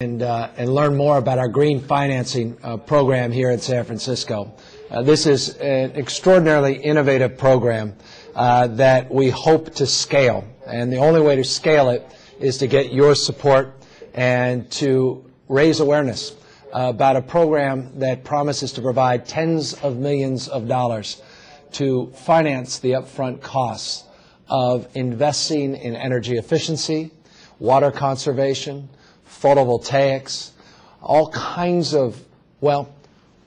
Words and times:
and, 0.00 0.22
uh, 0.22 0.48
and 0.56 0.72
learn 0.72 0.94
more 0.96 1.18
about 1.18 1.38
our 1.38 1.48
green 1.48 1.80
financing 1.80 2.56
uh, 2.62 2.76
program 2.76 3.32
here 3.32 3.50
in 3.50 3.58
San 3.58 3.82
Francisco. 3.82 4.54
Uh, 4.92 5.02
this 5.02 5.26
is 5.26 5.56
an 5.56 5.90
extraordinarily 5.96 6.76
innovative 6.76 7.36
program 7.36 7.96
uh, 8.36 8.68
that 8.68 9.12
we 9.12 9.28
hope 9.28 9.74
to 9.74 9.88
scale. 9.88 10.46
And 10.68 10.92
the 10.92 10.98
only 10.98 11.20
way 11.20 11.34
to 11.34 11.42
scale 11.42 11.90
it 11.90 12.06
is 12.38 12.58
to 12.58 12.68
get 12.68 12.92
your 12.92 13.16
support 13.16 13.74
and 14.14 14.70
to 14.70 15.28
raise 15.48 15.80
awareness 15.80 16.36
about 16.72 17.16
a 17.16 17.22
program 17.22 17.98
that 17.98 18.22
promises 18.22 18.70
to 18.74 18.80
provide 18.80 19.26
tens 19.26 19.74
of 19.74 19.96
millions 19.96 20.46
of 20.46 20.68
dollars 20.68 21.20
to 21.72 22.12
finance 22.14 22.78
the 22.78 22.92
upfront 22.92 23.40
costs 23.40 24.04
of 24.46 24.86
investing 24.94 25.74
in 25.74 25.96
energy 25.96 26.36
efficiency, 26.36 27.10
water 27.58 27.90
conservation, 27.90 28.88
photovoltaics, 29.28 30.50
all 31.02 31.30
kinds 31.30 31.94
of, 31.94 32.22
well, 32.60 32.92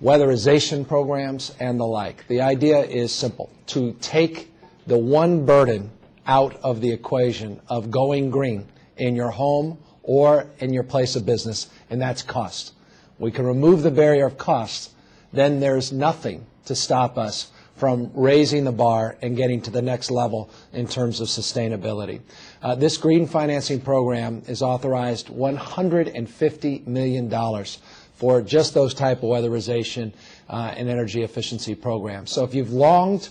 weatherization 0.02 0.88
programs 0.88 1.56
and 1.60 1.80
the 1.80 1.86
like. 1.86 2.28
The 2.28 2.42
idea 2.42 2.80
is 2.80 3.12
simple, 3.12 3.50
to 3.68 3.94
take 4.02 4.52
the 4.88 4.98
one 4.98 5.46
burden 5.46 5.92
out 6.28 6.56
of 6.64 6.82
the 6.82 6.92
equation 6.92 7.60
of 7.68 7.92
going 7.92 8.30
green 8.30 8.68
in 8.98 9.16
your 9.16 9.32
home 9.32 9.78
or 10.04 10.48
in 10.60 10.74
your 10.74 10.84
place 10.84 11.16
of 11.16 11.26
business, 11.26 11.70
and 11.90 12.02
that's 12.02 12.22
cost. 12.22 12.74
We 13.20 13.32
can 13.32 13.46
remove 13.46 13.84
the 13.84 13.92
barrier 13.92 14.26
of 14.26 14.38
cost, 14.38 14.92
then 15.34 15.60
there's 15.60 15.92
nothing 15.92 16.46
to 16.66 16.76
stop 16.76 17.18
us 17.18 17.52
from 17.76 18.12
raising 18.14 18.64
the 18.64 18.72
bar 18.72 19.18
and 19.22 19.36
getting 19.36 19.62
to 19.62 19.72
the 19.72 19.82
next 19.82 20.12
level 20.12 20.50
in 20.74 20.88
terms 20.88 21.20
of 21.20 21.28
sustainability. 21.28 22.22
Uh, 22.62 22.76
this 22.76 22.98
green 22.98 23.26
financing 23.26 23.82
program 23.82 24.44
is 24.48 24.62
authorized 24.62 25.30
$150 25.30 26.88
million 26.88 27.66
for 28.14 28.42
just 28.42 28.76
those 28.76 28.94
type 28.94 29.18
of 29.18 29.24
weatherization 29.24 30.14
uh, 30.48 30.72
and 30.78 30.88
energy 30.88 31.24
efficiency 31.24 31.74
programs. 31.74 32.32
So 32.32 32.44
if 32.44 32.54
you've 32.54 32.72
longed 32.72 33.30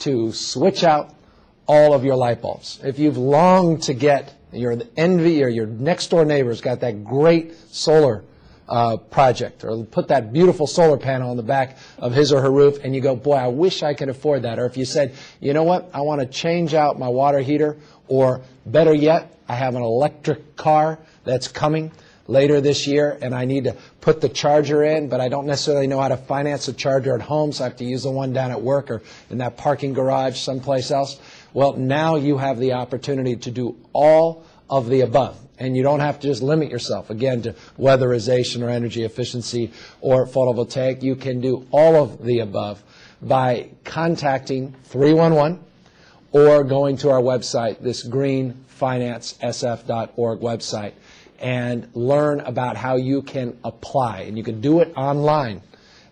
to 0.00 0.32
switch 0.32 0.82
out 0.82 1.14
all 1.66 1.94
of 1.94 2.04
your 2.04 2.16
light 2.16 2.42
bulbs, 2.42 2.80
if 2.82 2.98
you've 2.98 3.18
longed 3.18 3.84
to 3.84 3.94
get 3.94 4.34
your 4.52 4.76
envy 4.96 5.44
or 5.44 5.48
your 5.48 5.66
next 5.66 6.08
door 6.08 6.24
neighbor's 6.24 6.60
got 6.60 6.80
that 6.80 7.04
great 7.04 7.54
solar 7.70 8.24
uh, 8.68 8.96
project 8.96 9.64
or 9.64 9.84
put 9.84 10.08
that 10.08 10.32
beautiful 10.32 10.66
solar 10.66 10.96
panel 10.96 11.30
on 11.30 11.36
the 11.36 11.42
back 11.42 11.76
of 11.98 12.12
his 12.12 12.32
or 12.32 12.40
her 12.40 12.50
roof 12.50 12.78
and 12.82 12.94
you 12.94 13.00
go, 13.00 13.14
boy, 13.14 13.34
I 13.34 13.48
wish 13.48 13.82
I 13.82 13.94
could 13.94 14.08
afford 14.08 14.42
that. 14.42 14.58
Or 14.58 14.66
if 14.66 14.76
you 14.76 14.84
said, 14.84 15.14
you 15.40 15.52
know 15.52 15.62
what, 15.62 15.90
I 15.92 16.00
want 16.00 16.20
to 16.20 16.26
change 16.26 16.74
out 16.74 16.98
my 16.98 17.08
water 17.08 17.40
heater 17.40 17.76
or 18.08 18.42
better 18.66 18.94
yet, 18.94 19.38
I 19.48 19.54
have 19.54 19.74
an 19.74 19.82
electric 19.82 20.56
car 20.56 20.98
that's 21.24 21.48
coming 21.48 21.92
later 22.26 22.60
this 22.60 22.86
year 22.86 23.18
and 23.20 23.34
I 23.34 23.44
need 23.44 23.64
to 23.64 23.76
put 24.00 24.20
the 24.20 24.28
charger 24.28 24.82
in, 24.84 25.08
but 25.08 25.20
I 25.20 25.28
don't 25.28 25.46
necessarily 25.46 25.86
know 25.86 26.00
how 26.00 26.08
to 26.08 26.16
finance 26.16 26.68
a 26.68 26.72
charger 26.72 27.14
at 27.14 27.22
home, 27.22 27.52
so 27.52 27.64
I 27.64 27.68
have 27.68 27.76
to 27.78 27.84
use 27.84 28.04
the 28.04 28.10
one 28.10 28.32
down 28.32 28.50
at 28.50 28.62
work 28.62 28.90
or 28.90 29.02
in 29.30 29.38
that 29.38 29.56
parking 29.56 29.92
garage 29.92 30.38
someplace 30.38 30.90
else. 30.90 31.20
Well, 31.52 31.74
now 31.74 32.16
you 32.16 32.38
have 32.38 32.58
the 32.58 32.72
opportunity 32.72 33.36
to 33.36 33.50
do 33.50 33.76
all 33.92 34.44
of 34.70 34.88
the 34.88 35.02
above. 35.02 35.38
And 35.58 35.76
you 35.76 35.82
don't 35.82 36.00
have 36.00 36.18
to 36.20 36.26
just 36.26 36.42
limit 36.42 36.70
yourself, 36.70 37.10
again, 37.10 37.42
to 37.42 37.54
weatherization 37.78 38.62
or 38.62 38.70
energy 38.70 39.04
efficiency 39.04 39.70
or 40.00 40.26
photovoltaic. 40.26 41.02
You 41.02 41.14
can 41.14 41.40
do 41.40 41.66
all 41.70 41.94
of 41.94 42.24
the 42.24 42.40
above 42.40 42.82
by 43.20 43.68
contacting 43.84 44.74
311 44.84 45.62
or 46.32 46.64
going 46.64 46.96
to 46.98 47.10
our 47.10 47.20
website, 47.20 47.80
this 47.80 48.08
greenfinancesf.org 48.08 50.40
website, 50.40 50.92
and 51.38 51.88
learn 51.94 52.40
about 52.40 52.76
how 52.76 52.96
you 52.96 53.22
can 53.22 53.56
apply. 53.64 54.22
And 54.22 54.36
you 54.36 54.44
can 54.44 54.60
do 54.60 54.80
it 54.80 54.92
online. 54.96 55.62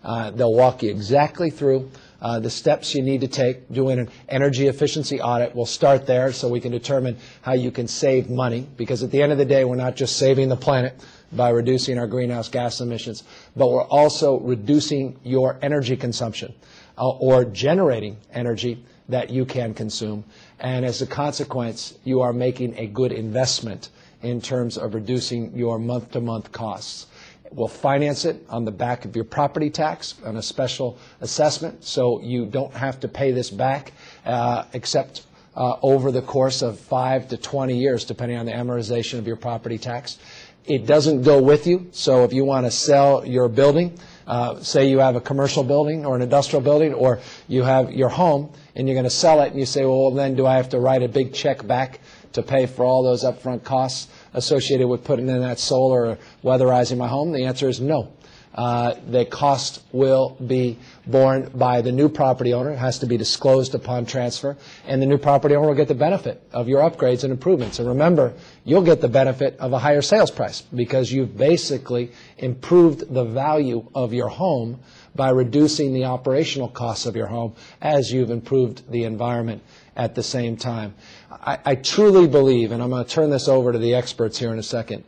Uh, 0.03 0.31
they'll 0.31 0.53
walk 0.53 0.83
you 0.83 0.91
exactly 0.91 1.49
through 1.49 1.89
uh, 2.21 2.39
the 2.39 2.49
steps 2.49 2.93
you 2.93 3.01
need 3.01 3.21
to 3.21 3.27
take, 3.27 3.71
doing 3.71 3.99
an 3.99 4.09
energy 4.29 4.67
efficiency 4.67 5.19
audit. 5.19 5.55
We'll 5.55 5.65
start 5.65 6.05
there 6.05 6.31
so 6.31 6.47
we 6.47 6.59
can 6.59 6.71
determine 6.71 7.17
how 7.41 7.53
you 7.53 7.71
can 7.71 7.87
save 7.87 8.29
money, 8.29 8.67
because 8.77 9.01
at 9.01 9.09
the 9.09 9.23
end 9.23 9.31
of 9.31 9.39
the 9.39 9.45
day, 9.45 9.65
we're 9.65 9.75
not 9.75 9.95
just 9.95 10.17
saving 10.17 10.49
the 10.49 10.55
planet 10.55 11.03
by 11.31 11.49
reducing 11.49 11.97
our 11.97 12.07
greenhouse 12.07 12.49
gas 12.49 12.81
emissions, 12.81 13.23
but 13.55 13.71
we're 13.71 13.85
also 13.85 14.39
reducing 14.39 15.17
your 15.23 15.57
energy 15.61 15.95
consumption 15.95 16.53
uh, 16.97 17.09
or 17.09 17.45
generating 17.45 18.17
energy 18.33 18.83
that 19.11 19.29
you 19.29 19.45
can 19.45 19.73
consume. 19.73 20.23
And 20.59 20.85
as 20.85 21.01
a 21.01 21.07
consequence, 21.07 21.97
you 22.03 22.21
are 22.21 22.33
making 22.33 22.77
a 22.77 22.87
good 22.87 23.11
investment 23.11 23.89
in 24.21 24.41
terms 24.41 24.77
of 24.77 24.93
reducing 24.93 25.55
your 25.55 25.79
month-to-month 25.79 26.51
costs. 26.51 27.07
We'll 27.51 27.67
finance 27.67 28.23
it 28.23 28.45
on 28.49 28.63
the 28.63 28.71
back 28.71 29.03
of 29.03 29.15
your 29.15 29.25
property 29.25 29.69
tax 29.69 30.15
on 30.25 30.37
a 30.37 30.41
special 30.41 30.97
assessment, 31.19 31.83
so 31.83 32.21
you 32.21 32.45
don't 32.45 32.73
have 32.73 32.99
to 33.01 33.07
pay 33.07 33.31
this 33.31 33.49
back 33.49 33.91
uh, 34.25 34.63
except 34.73 35.25
uh, 35.55 35.75
over 35.81 36.11
the 36.11 36.21
course 36.21 36.61
of 36.61 36.79
5 36.79 37.27
to 37.29 37.37
20 37.37 37.77
years, 37.77 38.05
depending 38.05 38.37
on 38.37 38.45
the 38.45 38.53
amortization 38.53 39.19
of 39.19 39.27
your 39.27 39.35
property 39.35 39.77
tax. 39.77 40.17
It 40.65 40.85
doesn't 40.85 41.23
go 41.23 41.41
with 41.41 41.67
you, 41.67 41.87
so 41.91 42.23
if 42.23 42.31
you 42.31 42.45
want 42.45 42.67
to 42.67 42.71
sell 42.71 43.25
your 43.25 43.49
building, 43.49 43.97
uh, 44.31 44.59
say 44.63 44.89
you 44.89 44.99
have 44.99 45.15
a 45.15 45.21
commercial 45.21 45.63
building 45.63 46.05
or 46.05 46.15
an 46.15 46.21
industrial 46.21 46.61
building, 46.61 46.93
or 46.93 47.19
you 47.47 47.63
have 47.63 47.91
your 47.91 48.09
home 48.09 48.51
and 48.75 48.87
you're 48.87 48.95
going 48.95 49.03
to 49.03 49.09
sell 49.09 49.41
it, 49.41 49.51
and 49.51 49.59
you 49.59 49.65
say, 49.65 49.85
well, 49.85 50.11
then 50.11 50.35
do 50.35 50.47
I 50.47 50.55
have 50.55 50.69
to 50.69 50.79
write 50.79 51.03
a 51.03 51.09
big 51.09 51.33
check 51.33 51.67
back 51.67 51.99
to 52.33 52.41
pay 52.41 52.65
for 52.65 52.85
all 52.85 53.03
those 53.03 53.23
upfront 53.23 53.63
costs? 53.63 54.07
associated 54.33 54.87
with 54.87 55.03
putting 55.03 55.29
in 55.29 55.41
that 55.41 55.59
solar 55.59 56.05
or 56.05 56.17
weatherizing 56.43 56.97
my 56.97 57.07
home? 57.07 57.31
The 57.31 57.45
answer 57.45 57.67
is 57.67 57.79
no. 57.79 58.11
Uh, 58.53 58.95
the 59.07 59.25
cost 59.25 59.81
will 59.91 60.37
be 60.45 60.77
borne 61.07 61.49
by 61.55 61.81
the 61.81 61.91
new 61.91 62.09
property 62.09 62.53
owner. 62.53 62.71
It 62.71 62.77
has 62.77 62.99
to 62.99 63.05
be 63.05 63.17
disclosed 63.17 63.75
upon 63.75 64.05
transfer. 64.05 64.57
And 64.85 65.01
the 65.01 65.05
new 65.05 65.17
property 65.17 65.55
owner 65.55 65.67
will 65.67 65.75
get 65.75 65.87
the 65.87 65.95
benefit 65.95 66.41
of 66.51 66.67
your 66.67 66.81
upgrades 66.81 67.23
and 67.23 67.31
improvements. 67.31 67.79
And 67.79 67.87
remember, 67.87 68.33
you'll 68.63 68.83
get 68.83 69.01
the 69.01 69.07
benefit 69.07 69.57
of 69.59 69.73
a 69.73 69.79
higher 69.79 70.01
sales 70.01 70.31
price 70.31 70.61
because 70.61 71.11
you've 71.11 71.37
basically 71.37 72.11
improved 72.37 73.13
the 73.13 73.23
value 73.23 73.85
of 73.95 74.13
your 74.13 74.29
home 74.29 74.79
by 75.15 75.29
reducing 75.29 75.93
the 75.93 76.05
operational 76.05 76.69
costs 76.69 77.05
of 77.05 77.15
your 77.15 77.27
home 77.27 77.53
as 77.81 78.11
you've 78.11 78.31
improved 78.31 78.89
the 78.91 79.03
environment 79.03 79.61
at 79.95 80.15
the 80.15 80.23
same 80.23 80.55
time. 80.55 80.93
I, 81.29 81.59
I 81.65 81.75
truly 81.75 82.27
believe, 82.27 82.71
and 82.71 82.81
I'm 82.81 82.89
going 82.89 83.03
to 83.03 83.09
turn 83.09 83.29
this 83.29 83.47
over 83.47 83.71
to 83.71 83.77
the 83.77 83.95
experts 83.95 84.37
here 84.37 84.53
in 84.53 84.59
a 84.59 84.63
second, 84.63 85.03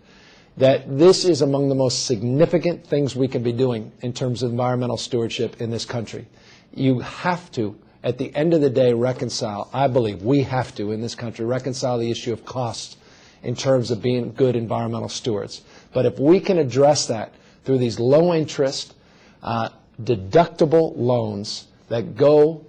that 0.57 0.97
this 0.97 1.25
is 1.25 1.41
among 1.41 1.69
the 1.69 1.75
most 1.75 2.05
significant 2.05 2.85
things 2.85 3.15
we 3.15 3.27
can 3.27 3.41
be 3.41 3.51
doing 3.51 3.91
in 4.01 4.13
terms 4.13 4.43
of 4.43 4.51
environmental 4.51 4.97
stewardship 4.97 5.59
in 5.61 5.71
this 5.71 5.85
country. 5.85 6.27
You 6.73 6.99
have 6.99 7.51
to, 7.53 7.75
at 8.03 8.17
the 8.17 8.33
end 8.35 8.53
of 8.53 8.61
the 8.61 8.69
day, 8.69 8.93
reconcile, 8.93 9.69
I 9.73 9.87
believe 9.87 10.21
we 10.21 10.43
have 10.43 10.75
to 10.75 10.91
in 10.91 11.01
this 11.01 11.15
country, 11.15 11.45
reconcile 11.45 11.97
the 11.97 12.11
issue 12.11 12.33
of 12.33 12.45
cost 12.45 12.97
in 13.41 13.55
terms 13.55 13.91
of 13.91 14.01
being 14.01 14.31
good 14.33 14.55
environmental 14.55 15.09
stewards. 15.09 15.61
But 15.91 16.05
if 16.05 16.19
we 16.19 16.39
can 16.39 16.57
address 16.57 17.07
that 17.07 17.33
through 17.65 17.79
these 17.79 17.99
low 17.99 18.33
interest, 18.33 18.93
uh, 19.41 19.69
deductible 20.01 20.93
loans 20.95 21.67
that 21.89 22.15
go 22.15 22.65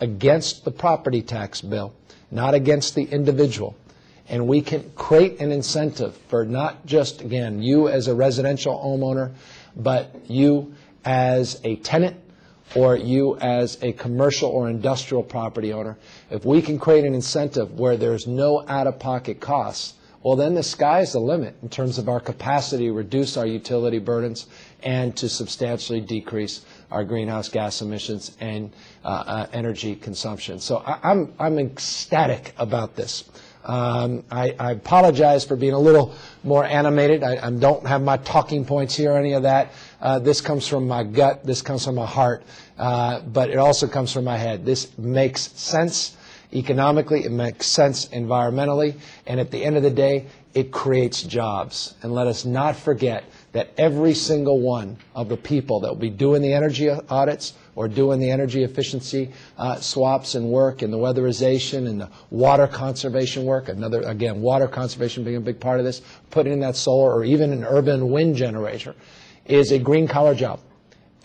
against 0.00 0.64
the 0.64 0.70
property 0.70 1.22
tax 1.22 1.60
bill, 1.60 1.94
not 2.30 2.54
against 2.54 2.94
the 2.94 3.04
individual. 3.04 3.76
And 4.28 4.48
we 4.48 4.60
can 4.60 4.90
create 4.96 5.40
an 5.40 5.52
incentive 5.52 6.16
for 6.28 6.44
not 6.44 6.84
just, 6.84 7.20
again, 7.20 7.62
you 7.62 7.88
as 7.88 8.08
a 8.08 8.14
residential 8.14 8.74
homeowner, 8.74 9.32
but 9.76 10.14
you 10.28 10.74
as 11.04 11.60
a 11.62 11.76
tenant 11.76 12.16
or 12.74 12.96
you 12.96 13.36
as 13.38 13.78
a 13.82 13.92
commercial 13.92 14.50
or 14.50 14.68
industrial 14.68 15.22
property 15.22 15.72
owner. 15.72 15.96
If 16.30 16.44
we 16.44 16.60
can 16.60 16.78
create 16.78 17.04
an 17.04 17.14
incentive 17.14 17.78
where 17.78 17.96
there's 17.96 18.26
no 18.26 18.64
out-of-pocket 18.66 19.40
costs, 19.40 19.94
well, 20.22 20.34
then 20.34 20.54
the 20.54 20.62
sky's 20.64 21.12
the 21.12 21.20
limit 21.20 21.54
in 21.62 21.68
terms 21.68 21.98
of 21.98 22.08
our 22.08 22.18
capacity 22.18 22.86
to 22.86 22.92
reduce 22.92 23.36
our 23.36 23.46
utility 23.46 24.00
burdens 24.00 24.48
and 24.82 25.16
to 25.18 25.28
substantially 25.28 26.00
decrease 26.00 26.64
our 26.90 27.04
greenhouse 27.04 27.48
gas 27.48 27.80
emissions 27.80 28.36
and 28.40 28.72
uh, 29.04 29.08
uh, 29.08 29.46
energy 29.52 29.94
consumption. 29.94 30.58
So 30.58 30.78
I, 30.78 30.98
I'm, 31.04 31.32
I'm 31.38 31.60
ecstatic 31.60 32.54
about 32.58 32.96
this. 32.96 33.30
Um, 33.66 34.22
I, 34.30 34.54
I, 34.60 34.70
apologize 34.70 35.44
for 35.44 35.56
being 35.56 35.72
a 35.72 35.78
little 35.78 36.14
more 36.44 36.64
animated. 36.64 37.24
I, 37.24 37.48
I, 37.48 37.50
don't 37.50 37.84
have 37.84 38.00
my 38.00 38.16
talking 38.16 38.64
points 38.64 38.94
here 38.94 39.10
or 39.10 39.18
any 39.18 39.32
of 39.32 39.42
that. 39.42 39.72
Uh, 40.00 40.20
this 40.20 40.40
comes 40.40 40.68
from 40.68 40.86
my 40.86 41.02
gut. 41.02 41.44
This 41.44 41.62
comes 41.62 41.84
from 41.84 41.96
my 41.96 42.06
heart. 42.06 42.44
Uh, 42.78 43.22
but 43.22 43.50
it 43.50 43.56
also 43.56 43.88
comes 43.88 44.12
from 44.12 44.22
my 44.22 44.36
head. 44.36 44.64
This 44.64 44.96
makes 44.96 45.50
sense 45.58 46.16
economically. 46.52 47.24
It 47.24 47.32
makes 47.32 47.66
sense 47.66 48.06
environmentally. 48.10 48.94
And 49.26 49.40
at 49.40 49.50
the 49.50 49.64
end 49.64 49.76
of 49.76 49.82
the 49.82 49.90
day, 49.90 50.26
it 50.54 50.70
creates 50.70 51.24
jobs. 51.24 51.94
And 52.02 52.14
let 52.14 52.28
us 52.28 52.44
not 52.44 52.76
forget 52.76 53.24
that 53.50 53.70
every 53.78 54.14
single 54.14 54.60
one 54.60 54.96
of 55.14 55.28
the 55.28 55.36
people 55.36 55.80
that 55.80 55.88
will 55.88 55.96
be 55.96 56.10
doing 56.10 56.40
the 56.40 56.52
energy 56.52 56.88
audits 56.88 57.54
or 57.76 57.86
doing 57.86 58.18
the 58.18 58.30
energy 58.30 58.64
efficiency 58.64 59.30
uh, 59.58 59.76
swaps 59.76 60.34
and 60.34 60.48
work 60.48 60.82
and 60.82 60.92
the 60.92 60.96
weatherization 60.96 61.86
and 61.88 62.00
the 62.00 62.08
water 62.30 62.66
conservation 62.66 63.44
work, 63.44 63.68
another, 63.68 64.00
again, 64.00 64.40
water 64.40 64.66
conservation 64.66 65.22
being 65.22 65.36
a 65.36 65.40
big 65.40 65.60
part 65.60 65.78
of 65.78 65.84
this, 65.84 66.02
putting 66.30 66.54
in 66.54 66.60
that 66.60 66.74
solar 66.74 67.14
or 67.14 67.24
even 67.24 67.52
an 67.52 67.64
urban 67.64 68.10
wind 68.10 68.34
generator, 68.34 68.94
is 69.44 69.70
a 69.70 69.78
green 69.78 70.08
collar 70.08 70.34
job. 70.34 70.58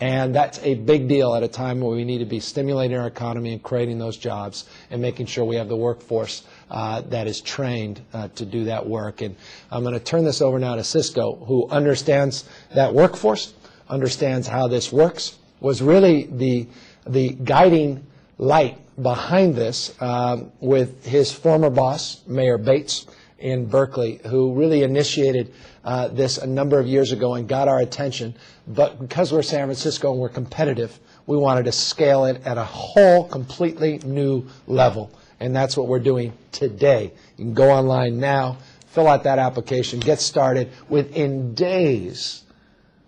And 0.00 0.34
that's 0.34 0.58
a 0.64 0.74
big 0.74 1.06
deal 1.06 1.34
at 1.36 1.44
a 1.44 1.48
time 1.48 1.80
where 1.80 1.94
we 1.94 2.04
need 2.04 2.18
to 2.18 2.24
be 2.24 2.40
stimulating 2.40 2.98
our 2.98 3.06
economy 3.06 3.52
and 3.52 3.62
creating 3.62 3.98
those 4.00 4.16
jobs 4.16 4.64
and 4.90 5.00
making 5.00 5.26
sure 5.26 5.44
we 5.44 5.54
have 5.56 5.68
the 5.68 5.76
workforce 5.76 6.42
uh, 6.70 7.02
that 7.02 7.28
is 7.28 7.40
trained 7.40 8.04
uh, 8.12 8.26
to 8.34 8.44
do 8.44 8.64
that 8.64 8.84
work. 8.84 9.22
And 9.22 9.36
I'm 9.70 9.84
going 9.84 9.94
to 9.94 10.00
turn 10.00 10.24
this 10.24 10.42
over 10.42 10.58
now 10.58 10.74
to 10.74 10.82
Cisco, 10.82 11.36
who 11.46 11.68
understands 11.68 12.48
that 12.74 12.92
workforce, 12.92 13.54
understands 13.88 14.48
how 14.48 14.66
this 14.66 14.92
works, 14.92 15.38
was 15.62 15.80
really 15.80 16.24
the, 16.24 16.66
the 17.06 17.30
guiding 17.30 18.06
light 18.36 18.78
behind 19.00 19.54
this 19.54 19.94
um, 20.02 20.52
with 20.60 21.06
his 21.06 21.32
former 21.32 21.70
boss, 21.70 22.22
Mayor 22.26 22.58
Bates, 22.58 23.06
in 23.38 23.66
Berkeley, 23.66 24.20
who 24.26 24.54
really 24.54 24.82
initiated 24.82 25.52
uh, 25.84 26.08
this 26.08 26.38
a 26.38 26.46
number 26.46 26.78
of 26.78 26.86
years 26.86 27.10
ago 27.10 27.34
and 27.34 27.48
got 27.48 27.68
our 27.68 27.80
attention. 27.80 28.34
But 28.68 29.00
because 29.00 29.32
we're 29.32 29.42
San 29.42 29.66
Francisco 29.66 30.12
and 30.12 30.20
we're 30.20 30.28
competitive, 30.28 30.98
we 31.26 31.36
wanted 31.36 31.64
to 31.64 31.72
scale 31.72 32.24
it 32.26 32.44
at 32.44 32.56
a 32.58 32.64
whole 32.64 33.26
completely 33.28 33.98
new 34.04 34.46
level. 34.66 35.10
And 35.40 35.54
that's 35.54 35.76
what 35.76 35.88
we're 35.88 35.98
doing 35.98 36.32
today. 36.52 37.12
You 37.36 37.44
can 37.46 37.54
go 37.54 37.70
online 37.70 38.20
now, 38.20 38.58
fill 38.86 39.08
out 39.08 39.24
that 39.24 39.40
application, 39.40 39.98
get 39.98 40.20
started. 40.20 40.70
Within 40.88 41.54
days, 41.54 42.44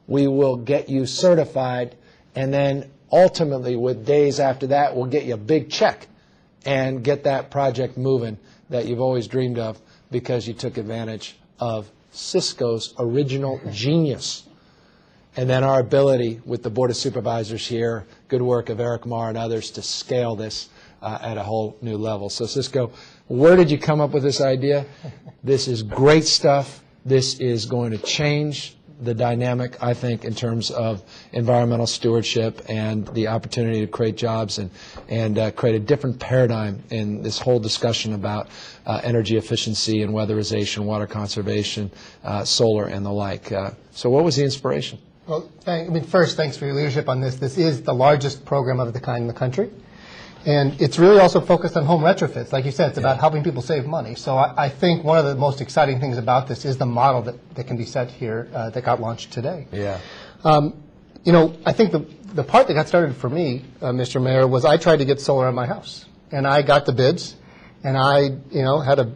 we 0.09 0.27
will 0.27 0.56
get 0.56 0.89
you 0.89 1.06
certified, 1.06 1.95
and 2.35 2.53
then 2.53 2.91
ultimately, 3.11 3.77
with 3.77 4.05
days 4.05 4.41
after 4.41 4.69
that, 4.69 4.97
we'll 4.97 5.07
get 5.07 5.25
you 5.25 5.35
a 5.35 5.39
big 5.39 5.71
check 5.71 6.09
and 6.65 7.05
get 7.05 7.25
that 7.25 7.51
project 7.51 7.97
moving 7.97 8.39
that 8.71 8.87
you've 8.87 9.01
always 9.01 9.29
dreamed 9.29 9.59
of 9.59 9.81
because 10.11 10.49
you 10.49 10.55
took 10.55 10.77
advantage 10.77 11.37
of 11.61 11.91
Cisco's 12.11 12.95
original 12.99 13.61
genius. 13.71 14.45
And 15.37 15.51
then 15.51 15.65
our 15.65 15.81
ability 15.81 16.41
with 16.45 16.63
the 16.63 16.71
Board 16.71 16.91
of 16.91 16.97
Supervisors 16.97 17.67
here, 17.67 18.07
good 18.29 18.43
work 18.43 18.69
of 18.69 18.81
Eric 18.81 19.05
Mar 19.05 19.29
and 19.29 19.37
others 19.37 19.71
to 19.73 19.83
scale 19.83 20.37
this 20.37 20.69
uh, 21.03 21.19
at 21.21 21.37
a 21.37 21.43
whole 21.43 21.77
new 21.83 21.99
level. 21.99 22.31
So 22.31 22.47
Cisco, 22.47 22.93
where 23.27 23.57
did 23.57 23.71
you 23.71 23.79
come 23.79 24.01
up 24.01 24.11
with 24.11 24.23
this 24.23 24.41
idea? 24.41 24.87
This 25.43 25.69
is 25.69 25.83
great 25.83 26.25
stuff. 26.25 26.83
This 27.05 27.39
is 27.41 27.67
going 27.67 27.91
to 27.91 27.99
change 27.99 28.77
the 29.00 29.14
dynamic, 29.14 29.82
I 29.82 29.94
think, 29.94 30.25
in 30.25 30.35
terms 30.35 30.70
of 30.70 31.02
environmental 31.32 31.87
stewardship 31.87 32.62
and 32.69 33.06
the 33.08 33.29
opportunity 33.29 33.81
to 33.81 33.87
create 33.87 34.17
jobs 34.17 34.58
and, 34.58 34.70
and 35.08 35.38
uh, 35.38 35.50
create 35.52 35.76
a 35.76 35.81
different 35.81 36.19
paradigm 36.19 36.82
in 36.91 37.23
this 37.23 37.38
whole 37.38 37.58
discussion 37.58 38.14
about 38.14 38.49
uh, 38.87 39.00
energy 39.02 39.37
efficiency 39.37 40.02
and 40.02 40.12
weatherization, 40.12 40.85
water 40.85 41.06
conservation, 41.06 41.91
uh, 42.25 42.44
solar, 42.44 42.87
and 42.87 43.05
the 43.05 43.12
like. 43.12 43.52
Uh, 43.52 43.70
so, 43.93 44.11
what 44.11 44.25
was 44.25 44.37
the 44.37 44.44
inspiration? 44.44 44.99
Well, 45.26 45.49
thank, 45.61 45.88
I 45.88 45.93
mean, 45.93 46.05
first, 46.05 46.37
thanks 46.37 46.56
for 46.56 46.67
your 46.67 46.75
leadership 46.75 47.08
on 47.08 47.20
this. 47.20 47.37
This 47.37 47.56
is 47.56 47.82
the 47.82 47.94
largest 47.94 48.44
program 48.44 48.79
of 48.79 48.93
the 48.93 49.00
kind 49.00 49.23
in 49.23 49.26
the 49.26 49.32
country. 49.32 49.70
And 50.46 50.81
it's 50.81 50.99
really 50.99 51.20
also 51.20 51.41
focused 51.41 51.76
on 51.76 51.85
home 51.85 52.02
retrofits. 52.02 52.52
Like 52.52 52.67
you 52.67 52.70
said, 52.70 52.91
it's 52.91 52.99
about 52.99 53.19
helping 53.19 53.43
people 53.43 53.62
save 53.62 53.87
money. 53.87 54.14
So 54.14 54.37
I, 54.37 54.64
I, 54.64 54.69
think 54.69 55.02
one 55.02 55.17
of 55.17 55.25
the 55.25 55.35
most 55.37 55.62
exciting 55.62 56.00
things 56.00 56.19
about 56.19 56.49
this 56.49 56.67
is 56.67 56.76
the 56.76 56.87
model 56.87 57.23
that, 57.23 57.55
that 57.55 57.67
can 57.67 57.79
be 57.79 57.87
set 57.87 58.11
here 58.11 58.49
uh, 58.52 58.69
that 58.70 58.85
got 58.85 59.00
launched 59.00 59.32
today. 59.32 59.67
Yeah. 59.73 59.99
Um, 60.44 60.82
you 61.25 61.32
know, 61.32 61.56
I 61.64 61.73
think 61.73 61.93
the, 61.93 62.00
the 62.35 62.44
part 62.44 62.67
that 62.69 62.75
got 62.75 62.88
started 62.88 63.17
for 63.17 63.31
me, 63.31 63.64
uh, 63.81 63.87
Mr. 63.87 64.23
Mayor, 64.23 64.46
was 64.46 64.67
I 64.67 64.76
tried 64.76 64.99
to 64.99 65.06
get 65.06 65.20
solar 65.20 65.46
on 65.46 65.55
my 65.55 65.67
house. 65.67 66.05
And 66.31 66.46
I 66.46 66.62
got 66.62 66.85
the 66.85 66.93
bids, 66.93 67.37
and 67.82 67.96
I, 67.96 68.23
you 68.23 68.62
know, 68.62 68.81
had 68.81 68.99
a 68.99 69.12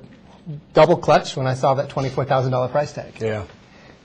double 0.72 0.96
clutch 0.96 1.36
when 1.36 1.46
I 1.46 1.54
saw 1.54 1.75
that 1.75 1.90
$24,000 1.90 2.70
price 2.70 2.92
tag. 2.92 3.20
Yeah. 3.20 3.44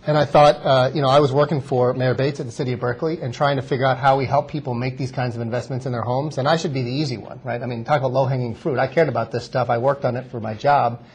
And 0.05 0.17
I 0.17 0.25
thought, 0.25 0.55
uh, 0.65 0.91
you 0.93 1.01
know, 1.01 1.07
I 1.07 1.21
was 1.21 1.31
working 1.31 1.61
for 1.61 1.93
Mayor 1.93 2.13
Bates 2.13 2.41
at 2.41 2.45
the 2.45 2.51
city 2.51 2.73
of 2.73 2.81
Berkeley 2.81 3.21
and 3.21 3.33
trying 3.33 3.55
to 3.55 3.61
figure 3.61 3.85
out 3.85 3.97
how 3.97 4.17
we 4.17 4.25
help 4.25 4.49
people 4.49 4.73
make 4.73 4.97
these 4.97 5.13
kinds 5.13 5.33
of 5.35 5.41
investments 5.41 5.85
in 5.85 5.93
their 5.93 6.01
homes. 6.01 6.37
And 6.37 6.45
I 6.45 6.57
should 6.57 6.73
be 6.73 6.81
the 6.81 6.91
easy 6.91 7.15
one, 7.15 7.39
right? 7.45 7.61
I 7.61 7.65
mean, 7.65 7.85
talk 7.85 7.99
about 7.99 8.11
low 8.11 8.25
hanging 8.25 8.53
fruit. 8.53 8.79
I 8.79 8.87
cared 8.87 9.07
about 9.07 9.31
this 9.31 9.45
stuff. 9.45 9.69
I 9.69 9.77
worked 9.77 10.03
on 10.03 10.17
it 10.17 10.29
for 10.29 10.41
my 10.41 10.55
job. 10.55 11.05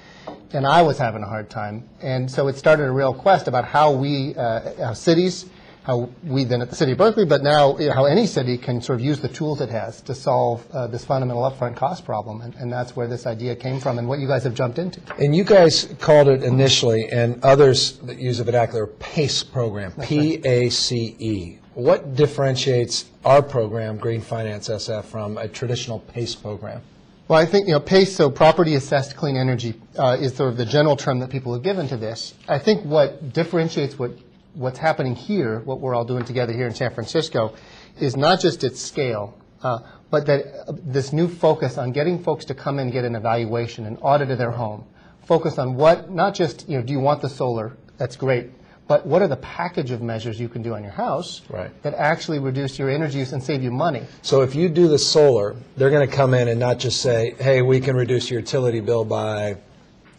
And 0.52 0.66
I 0.66 0.80
was 0.80 0.96
having 0.96 1.22
a 1.22 1.26
hard 1.26 1.50
time. 1.50 1.86
And 2.00 2.30
so 2.30 2.48
it 2.48 2.56
started 2.56 2.84
a 2.84 2.90
real 2.90 3.12
quest 3.12 3.46
about 3.46 3.66
how 3.66 3.92
we, 3.92 4.34
uh, 4.34 4.72
how 4.82 4.94
cities, 4.94 5.44
how 5.88 6.10
we 6.22 6.44
then 6.44 6.60
at 6.60 6.68
the 6.68 6.76
city 6.76 6.92
of 6.92 6.98
Berkeley, 6.98 7.24
but 7.24 7.42
now 7.42 7.78
you 7.78 7.88
know, 7.88 7.94
how 7.94 8.04
any 8.04 8.26
city 8.26 8.58
can 8.58 8.82
sort 8.82 9.00
of 9.00 9.04
use 9.04 9.20
the 9.20 9.28
tools 9.28 9.62
it 9.62 9.70
has 9.70 10.02
to 10.02 10.14
solve 10.14 10.62
uh, 10.72 10.86
this 10.86 11.02
fundamental 11.02 11.42
upfront 11.50 11.76
cost 11.76 12.04
problem. 12.04 12.42
And, 12.42 12.54
and, 12.56 12.70
that's 12.70 12.94
where 12.94 13.06
this 13.06 13.26
idea 13.26 13.56
came 13.56 13.80
from 13.80 13.98
and 13.98 14.06
what 14.06 14.18
you 14.18 14.28
guys 14.28 14.44
have 14.44 14.52
jumped 14.52 14.78
into. 14.78 15.00
And 15.18 15.34
you 15.34 15.44
guys 15.44 15.94
called 15.98 16.28
it 16.28 16.42
initially, 16.42 17.08
and 17.08 17.42
others 17.42 17.96
that 18.00 18.18
use 18.18 18.36
the 18.36 18.44
vernacular, 18.44 18.86
PACE 18.86 19.42
program, 19.44 19.92
P-A-C-E. 20.02 21.58
What 21.72 22.14
differentiates 22.14 23.06
our 23.24 23.40
program, 23.40 23.96
Green 23.96 24.20
Finance 24.20 24.68
SF, 24.68 25.06
from 25.06 25.38
a 25.38 25.48
traditional 25.48 26.00
PACE 26.00 26.34
program? 26.34 26.82
Well, 27.28 27.38
I 27.38 27.46
think, 27.46 27.66
you 27.66 27.72
know, 27.72 27.80
PACE, 27.80 28.14
so 28.14 28.30
Property 28.30 28.74
Assessed 28.74 29.16
Clean 29.16 29.36
Energy, 29.36 29.80
uh, 29.98 30.18
is 30.20 30.34
sort 30.34 30.50
of 30.50 30.58
the 30.58 30.66
general 30.66 30.96
term 30.96 31.20
that 31.20 31.30
people 31.30 31.54
have 31.54 31.62
given 31.62 31.88
to 31.88 31.96
this. 31.96 32.34
I 32.46 32.58
think 32.58 32.84
what 32.84 33.32
differentiates 33.32 33.98
what 33.98 34.12
what's 34.58 34.78
happening 34.78 35.14
here, 35.14 35.60
what 35.60 35.80
we're 35.80 35.94
all 35.94 36.04
doing 36.04 36.24
together 36.24 36.52
here 36.52 36.66
in 36.66 36.74
San 36.74 36.92
Francisco, 36.92 37.54
is 38.00 38.16
not 38.16 38.40
just 38.40 38.64
its 38.64 38.80
scale, 38.80 39.38
uh, 39.62 39.78
but 40.10 40.26
that 40.26 40.44
uh, 40.66 40.72
this 40.84 41.12
new 41.12 41.28
focus 41.28 41.78
on 41.78 41.92
getting 41.92 42.22
folks 42.22 42.44
to 42.46 42.54
come 42.54 42.78
in 42.78 42.86
and 42.86 42.92
get 42.92 43.04
an 43.04 43.14
evaluation, 43.14 43.86
an 43.86 43.96
audit 43.98 44.30
of 44.30 44.38
their 44.38 44.50
home, 44.50 44.84
focus 45.24 45.58
on 45.58 45.76
what, 45.76 46.10
not 46.10 46.34
just, 46.34 46.68
you 46.68 46.76
know, 46.76 46.82
do 46.82 46.92
you 46.92 46.98
want 46.98 47.22
the 47.22 47.28
solar? 47.28 47.76
That's 47.98 48.16
great. 48.16 48.50
But 48.88 49.06
what 49.06 49.20
are 49.20 49.28
the 49.28 49.36
package 49.36 49.90
of 49.90 50.00
measures 50.00 50.40
you 50.40 50.48
can 50.48 50.62
do 50.62 50.74
on 50.74 50.82
your 50.82 50.92
house 50.92 51.42
right. 51.50 51.70
that 51.82 51.92
actually 51.94 52.38
reduce 52.38 52.78
your 52.78 52.88
energy 52.88 53.18
use 53.18 53.32
and 53.34 53.42
save 53.42 53.62
you 53.62 53.70
money? 53.70 54.02
So 54.22 54.40
if 54.40 54.54
you 54.54 54.70
do 54.70 54.88
the 54.88 54.98
solar, 54.98 55.56
they're 55.76 55.90
going 55.90 56.08
to 56.08 56.16
come 56.16 56.32
in 56.32 56.48
and 56.48 56.58
not 56.58 56.78
just 56.78 57.02
say, 57.02 57.34
hey, 57.38 57.60
we 57.60 57.80
can 57.80 57.94
reduce 57.94 58.30
your 58.30 58.40
utility 58.40 58.80
bill 58.80 59.04
by 59.04 59.58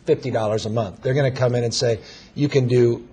$50 0.06 0.66
a 0.66 0.70
month. 0.70 1.02
They're 1.02 1.16
going 1.16 1.32
to 1.32 1.38
come 1.38 1.56
in 1.56 1.64
and 1.64 1.74
say, 1.74 2.00
you 2.36 2.48
can 2.48 2.68
do 2.68 3.08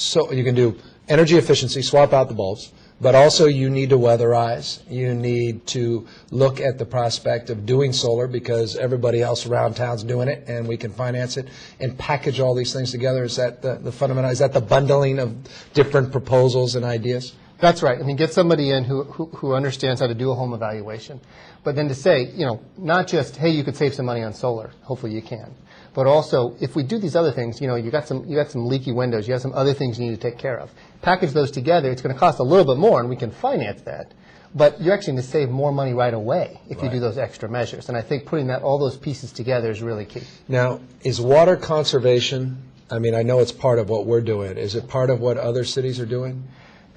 so 0.00 0.32
you 0.32 0.44
can 0.44 0.54
do 0.54 0.76
energy 1.08 1.36
efficiency, 1.36 1.82
swap 1.82 2.12
out 2.12 2.28
the 2.28 2.34
bulbs, 2.34 2.72
but 3.00 3.14
also 3.14 3.46
you 3.46 3.68
need 3.68 3.90
to 3.90 3.98
weatherize. 3.98 4.80
You 4.90 5.14
need 5.14 5.66
to 5.68 6.06
look 6.30 6.60
at 6.60 6.78
the 6.78 6.86
prospect 6.86 7.50
of 7.50 7.66
doing 7.66 7.92
solar 7.92 8.26
because 8.26 8.76
everybody 8.76 9.20
else 9.20 9.46
around 9.46 9.74
town's 9.74 10.02
doing 10.02 10.28
it 10.28 10.44
and 10.48 10.66
we 10.66 10.76
can 10.76 10.92
finance 10.92 11.36
it 11.36 11.48
and 11.80 11.96
package 11.98 12.40
all 12.40 12.54
these 12.54 12.72
things 12.72 12.90
together. 12.90 13.24
Is 13.24 13.36
that 13.36 13.62
the, 13.62 13.76
the 13.76 13.92
fundamental, 13.92 14.30
is 14.30 14.38
that 14.38 14.52
the 14.52 14.60
bundling 14.60 15.18
of 15.18 15.36
different 15.74 16.12
proposals 16.12 16.76
and 16.76 16.84
ideas? 16.84 17.34
That's 17.58 17.82
right. 17.82 17.98
I 17.98 18.02
mean, 18.02 18.16
get 18.16 18.32
somebody 18.32 18.70
in 18.70 18.84
who, 18.84 19.04
who, 19.04 19.26
who 19.26 19.52
understands 19.52 20.00
how 20.00 20.06
to 20.06 20.14
do 20.14 20.30
a 20.30 20.34
home 20.34 20.54
evaluation. 20.54 21.20
But 21.62 21.76
then 21.76 21.88
to 21.88 21.94
say, 21.94 22.30
you 22.34 22.46
know, 22.46 22.62
not 22.78 23.06
just, 23.06 23.36
hey, 23.36 23.50
you 23.50 23.64
could 23.64 23.76
save 23.76 23.92
some 23.92 24.06
money 24.06 24.22
on 24.22 24.32
solar. 24.32 24.70
Hopefully 24.82 25.12
you 25.12 25.20
can 25.20 25.54
but 25.94 26.06
also 26.06 26.56
if 26.60 26.76
we 26.76 26.82
do 26.82 26.98
these 26.98 27.16
other 27.16 27.32
things, 27.32 27.60
you 27.60 27.66
know, 27.66 27.74
you 27.74 27.90
got 27.90 28.06
some 28.06 28.24
you 28.26 28.36
got 28.36 28.50
some 28.50 28.66
leaky 28.66 28.92
windows, 28.92 29.26
you 29.26 29.32
have 29.32 29.42
some 29.42 29.52
other 29.54 29.74
things 29.74 29.98
you 29.98 30.08
need 30.08 30.20
to 30.20 30.30
take 30.30 30.38
care 30.38 30.58
of. 30.58 30.70
Package 31.02 31.30
those 31.32 31.50
together, 31.50 31.90
it's 31.90 32.02
going 32.02 32.14
to 32.14 32.18
cost 32.18 32.38
a 32.38 32.42
little 32.42 32.74
bit 32.74 32.78
more, 32.78 33.00
and 33.00 33.08
we 33.08 33.16
can 33.16 33.30
finance 33.30 33.82
that. 33.82 34.12
But 34.54 34.80
you're 34.80 34.94
actually 34.94 35.12
going 35.12 35.24
to 35.24 35.30
save 35.30 35.48
more 35.48 35.70
money 35.70 35.94
right 35.94 36.12
away 36.12 36.60
if 36.68 36.78
right. 36.78 36.84
you 36.84 36.90
do 36.90 37.00
those 37.00 37.18
extra 37.18 37.48
measures. 37.48 37.88
And 37.88 37.96
I 37.96 38.02
think 38.02 38.26
putting 38.26 38.48
that 38.48 38.62
all 38.62 38.78
those 38.78 38.96
pieces 38.96 39.30
together 39.30 39.70
is 39.70 39.80
really 39.80 40.04
key. 40.04 40.22
Now, 40.48 40.80
is 41.02 41.20
water 41.20 41.56
conservation? 41.56 42.60
I 42.90 42.98
mean, 42.98 43.14
I 43.14 43.22
know 43.22 43.38
it's 43.38 43.52
part 43.52 43.78
of 43.78 43.88
what 43.88 44.06
we're 44.06 44.20
doing. 44.20 44.58
Is 44.58 44.74
it 44.74 44.88
part 44.88 45.10
of 45.10 45.20
what 45.20 45.38
other 45.38 45.64
cities 45.64 46.00
are 46.00 46.06
doing? 46.06 46.48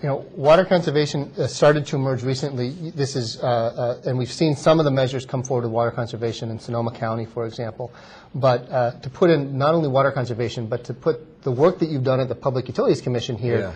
You 0.04 0.10
know, 0.10 0.26
water 0.36 0.66
conservation 0.66 1.32
uh, 1.38 1.48
started 1.48 1.86
to 1.88 1.96
emerge 1.96 2.24
recently. 2.24 2.72
This 2.92 3.16
is, 3.16 3.42
uh, 3.42 3.48
uh, 3.48 4.02
and 4.10 4.18
we've 4.18 4.32
seen 4.32 4.54
some 4.54 4.80
of 4.80 4.84
the 4.84 4.92
measures 4.92 5.26
come 5.26 5.44
forward 5.44 5.64
with 5.64 5.72
water 5.72 5.92
conservation 5.92 6.52
in 6.52 6.60
Sonoma 6.60 6.92
County, 6.92 7.26
for 7.26 7.46
example. 7.46 7.90
But 8.36 8.70
uh, 8.70 8.92
to 9.00 9.10
put 9.10 9.30
in 9.30 9.58
not 9.58 9.74
only 9.74 9.88
water 9.88 10.12
conservation, 10.12 10.68
but 10.68 10.84
to 10.86 10.94
put 10.94 11.42
the 11.44 11.52
work 11.52 11.80
that 11.80 11.88
you've 11.88 12.04
done 12.04 12.20
at 12.20 12.28
the 12.28 12.36
Public 12.36 12.68
Utilities 12.68 13.00
Commission 13.00 13.38
here 13.38 13.60
yeah. 13.60 13.74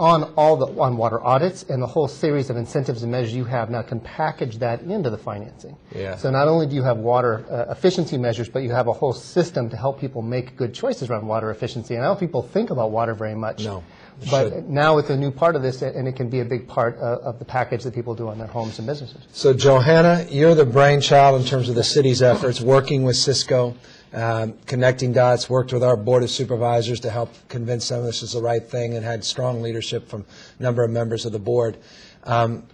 On 0.00 0.22
all 0.36 0.56
the 0.56 0.66
on 0.80 0.96
water 0.96 1.24
audits 1.24 1.64
and 1.64 1.82
the 1.82 1.86
whole 1.86 2.06
series 2.06 2.50
of 2.50 2.56
incentives 2.56 3.02
and 3.02 3.10
measures 3.10 3.34
you 3.34 3.44
have 3.44 3.68
now 3.68 3.82
can 3.82 3.98
package 3.98 4.58
that 4.58 4.80
into 4.82 5.10
the 5.10 5.18
financing. 5.18 5.76
Yeah. 5.94 6.16
So 6.16 6.30
not 6.30 6.46
only 6.46 6.66
do 6.66 6.76
you 6.76 6.84
have 6.84 6.98
water 6.98 7.44
uh, 7.50 7.72
efficiency 7.72 8.16
measures, 8.16 8.48
but 8.48 8.60
you 8.60 8.70
have 8.70 8.86
a 8.86 8.92
whole 8.92 9.12
system 9.12 9.68
to 9.70 9.76
help 9.76 10.00
people 10.00 10.22
make 10.22 10.56
good 10.56 10.72
choices 10.72 11.10
around 11.10 11.26
water 11.26 11.50
efficiency. 11.50 11.94
And 11.94 12.04
I 12.04 12.06
don't 12.06 12.20
people 12.20 12.42
think 12.42 12.70
about 12.70 12.92
water 12.92 13.14
very 13.14 13.34
much. 13.34 13.64
No. 13.64 13.82
But 14.30 14.48
should. 14.50 14.68
now 14.68 14.98
it's 14.98 15.10
a 15.10 15.16
new 15.16 15.30
part 15.30 15.54
of 15.54 15.62
this, 15.62 15.80
and 15.80 16.08
it 16.08 16.16
can 16.16 16.28
be 16.28 16.40
a 16.40 16.44
big 16.44 16.66
part 16.66 16.96
of, 16.96 17.18
of, 17.20 17.38
the 17.38 17.44
package 17.44 17.84
that 17.84 17.94
people 17.94 18.16
do 18.16 18.28
on 18.28 18.36
their 18.36 18.48
homes 18.48 18.78
and 18.78 18.86
businesses. 18.86 19.22
So, 19.30 19.54
Johanna, 19.54 20.26
you're 20.28 20.56
the 20.56 20.66
brainchild 20.66 21.40
in 21.40 21.46
terms 21.46 21.68
of 21.68 21.76
the 21.76 21.84
city's 21.84 22.20
efforts, 22.20 22.60
working 22.60 23.04
with 23.04 23.14
Cisco 23.14 23.76
um, 24.12 24.54
connecting 24.66 25.12
dots, 25.12 25.50
worked 25.50 25.72
with 25.72 25.82
our 25.82 25.96
Board 25.96 26.22
of 26.22 26.30
Supervisors 26.30 27.00
to 27.00 27.10
help 27.10 27.30
convince 27.48 27.88
them 27.88 28.04
this 28.04 28.22
is 28.22 28.32
the 28.32 28.42
right 28.42 28.62
thing, 28.62 28.94
and 28.94 29.04
had 29.04 29.24
strong 29.24 29.62
leadership 29.62 30.08
from 30.08 30.24
a 30.58 30.62
number 30.62 30.82
of 30.82 30.90
members 30.90 31.26
of 31.26 31.32
the 31.32 31.38
board. 31.38 31.76
Um, 32.24 32.64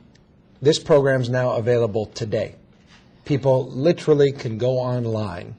This 0.62 0.78
program 0.78 1.20
is 1.20 1.28
now 1.28 1.56
available 1.56 2.06
today. 2.06 2.54
People 3.24 3.68
literally 3.68 4.32
can 4.32 4.56
go 4.56 4.78
online 4.78 5.56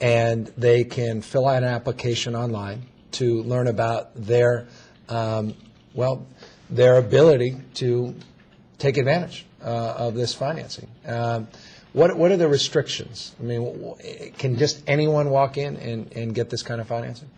and 0.00 0.46
they 0.56 0.84
can 0.84 1.20
fill 1.20 1.46
out 1.46 1.62
an 1.62 1.68
application 1.68 2.34
online 2.34 2.86
to 3.12 3.42
learn 3.42 3.66
about 3.66 4.14
their, 4.14 4.66
um, 5.08 5.54
well, 5.92 6.24
their 6.70 6.96
ability 6.96 7.56
to 7.74 8.14
take 8.78 8.96
advantage 8.96 9.44
uh, 9.62 9.94
of 9.98 10.14
this 10.14 10.34
financing. 10.34 10.88
Um, 11.06 11.46
What, 11.92 12.16
what 12.16 12.30
are 12.30 12.36
the 12.36 12.48
restrictions? 12.48 13.34
I 13.38 13.42
mean, 13.42 13.94
can 14.38 14.56
just 14.56 14.82
anyone 14.86 15.30
walk 15.30 15.58
in 15.58 15.76
and, 15.76 16.10
and 16.12 16.34
get 16.34 16.48
this 16.48 16.62
kind 16.62 16.80
of 16.80 16.88
financing? 16.88 17.28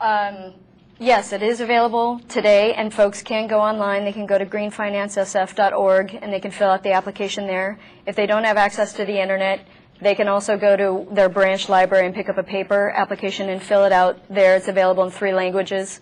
Um, 0.00 0.54
Yes, 0.98 1.34
it 1.34 1.42
is 1.42 1.60
available 1.60 2.20
today, 2.26 2.72
and 2.72 2.92
folks 2.92 3.22
can 3.22 3.48
go 3.48 3.60
online. 3.60 4.04
They 4.04 4.14
can 4.14 4.24
go 4.24 4.38
to 4.38 4.46
greenfinancesf.org, 4.46 6.18
and 6.22 6.32
they 6.32 6.40
can 6.40 6.50
fill 6.50 6.70
out 6.70 6.82
the 6.82 6.92
application 6.92 7.46
there. 7.46 7.78
If 8.06 8.16
they 8.16 8.24
don't 8.24 8.44
have 8.44 8.56
access 8.56 8.94
to 8.94 9.04
the 9.04 9.20
internet, 9.20 9.60
they 10.00 10.14
can 10.14 10.26
also 10.26 10.56
go 10.56 10.74
to 10.74 11.06
their 11.14 11.28
branch 11.28 11.68
library 11.68 12.06
and 12.06 12.14
pick 12.14 12.30
up 12.30 12.38
a 12.38 12.42
paper 12.42 12.88
application 12.96 13.50
and 13.50 13.62
fill 13.62 13.84
it 13.84 13.92
out 13.92 14.16
there. 14.30 14.56
It's 14.56 14.68
available 14.68 15.04
in 15.04 15.10
three 15.10 15.34
languages. 15.34 16.00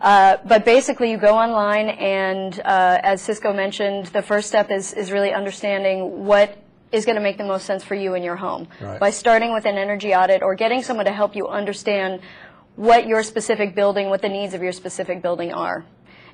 Uh, 0.00 0.36
But 0.44 0.64
basically, 0.64 1.10
you 1.10 1.18
go 1.18 1.34
online, 1.36 1.88
and 1.88 2.60
uh, 2.60 3.00
as 3.02 3.20
Cisco 3.20 3.52
mentioned, 3.52 4.06
the 4.06 4.22
first 4.22 4.46
step 4.46 4.70
is, 4.70 4.92
is 4.92 5.10
really 5.10 5.32
understanding 5.32 6.26
what 6.26 6.56
is 6.92 7.04
going 7.04 7.16
to 7.16 7.22
make 7.22 7.38
the 7.38 7.44
most 7.44 7.66
sense 7.66 7.84
for 7.84 7.94
you 7.94 8.14
in 8.14 8.22
your 8.22 8.36
home. 8.36 8.68
Right. 8.80 8.98
By 8.98 9.10
starting 9.10 9.52
with 9.52 9.64
an 9.66 9.76
energy 9.76 10.14
audit 10.14 10.42
or 10.42 10.54
getting 10.54 10.82
someone 10.82 11.06
to 11.06 11.12
help 11.12 11.36
you 11.36 11.48
understand 11.48 12.20
what 12.76 13.06
your 13.06 13.22
specific 13.22 13.74
building, 13.74 14.08
what 14.08 14.22
the 14.22 14.28
needs 14.28 14.54
of 14.54 14.62
your 14.62 14.72
specific 14.72 15.20
building 15.20 15.52
are. 15.52 15.84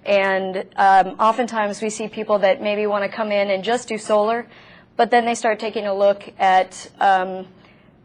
And 0.04 0.66
um, 0.76 1.16
oftentimes 1.18 1.80
we 1.80 1.90
see 1.90 2.08
people 2.08 2.40
that 2.40 2.60
maybe 2.60 2.86
want 2.86 3.04
to 3.04 3.08
come 3.08 3.32
in 3.32 3.50
and 3.50 3.64
just 3.64 3.88
do 3.88 3.96
solar, 3.96 4.46
but 4.96 5.10
then 5.10 5.24
they 5.24 5.34
start 5.34 5.58
taking 5.58 5.86
a 5.86 5.94
look 5.94 6.30
at 6.38 6.90
um, 7.00 7.46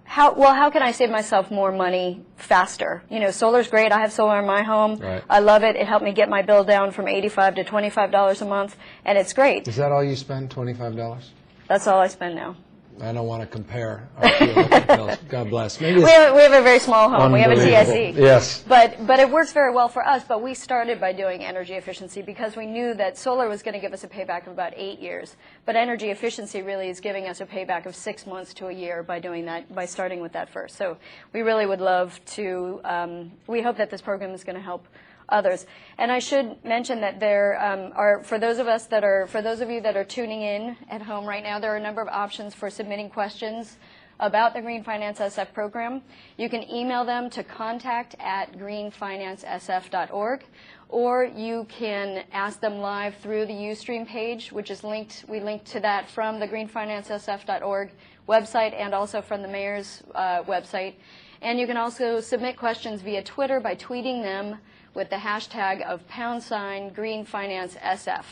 how 0.06 0.34
well 0.34 0.56
how 0.56 0.72
can 0.72 0.82
I 0.82 0.92
save 0.92 1.12
myself 1.12 1.52
more 1.52 1.72
money 1.72 2.24
faster? 2.38 3.04
You 3.12 3.20
know, 3.20 3.30
solar's 3.30 3.68
great. 3.68 3.92
I 3.92 4.00
have 4.00 4.12
solar 4.12 4.40
in 4.40 4.48
my 4.48 4.64
home. 4.64 4.96
Right. 4.96 5.24
I 5.30 5.40
love 5.40 5.64
it. 5.64 5.76
It 5.76 5.86
helped 5.86 6.04
me 6.04 6.14
get 6.14 6.30
my 6.30 6.42
bill 6.42 6.64
down 6.64 6.92
from 6.92 7.08
85 7.08 7.56
to 7.56 7.64
25 7.64 8.12
dollars 8.12 8.42
a 8.42 8.46
month, 8.46 8.76
and 9.06 9.18
it's 9.20 9.34
great. 9.34 9.68
Is 9.68 9.76
that 9.76 9.92
all 9.92 10.04
you 10.04 10.16
spend, 10.16 10.50
twenty-five 10.50 10.96
dollars? 10.96 11.32
That's 11.70 11.88
all 11.88 12.00
I 12.00 12.08
spend 12.08 12.36
now. 12.36 12.56
I 13.02 13.14
don't 13.14 13.28
want 13.28 13.42
to 13.42 13.48
compare 13.48 14.10
our 14.18 14.30
two 14.40 14.44
electric 14.46 14.88
bills. 14.88 15.18
God 15.30 15.50
bless. 15.50 15.80
Maybe 15.80 16.00
We 16.00 16.04
it's 16.04 16.12
have, 16.12 16.36
we 16.36 16.42
have 16.42 16.52
a 16.52 16.62
very 16.62 16.80
small 16.80 17.10
home. 17.10 17.32
We 17.32 17.40
have 17.40 17.52
a 17.52 17.54
unbelievable. 17.54 18.14
TSE. 18.14 18.22
Yes. 18.22 18.62
But, 18.68 19.08
but 19.08 19.20
it 19.20 19.30
works 19.30 19.54
very 19.54 19.74
well 19.74 19.88
for 19.88 20.06
us. 20.06 20.26
But 20.28 20.42
we 20.42 20.54
started 20.54 21.00
by 21.00 21.14
doing 21.14 21.46
energy 21.46 21.76
efficiency 21.76 22.22
because 22.22 22.58
we 22.58 22.66
knew 22.66 22.94
that 22.96 23.18
solar 23.18 23.48
was 23.48 23.64
going 23.64 23.74
to 23.76 23.80
give 23.80 23.94
us 23.94 24.04
a 24.04 24.08
payback 24.10 24.48
of 24.48 24.54
about 24.54 24.74
eight 24.76 25.00
years. 25.00 25.38
But 25.66 25.78
energy 25.78 26.10
efficiency 26.10 26.62
really 26.62 26.90
is 26.90 27.00
giving 27.00 27.28
us 27.28 27.40
a 27.40 27.46
payback 27.46 27.86
of 27.86 27.96
six 27.96 28.28
months 28.28 28.54
to 28.56 28.68
a 28.68 28.74
year 28.74 29.02
by 29.02 29.20
doing 29.20 29.46
that, 29.46 29.74
by 29.74 29.86
starting 29.86 30.20
with 30.20 30.34
that 30.34 30.50
first. 30.50 30.76
So 30.76 30.98
we 31.32 31.40
really 31.42 31.66
would 31.66 31.82
love 31.82 32.20
to, 32.36 32.82
um, 32.84 33.32
we 33.48 33.62
hope 33.62 33.78
that 33.78 33.90
this 33.90 34.02
program 34.02 34.32
is 34.32 34.44
going 34.44 34.58
to 34.58 34.62
help 34.62 34.86
others. 35.32 35.66
And 35.98 36.12
I 36.12 36.20
should 36.20 36.64
mention 36.64 37.02
that 37.02 37.20
there 37.20 37.62
um, 37.64 37.94
are, 37.96 38.24
for 38.24 38.40
those 38.40 38.60
of 38.60 38.68
us 38.68 38.86
that 38.88 39.04
are, 39.04 39.28
for 39.28 39.42
those 39.42 39.62
of 39.62 39.70
you 39.70 39.82
that 39.82 39.96
are 39.96 40.04
tuning 40.04 40.42
in 40.42 40.76
at 40.90 41.02
home 41.02 41.26
right 41.26 41.44
now, 41.44 41.60
there 41.60 41.74
are 41.74 41.78
a 41.78 41.82
number 41.82 42.02
of 42.02 42.08
options 42.08 42.54
for 42.54 42.70
submitting 42.70 43.10
questions 43.10 43.78
about 44.20 44.54
the 44.54 44.62
Green 44.62 44.84
Finance 44.84 45.20
SF 45.20 45.54
program. 45.54 46.02
You 46.38 46.50
can 46.50 46.70
email 46.70 47.06
them 47.06 47.30
to 47.32 47.44
contact 47.44 48.16
at 48.20 48.52
greenfinancesf.org, 48.58 50.44
or 50.90 51.24
you 51.24 51.66
can 51.70 52.26
ask 52.34 52.60
them 52.60 52.80
live 52.80 53.16
through 53.18 53.46
the 53.46 53.54
Ustream 53.54 54.06
page, 54.06 54.52
which 54.52 54.72
is 54.72 54.84
linked, 54.84 55.24
we 55.30 55.40
linked 55.40 55.66
to 55.68 55.80
that 55.80 56.10
from 56.10 56.40
the 56.40 56.48
greenfinancesf.org 56.48 57.92
website 58.28 58.74
and 58.74 58.94
also 58.94 59.22
from 59.22 59.42
the 59.42 59.48
mayor's 59.48 60.04
uh, 60.16 60.44
website. 60.44 60.96
And 61.42 61.58
you 61.58 61.66
can 61.66 61.78
also 61.78 62.20
submit 62.20 62.58
questions 62.58 63.02
via 63.02 63.24
Twitter 63.24 63.62
by 63.62 63.76
tweeting 63.76 64.22
them 64.22 64.58
with 64.94 65.10
the 65.10 65.16
hashtag 65.16 65.82
of 65.84 66.08
pound 66.08 66.44
sign 66.44 66.90
Green 66.90 67.26
Finance 67.26 67.76
SF. 67.76 68.26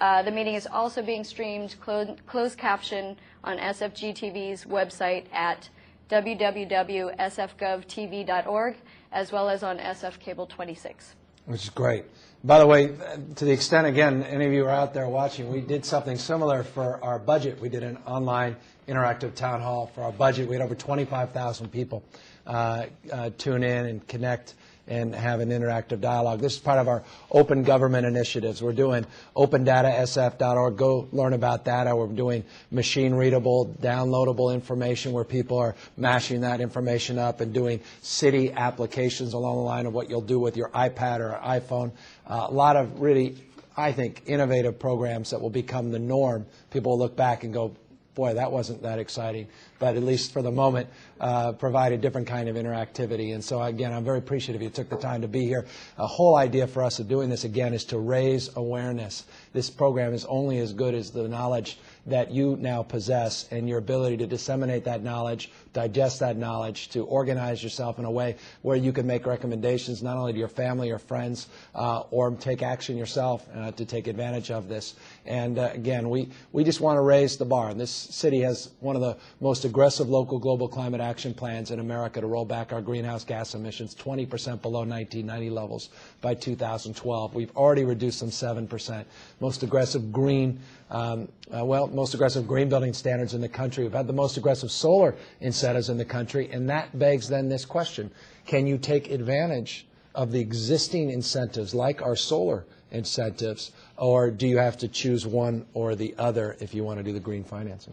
Uh, 0.00 0.22
the 0.22 0.30
meeting 0.30 0.54
is 0.54 0.66
also 0.66 1.02
being 1.02 1.24
streamed 1.24 1.74
clo- 1.80 2.16
closed 2.26 2.56
caption 2.56 3.16
on 3.42 3.58
SFGTV's 3.58 4.64
website 4.64 5.24
at 5.32 5.68
www.sfgovtv.org, 6.10 8.76
as 9.12 9.32
well 9.32 9.48
as 9.48 9.62
on 9.62 9.78
SF 9.78 10.18
Cable 10.18 10.46
26. 10.46 11.14
Which 11.46 11.62
is 11.64 11.70
great. 11.70 12.04
By 12.44 12.60
the 12.60 12.66
way, 12.66 12.94
to 13.36 13.44
the 13.44 13.50
extent, 13.50 13.86
again, 13.86 14.22
any 14.22 14.46
of 14.46 14.52
you 14.52 14.66
are 14.66 14.70
out 14.70 14.94
there 14.94 15.08
watching, 15.08 15.50
we 15.50 15.60
did 15.60 15.84
something 15.84 16.16
similar 16.16 16.62
for 16.62 17.02
our 17.02 17.18
budget. 17.18 17.60
We 17.60 17.68
did 17.68 17.82
an 17.82 17.98
online 18.06 18.56
interactive 18.86 19.34
town 19.34 19.60
hall 19.60 19.90
for 19.94 20.02
our 20.02 20.12
budget. 20.12 20.48
We 20.48 20.54
had 20.54 20.62
over 20.62 20.76
25,000 20.76 21.72
people 21.72 22.04
uh, 22.46 22.86
uh, 23.12 23.30
tune 23.38 23.64
in 23.64 23.86
and 23.86 24.06
connect 24.06 24.54
and 24.88 25.14
have 25.14 25.40
an 25.40 25.50
interactive 25.50 26.00
dialogue. 26.00 26.40
This 26.40 26.54
is 26.54 26.58
part 26.58 26.78
of 26.78 26.88
our 26.88 27.02
open 27.30 27.62
government 27.62 28.06
initiatives. 28.06 28.62
We're 28.62 28.72
doing 28.72 29.06
opendatasf.org. 29.36 30.76
Go 30.76 31.08
learn 31.12 31.32
about 31.32 31.64
that. 31.66 31.96
We're 31.96 32.06
doing 32.06 32.44
machine 32.70 33.14
readable, 33.14 33.74
downloadable 33.80 34.52
information 34.52 35.12
where 35.12 35.24
people 35.24 35.58
are 35.58 35.74
mashing 35.96 36.40
that 36.42 36.60
information 36.60 37.18
up 37.18 37.40
and 37.40 37.52
doing 37.52 37.80
city 38.02 38.52
applications 38.52 39.32
along 39.32 39.56
the 39.56 39.62
line 39.62 39.86
of 39.86 39.92
what 39.92 40.08
you'll 40.08 40.20
do 40.20 40.38
with 40.38 40.56
your 40.56 40.70
iPad 40.70 41.20
or 41.20 41.38
iPhone. 41.44 41.92
Uh, 42.26 42.46
a 42.48 42.52
lot 42.52 42.76
of 42.76 43.00
really, 43.00 43.36
I 43.76 43.92
think, 43.92 44.22
innovative 44.26 44.78
programs 44.78 45.30
that 45.30 45.40
will 45.40 45.50
become 45.50 45.90
the 45.90 45.98
norm. 45.98 46.46
People 46.70 46.92
will 46.92 46.98
look 46.98 47.16
back 47.16 47.44
and 47.44 47.52
go, 47.52 47.74
boy, 48.14 48.34
that 48.34 48.50
wasn't 48.50 48.82
that 48.82 48.98
exciting, 48.98 49.46
but 49.78 49.96
at 49.96 50.02
least 50.02 50.32
for 50.32 50.42
the 50.42 50.50
moment, 50.50 50.88
uh, 51.20 51.52
provide 51.52 51.92
a 51.92 51.96
different 51.96 52.26
kind 52.26 52.48
of 52.48 52.56
interactivity. 52.56 53.34
And 53.34 53.42
so, 53.42 53.62
again, 53.62 53.92
I'm 53.92 54.04
very 54.04 54.18
appreciative 54.18 54.62
you 54.62 54.70
took 54.70 54.88
the 54.88 54.96
time 54.96 55.22
to 55.22 55.28
be 55.28 55.44
here. 55.44 55.66
A 55.98 56.06
whole 56.06 56.36
idea 56.36 56.66
for 56.66 56.82
us 56.82 56.98
of 56.98 57.08
doing 57.08 57.28
this, 57.28 57.44
again, 57.44 57.74
is 57.74 57.84
to 57.86 57.98
raise 57.98 58.54
awareness. 58.56 59.24
This 59.52 59.70
program 59.70 60.14
is 60.14 60.24
only 60.26 60.58
as 60.58 60.72
good 60.72 60.94
as 60.94 61.10
the 61.10 61.28
knowledge 61.28 61.78
that 62.06 62.30
you 62.30 62.56
now 62.60 62.82
possess 62.82 63.46
and 63.50 63.68
your 63.68 63.78
ability 63.78 64.16
to 64.16 64.26
disseminate 64.26 64.84
that 64.84 65.02
knowledge, 65.02 65.50
digest 65.72 66.20
that 66.20 66.36
knowledge, 66.36 66.88
to 66.88 67.04
organize 67.04 67.62
yourself 67.62 67.98
in 67.98 68.04
a 68.04 68.10
way 68.10 68.36
where 68.62 68.76
you 68.76 68.92
can 68.92 69.06
make 69.06 69.26
recommendations 69.26 70.02
not 70.02 70.16
only 70.16 70.32
to 70.32 70.38
your 70.38 70.48
family 70.48 70.90
or 70.90 70.98
friends 70.98 71.48
uh, 71.74 72.00
or 72.10 72.30
take 72.32 72.62
action 72.62 72.96
yourself 72.96 73.46
uh, 73.54 73.70
to 73.72 73.84
take 73.84 74.06
advantage 74.06 74.50
of 74.50 74.68
this. 74.68 74.94
And 75.26 75.58
uh, 75.58 75.70
again, 75.74 76.08
we, 76.08 76.30
we 76.52 76.64
just 76.64 76.80
want 76.80 76.96
to 76.96 77.02
raise 77.02 77.36
the 77.36 77.44
bar. 77.44 77.68
And 77.68 77.80
this 77.80 77.90
city 77.90 78.40
has 78.40 78.70
one 78.80 78.96
of 78.96 79.02
the 79.02 79.16
most 79.40 79.64
aggressive 79.68 80.08
local 80.08 80.38
global 80.38 80.66
climate 80.66 81.00
action 81.00 81.32
plans 81.34 81.70
in 81.70 81.78
America 81.78 82.20
to 82.20 82.26
roll 82.26 82.44
back 82.44 82.72
our 82.72 82.80
greenhouse 82.80 83.22
gas 83.22 83.54
emissions 83.54 83.94
20% 83.94 84.26
below 84.62 84.80
1990 84.80 85.50
levels 85.50 85.90
by 86.20 86.34
2012. 86.34 87.34
We've 87.34 87.54
already 87.56 87.84
reduced 87.84 88.20
them 88.20 88.30
7%. 88.30 89.04
Most 89.40 89.62
aggressive 89.62 90.12
green 90.12 90.58
um, 90.90 91.28
uh, 91.54 91.64
well, 91.64 91.86
most 91.86 92.14
aggressive 92.14 92.46
green 92.46 92.68
building 92.68 92.94
standards 92.94 93.34
in 93.34 93.40
the 93.42 93.48
country. 93.48 93.84
We've 93.84 93.92
had 93.92 94.06
the 94.06 94.12
most 94.12 94.38
aggressive 94.38 94.70
solar 94.70 95.14
incentives 95.40 95.90
in 95.90 95.98
the 95.98 96.04
country, 96.04 96.48
and 96.50 96.68
that 96.70 96.98
begs 96.98 97.28
then 97.28 97.48
this 97.50 97.66
question: 97.66 98.10
Can 98.46 98.66
you 98.66 98.78
take 98.78 99.10
advantage 99.10 99.86
of 100.14 100.32
the 100.32 100.40
existing 100.40 101.10
incentives, 101.10 101.74
like 101.74 102.00
our 102.00 102.16
solar 102.16 102.64
incentives, 102.90 103.72
or 103.98 104.30
do 104.30 104.46
you 104.46 104.56
have 104.56 104.78
to 104.78 104.88
choose 104.88 105.26
one 105.26 105.66
or 105.74 105.94
the 105.94 106.14
other 106.18 106.56
if 106.60 106.74
you 106.74 106.84
want 106.84 106.98
to 106.98 107.04
do 107.04 107.12
the 107.12 107.20
green 107.20 107.44
financing? 107.44 107.92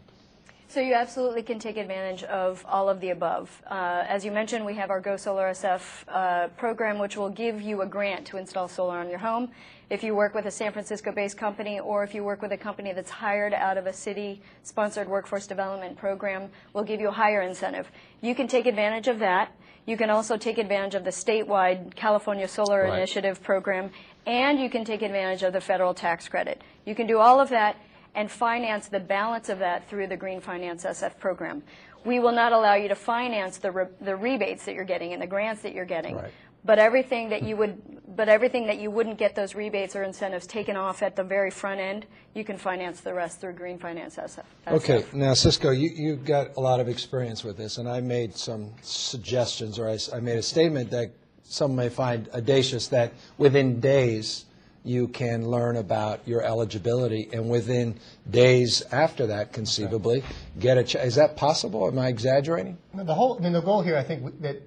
So 0.67 0.81
you 0.81 0.93
absolutely 0.95 1.43
can 1.43 1.59
take 1.59 1.77
advantage 1.77 2.23
of 2.23 2.65
all 2.67 2.89
of 2.89 2.99
the 2.99 3.11
above. 3.11 3.61
Uh, 3.69 4.03
as 4.07 4.25
you 4.25 4.31
mentioned, 4.31 4.65
we 4.65 4.73
have 4.73 4.89
our 4.89 4.99
Go 4.99 5.15
Solar 5.15 5.51
SF 5.51 6.03
uh, 6.07 6.47
program, 6.57 6.97
which 6.99 7.15
will 7.15 7.29
give 7.29 7.61
you 7.61 7.81
a 7.81 7.85
grant 7.85 8.25
to 8.27 8.37
install 8.37 8.67
solar 8.67 8.97
on 8.97 9.07
your 9.07 9.19
home. 9.19 9.51
If 9.89 10.03
you 10.03 10.15
work 10.15 10.33
with 10.33 10.47
a 10.47 10.51
San 10.51 10.71
Francisco-based 10.71 11.37
company, 11.37 11.79
or 11.79 12.03
if 12.03 12.15
you 12.15 12.23
work 12.23 12.41
with 12.41 12.51
a 12.51 12.57
company 12.57 12.91
that's 12.93 13.11
hired 13.11 13.53
out 13.53 13.77
of 13.77 13.85
a 13.85 13.93
city-sponsored 13.93 15.07
workforce 15.07 15.45
development 15.45 15.97
program, 15.97 16.49
we'll 16.73 16.83
give 16.83 16.99
you 16.99 17.09
a 17.09 17.13
higher 17.13 17.41
incentive. 17.41 17.87
You 18.21 18.33
can 18.33 18.47
take 18.47 18.65
advantage 18.65 19.07
of 19.07 19.19
that. 19.19 19.51
You 19.85 19.95
can 19.95 20.09
also 20.09 20.35
take 20.35 20.57
advantage 20.57 20.95
of 20.95 21.03
the 21.03 21.11
statewide 21.11 21.95
California 21.95 22.47
Solar 22.47 22.85
Right. 22.85 22.97
Initiative 22.97 23.41
program, 23.43 23.91
and 24.25 24.59
you 24.59 24.71
can 24.71 24.83
take 24.83 25.03
advantage 25.03 25.43
of 25.43 25.53
the 25.53 25.61
federal 25.61 25.93
tax 25.93 26.27
credit. 26.27 26.61
You 26.85 26.95
can 26.95 27.05
do 27.05 27.19
all 27.19 27.39
of 27.39 27.49
that 27.49 27.77
and 28.15 28.31
finance 28.31 28.87
the 28.87 28.99
balance 28.99 29.49
of 29.49 29.59
that 29.59 29.87
through 29.89 30.07
the 30.07 30.17
Green 30.17 30.39
Finance 30.41 30.85
SF 30.85 31.19
program. 31.19 31.61
We 32.05 32.19
will 32.19 32.31
not 32.31 32.53
allow 32.53 32.75
you 32.75 32.87
to 32.87 32.95
finance 32.95 33.57
the, 33.57 33.71
re- 33.71 33.87
the 34.01 34.15
rebates 34.15 34.65
that 34.65 34.75
you're 34.75 34.85
getting 34.85 35.13
and 35.13 35.21
the 35.21 35.27
grants 35.27 35.61
that 35.63 35.73
you're 35.73 35.85
getting. 35.85 36.15
Right. 36.15 36.31
But 36.63 36.79
everything 36.79 37.29
that 37.29 37.43
you 37.43 37.57
would, 37.57 37.79
but 38.15 38.27
everything 38.27 38.65
that 38.67 38.79
you 38.79 38.89
wouldn't 38.89 39.19
get 39.19 39.35
those 39.35 39.53
rebates 39.53 39.95
or 39.95 40.01
incentives 40.03 40.47
taken 40.47 40.75
off 40.75 41.03
at 41.03 41.15
the 41.15 41.23
very 41.23 41.51
front 41.51 41.79
end, 41.79 42.07
you 42.33 42.43
can 42.43 42.57
finance 42.57 43.01
the 43.01 43.13
rest 43.13 43.39
through 43.41 43.53
green 43.53 43.77
finance 43.77 44.15
SF. 44.15 44.43
Okay, 44.67 45.05
now 45.13 45.35
Cisco, 45.35 45.69
you, 45.69 45.89
you've 45.89 46.25
got 46.25 46.57
a 46.57 46.59
lot 46.59 46.79
of 46.79 46.87
experience 46.87 47.43
with 47.43 47.55
this, 47.57 47.77
and 47.77 47.87
I 47.87 48.01
made 48.01 48.35
some 48.35 48.71
suggestions, 48.81 49.77
or 49.77 49.87
I, 49.87 49.93
s- 49.93 50.11
I 50.11 50.19
made 50.19 50.37
a 50.37 50.41
statement 50.43 50.89
that 50.91 51.11
some 51.43 51.75
may 51.75 51.89
find 51.89 52.27
audacious, 52.33 52.87
that 52.87 53.13
within 53.37 53.79
days, 53.79 54.45
you 54.85 55.07
can 55.07 55.47
learn 55.49 55.77
about 55.77 56.27
your 56.27 56.41
eligibility, 56.41 57.29
and 57.33 57.49
within 57.49 57.99
days 58.29 58.81
after 58.91 59.27
that, 59.27 59.51
conceivably, 59.53 60.23
get 60.59 60.77
a, 60.77 60.83
ch- 60.83 60.95
is 60.95 61.15
that 61.15 61.35
possible? 61.35 61.87
Am 61.87 61.97
I 61.97 62.07
exaggerating? 62.07 62.77
The 62.93 63.13
whole, 63.13 63.37
I 63.37 63.41
mean, 63.41 63.53
the 63.53 63.61
goal 63.61 63.81
here, 63.81 63.97
I 63.97 64.03
think, 64.03 64.21
w- 64.23 64.41
that 64.41 64.61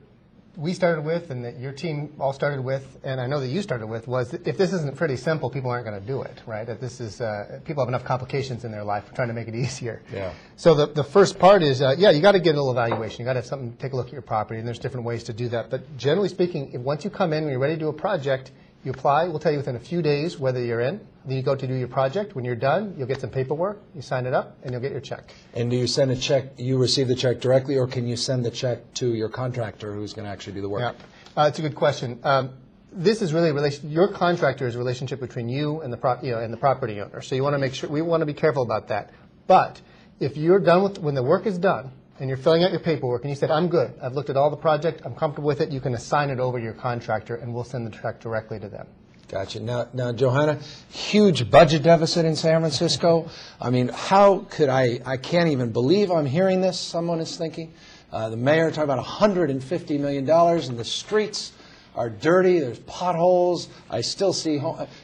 we 0.57 0.75
started 0.75 1.05
with 1.05 1.31
and 1.31 1.45
that 1.45 1.61
your 1.61 1.71
team 1.71 2.13
all 2.19 2.33
started 2.33 2.61
with, 2.65 2.99
and 3.05 3.21
I 3.21 3.29
know 3.29 3.39
that 3.39 3.47
you 3.47 3.63
started 3.63 3.87
with, 3.87 4.09
was 4.09 4.33
that 4.33 4.45
if 4.45 4.59
this 4.59 4.73
isn't 4.73 4.97
pretty 4.97 5.15
simple, 5.15 5.51
people 5.51 5.71
aren't 5.71 5.87
going 5.87 6.01
to 6.01 6.05
do 6.05 6.23
it, 6.23 6.43
right? 6.47 6.67
That 6.67 6.81
this 6.81 7.01
is, 7.01 7.21
uh, 7.21 7.61
people 7.65 7.81
have 7.81 7.89
enough 7.89 8.03
complications 8.05 8.65
in 8.65 8.73
their 8.73 8.83
life, 8.83 9.05
we're 9.09 9.15
trying 9.15 9.29
to 9.29 9.35
make 9.35 9.47
it 9.47 9.55
easier. 9.65 10.03
Yeah. 10.13 10.33
So 10.57 10.75
the, 10.75 10.87
the 10.87 11.05
first 11.05 11.39
part 11.39 11.63
is, 11.63 11.81
uh, 11.81 11.95
yeah, 11.97 12.11
you 12.11 12.21
got 12.21 12.33
to 12.33 12.41
get 12.41 12.57
a 12.57 12.59
little 12.61 12.73
evaluation. 12.73 13.21
You 13.21 13.25
got 13.25 13.35
to 13.35 13.39
have 13.39 13.47
something, 13.47 13.77
take 13.77 13.93
a 13.93 13.97
look 13.97 14.09
at 14.09 14.13
your 14.13 14.23
property, 14.23 14.59
and 14.59 14.67
there's 14.67 14.81
different 14.81 15.07
ways 15.07 15.23
to 15.25 15.33
do 15.33 15.49
that. 15.51 15.71
But 15.71 15.97
generally 15.97 16.29
speaking, 16.29 16.73
if, 16.73 16.81
once 16.81 17.05
you 17.05 17.11
come 17.11 17.33
in, 17.33 17.45
when 17.45 17.53
you're 17.53 17.61
ready 17.61 17.75
to 17.75 17.81
do 17.81 17.89
a 17.89 17.93
project, 17.93 18.51
you 18.85 18.93
apply, 18.93 19.29
we'll 19.29 19.39
tell 19.39 19.53
you 19.53 19.59
within 19.59 19.77
a 19.77 19.81
few 19.81 20.03
days 20.03 20.39
whether 20.39 20.63
you're 20.63 20.81
in. 20.81 21.01
Then 21.25 21.37
you 21.37 21.43
go 21.43 21.55
to 21.55 21.67
do 21.67 21.75
your 21.75 21.89
project. 21.89 22.35
When 22.35 22.45
you're 22.45 22.55
done, 22.55 22.95
you'll 22.97 23.09
get 23.09 23.21
some 23.21 23.31
paperwork, 23.31 23.83
you 23.95 24.03
sign 24.03 24.25
it 24.25 24.33
up, 24.33 24.57
and 24.63 24.73
you'll 24.73 24.81
get 24.81 24.93
your 24.93 25.01
check. 25.01 25.35
And 25.55 25.71
do 25.71 25.77
you 25.77 25.87
send 25.87 26.11
a 26.11 26.17
check, 26.17 26.53
you 26.57 26.79
receive 26.79 27.09
the 27.09 27.15
check 27.15 27.41
directly, 27.41 27.77
or 27.77 27.87
can 27.87 28.07
you 28.07 28.17
send 28.17 28.45
the 28.45 28.51
check 28.51 28.95
to 28.95 29.13
your 29.15 29.29
contractor 29.29 29.93
who's 29.95 30.15
going 30.15 30.25
to 30.25 30.31
actually 30.31 30.55
do 30.55 30.63
the 30.63 30.69
work? 30.69 30.97
Yeah, 31.37 31.43
uh, 31.43 31.49
it's 31.49 31.59
a 31.59 31.63
good 31.63 31.75
question. 31.75 32.21
Um, 32.23 32.51
this 32.93 33.21
is 33.21 33.33
really 33.33 33.51
a 33.51 33.55
relation. 33.55 33.91
Your 33.91 34.09
contractor 34.09 34.67
is 34.67 34.75
a 34.75 34.79
relationship 34.79 35.21
between 35.21 35.49
you 35.49 35.83
and 35.83 35.93
the 35.93 35.97
pro, 35.97 36.21
you 36.23 36.33
know 36.33 36.39
and 36.39 36.53
the 36.53 36.57
property 36.57 37.01
owner. 37.01 37.21
So 37.21 37.35
you 37.35 37.43
want 37.43 37.55
to 37.55 37.59
make 37.59 37.75
sure 37.75 37.91
we 37.91 38.01
want 38.01 38.23
to 38.23 38.27
be 38.27 38.33
careful 38.33 38.63
about 38.63 38.89
that. 38.89 39.11
But 39.47 39.81
if 40.21 40.37
you're 40.37 40.59
done 40.59 40.83
with 40.83 40.99
when 40.99 41.15
the 41.15 41.23
work 41.23 41.47
is 41.47 41.59
done 41.59 41.93
and 42.19 42.29
you're 42.29 42.39
filling 42.39 42.65
out 42.65 42.71
your 42.71 42.81
paperwork 42.81 43.23
and 43.23 43.31
you 43.31 43.37
said 43.37 43.51
I'm 43.51 43.69
good, 43.69 43.95
I've 44.03 44.15
looked 44.15 44.31
at 44.31 44.37
all 44.37 44.51
the 44.51 44.57
project, 44.57 45.03
I'm 45.05 45.15
comfortable 45.15 45.47
with 45.47 45.61
it, 45.61 45.71
you 45.71 45.81
can 45.81 45.95
assign 45.95 46.31
it 46.31 46.41
over 46.41 46.59
to 46.59 46.65
your 46.65 46.75
contractor 46.75 47.37
and 47.37 47.55
we'll 47.55 47.65
send 47.65 47.87
the 47.87 47.91
check 47.91 48.21
directly 48.21 48.59
to 48.61 48.69
them. 48.69 48.87
Gotcha. 49.29 49.61
Now, 49.61 49.89
now, 49.93 50.11
Johanna, 50.11 50.59
huge 50.89 51.51
budget 51.51 51.83
deficit 51.83 52.25
in 52.25 52.35
San 52.35 52.61
Francisco. 52.61 53.29
I 53.61 53.69
mean, 53.69 53.89
how 53.89 54.47
could 54.51 54.71
I? 54.71 55.01
I 55.05 55.19
can't 55.19 55.51
even 55.51 55.71
believe 55.71 56.11
I'm 56.11 56.25
hearing 56.25 56.63
this. 56.63 56.81
Someone 56.81 57.21
is 57.21 57.37
thinking. 57.37 57.75
Uh, 58.11 58.31
the 58.31 58.39
mayor 58.39 58.71
talking 58.71 58.85
about 58.85 58.97
150 58.97 59.99
million 59.99 60.25
dollars, 60.25 60.69
and 60.69 60.79
the 60.79 60.85
streets 60.85 61.53
are 61.95 62.09
dirty. 62.09 62.59
There's 62.59 62.79
potholes. 62.81 63.69
I 63.91 64.01
still 64.01 64.33
see. 64.33 64.57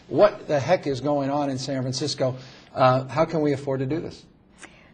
What 0.09 0.49
the 0.49 0.59
heck 0.59 0.87
is 0.87 1.03
going 1.03 1.29
on 1.29 1.51
in 1.51 1.59
San 1.59 1.83
Francisco? 1.83 2.35
Uh, 2.75 3.07
how 3.09 3.27
can 3.27 3.43
we 3.43 3.53
afford 3.53 3.81
to 3.81 3.87
do 3.87 4.01
this? 4.01 4.25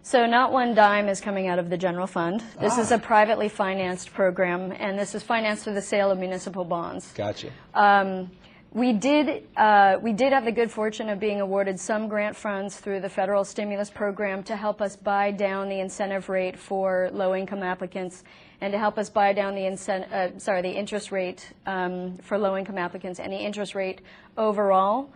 So 0.03 0.27
not 0.27 0.51
one 0.51 0.75
dime 0.75 1.09
is 1.09 1.21
coming 1.21 1.47
out 1.49 1.59
of 1.59 1.69
the 1.69 1.77
general 1.77 2.07
fund. 2.07 2.43
This 2.59 2.79
is 2.79 2.91
a 2.91 2.99
privately 2.99 3.49
financed 3.49 4.13
program, 4.13 4.73
and 4.73 4.99
this 4.99 5.15
is 5.15 5.23
financed 5.23 5.65
through 5.65 5.75
the 5.75 5.83
sale 5.83 6.11
of 6.11 6.19
municipal 6.19 6.65
bonds. 6.65 7.13
Gotcha. 7.13 7.51
Um, 7.75 8.31
we 8.73 8.93
did 8.93 9.49
uh, 9.57 9.99
we 10.01 10.13
did 10.13 10.33
have 10.33 10.45
the 10.45 10.53
good 10.53 10.71
fortune 10.71 11.09
of 11.09 11.19
being 11.19 11.41
awarded 11.41 11.79
some 11.81 12.09
grant 12.09 12.37
funds 12.37 12.77
through 12.77 13.01
the 13.01 13.09
federal 13.09 13.45
stimulus 13.45 13.91
program 13.91 14.43
to 14.45 14.57
help 14.57 14.81
us 14.81 14.95
buy 14.95 15.33
down 15.33 15.69
the 15.69 15.81
incentive 15.81 16.29
rate 16.29 16.57
for 16.59 17.11
low 17.13 17.35
income 17.35 17.63
applicants 17.63 18.23
and 18.61 18.73
to 18.73 18.79
help 18.79 18.97
us 18.97 19.11
buy 19.11 19.33
down 19.33 19.55
the 19.55 19.63
incent- 19.63 20.11
uh, 20.13 20.39
sorry 20.39 20.63
the 20.63 20.71
interest 20.71 21.11
rate 21.11 21.53
um, 21.67 22.17
for 22.19 22.39
low 22.39 22.57
income 22.57 22.79
applicants 22.79 23.19
and 23.19 23.33
the 23.33 23.39
interest 23.39 23.75
rate 23.75 24.03
overall. 24.39 25.11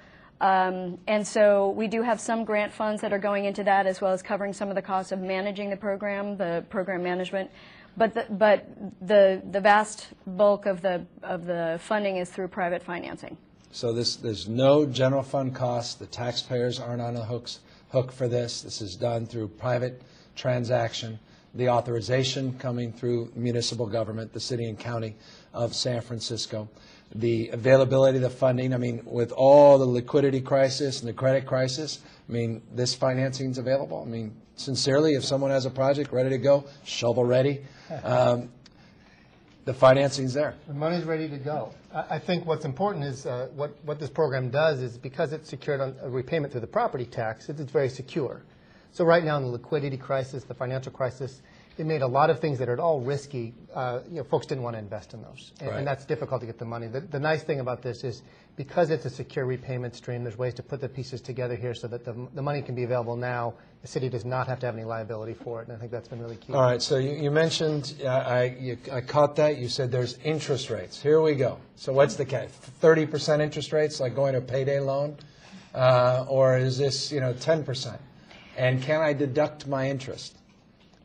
Um, 0.44 0.98
and 1.06 1.26
so 1.26 1.70
we 1.70 1.88
do 1.88 2.02
have 2.02 2.20
some 2.20 2.44
grant 2.44 2.70
funds 2.70 3.00
that 3.00 3.14
are 3.14 3.18
going 3.18 3.46
into 3.46 3.64
that 3.64 3.86
as 3.86 4.02
well 4.02 4.12
as 4.12 4.20
covering 4.20 4.52
some 4.52 4.68
of 4.68 4.74
the 4.74 4.82
costs 4.82 5.10
of 5.10 5.18
managing 5.18 5.70
the 5.70 5.76
program, 5.76 6.36
the 6.36 6.66
program 6.68 7.02
management. 7.02 7.50
But 7.96 8.12
the, 8.12 8.26
but 8.28 8.68
the, 9.00 9.40
the 9.52 9.60
vast 9.60 10.08
bulk 10.26 10.66
of 10.66 10.82
the, 10.82 11.06
of 11.22 11.46
the 11.46 11.80
funding 11.80 12.18
is 12.18 12.28
through 12.28 12.48
private 12.48 12.82
financing. 12.82 13.38
So 13.72 13.94
this, 13.94 14.16
there's 14.16 14.46
no 14.46 14.84
general 14.84 15.22
fund 15.22 15.54
costs. 15.54 15.94
The 15.94 16.04
taxpayers 16.04 16.78
aren't 16.78 17.00
on 17.00 17.14
the 17.14 17.24
hooks, 17.24 17.60
hook 17.88 18.12
for 18.12 18.28
this. 18.28 18.60
This 18.60 18.82
is 18.82 18.96
done 18.96 19.24
through 19.24 19.48
private 19.48 20.02
transaction. 20.36 21.18
The 21.54 21.70
authorization 21.70 22.58
coming 22.58 22.92
through 22.92 23.32
municipal 23.34 23.86
government, 23.86 24.34
the 24.34 24.40
city 24.40 24.66
and 24.66 24.78
county 24.78 25.16
of 25.54 25.74
San 25.74 26.02
Francisco. 26.02 26.68
The 27.14 27.48
availability 27.50 28.16
of 28.16 28.22
the 28.22 28.30
funding, 28.30 28.74
I 28.74 28.76
mean, 28.76 29.02
with 29.04 29.32
all 29.32 29.78
the 29.78 29.86
liquidity 29.86 30.40
crisis 30.40 31.00
and 31.00 31.08
the 31.08 31.12
credit 31.12 31.46
crisis, 31.46 32.00
I 32.28 32.32
mean, 32.32 32.62
this 32.72 32.94
financing's 32.94 33.58
available. 33.58 34.02
I 34.04 34.10
mean, 34.10 34.34
sincerely, 34.56 35.14
if 35.14 35.24
someone 35.24 35.50
has 35.50 35.66
a 35.66 35.70
project 35.70 36.12
ready 36.12 36.30
to 36.30 36.38
go, 36.38 36.64
shovel 36.84 37.24
ready, 37.24 37.62
um, 38.02 38.50
the 39.64 39.74
financing's 39.74 40.34
there. 40.34 40.54
The 40.66 40.74
money's 40.74 41.04
ready 41.04 41.28
to 41.28 41.38
go. 41.38 41.72
I, 41.94 42.04
I 42.10 42.18
think 42.18 42.46
what's 42.46 42.64
important 42.64 43.04
is 43.04 43.26
uh, 43.26 43.48
what, 43.54 43.74
what 43.84 43.98
this 43.98 44.10
program 44.10 44.50
does 44.50 44.82
is 44.82 44.98
because 44.98 45.32
it's 45.32 45.48
secured 45.48 45.80
on 45.80 45.94
a 46.02 46.10
repayment 46.10 46.52
through 46.52 46.62
the 46.62 46.66
property 46.66 47.06
tax, 47.06 47.48
it's, 47.48 47.60
it's 47.60 47.72
very 47.72 47.88
secure. 47.88 48.42
So 48.92 49.04
right 49.04 49.24
now 49.24 49.36
in 49.38 49.44
the 49.44 49.50
liquidity 49.50 49.96
crisis, 49.96 50.44
the 50.44 50.54
financial 50.54 50.92
crisis, 50.92 51.42
it 51.76 51.86
made 51.86 52.02
a 52.02 52.06
lot 52.06 52.30
of 52.30 52.40
things 52.40 52.58
that 52.58 52.68
are 52.68 52.72
at 52.72 52.80
all 52.80 53.00
risky. 53.00 53.52
Uh, 53.74 54.00
you 54.08 54.16
know, 54.16 54.24
folks 54.24 54.46
didn't 54.46 54.62
want 54.62 54.74
to 54.74 54.78
invest 54.78 55.14
in 55.14 55.22
those, 55.22 55.52
and, 55.60 55.68
Right. 55.68 55.78
and 55.78 55.86
that's 55.86 56.04
difficult 56.04 56.40
to 56.40 56.46
get 56.46 56.58
the 56.58 56.64
money. 56.64 56.86
The, 56.86 57.00
the 57.00 57.18
nice 57.18 57.42
thing 57.42 57.60
about 57.60 57.82
this 57.82 58.04
is 58.04 58.22
because 58.56 58.90
it's 58.90 59.04
a 59.04 59.10
secure 59.10 59.46
repayment 59.46 59.96
stream, 59.96 60.22
there's 60.22 60.38
ways 60.38 60.54
to 60.54 60.62
put 60.62 60.80
the 60.80 60.88
pieces 60.88 61.20
together 61.20 61.56
here 61.56 61.74
so 61.74 61.88
that 61.88 62.04
the, 62.04 62.14
the 62.34 62.42
money 62.42 62.62
can 62.62 62.76
be 62.76 62.84
available 62.84 63.16
now. 63.16 63.54
The 63.82 63.88
city 63.88 64.08
does 64.08 64.24
not 64.24 64.46
have 64.46 64.60
to 64.60 64.66
have 64.66 64.76
any 64.76 64.84
liability 64.84 65.34
for 65.34 65.60
it, 65.60 65.68
and 65.68 65.76
I 65.76 65.80
think 65.80 65.90
that's 65.90 66.06
been 66.06 66.20
really 66.20 66.36
key. 66.36 66.52
All 66.52 66.62
right, 66.62 66.80
so 66.80 66.98
you, 66.98 67.10
you 67.10 67.30
mentioned, 67.32 67.94
uh, 68.04 68.06
I, 68.08 68.56
you, 68.58 68.78
I 68.92 69.00
caught 69.00 69.34
that, 69.36 69.58
you 69.58 69.68
said 69.68 69.90
there's 69.90 70.18
interest 70.18 70.70
rates. 70.70 71.02
Here 71.02 71.20
we 71.20 71.34
go. 71.34 71.58
So 71.74 71.92
what's 71.92 72.14
the 72.14 72.24
catch? 72.24 72.50
Thirty 72.50 73.04
percent 73.06 73.42
interest 73.42 73.72
rates, 73.72 73.98
like 73.98 74.14
going 74.14 74.34
to 74.34 74.38
a 74.38 74.42
payday 74.42 74.78
loan? 74.80 75.16
Uh, 75.74 76.24
or 76.28 76.56
is 76.56 76.78
this, 76.78 77.10
you 77.10 77.18
know, 77.18 77.32
ten 77.32 77.64
percent? 77.64 78.00
And 78.56 78.80
can 78.80 79.00
I 79.00 79.12
deduct 79.12 79.66
my 79.66 79.90
interest, 79.90 80.38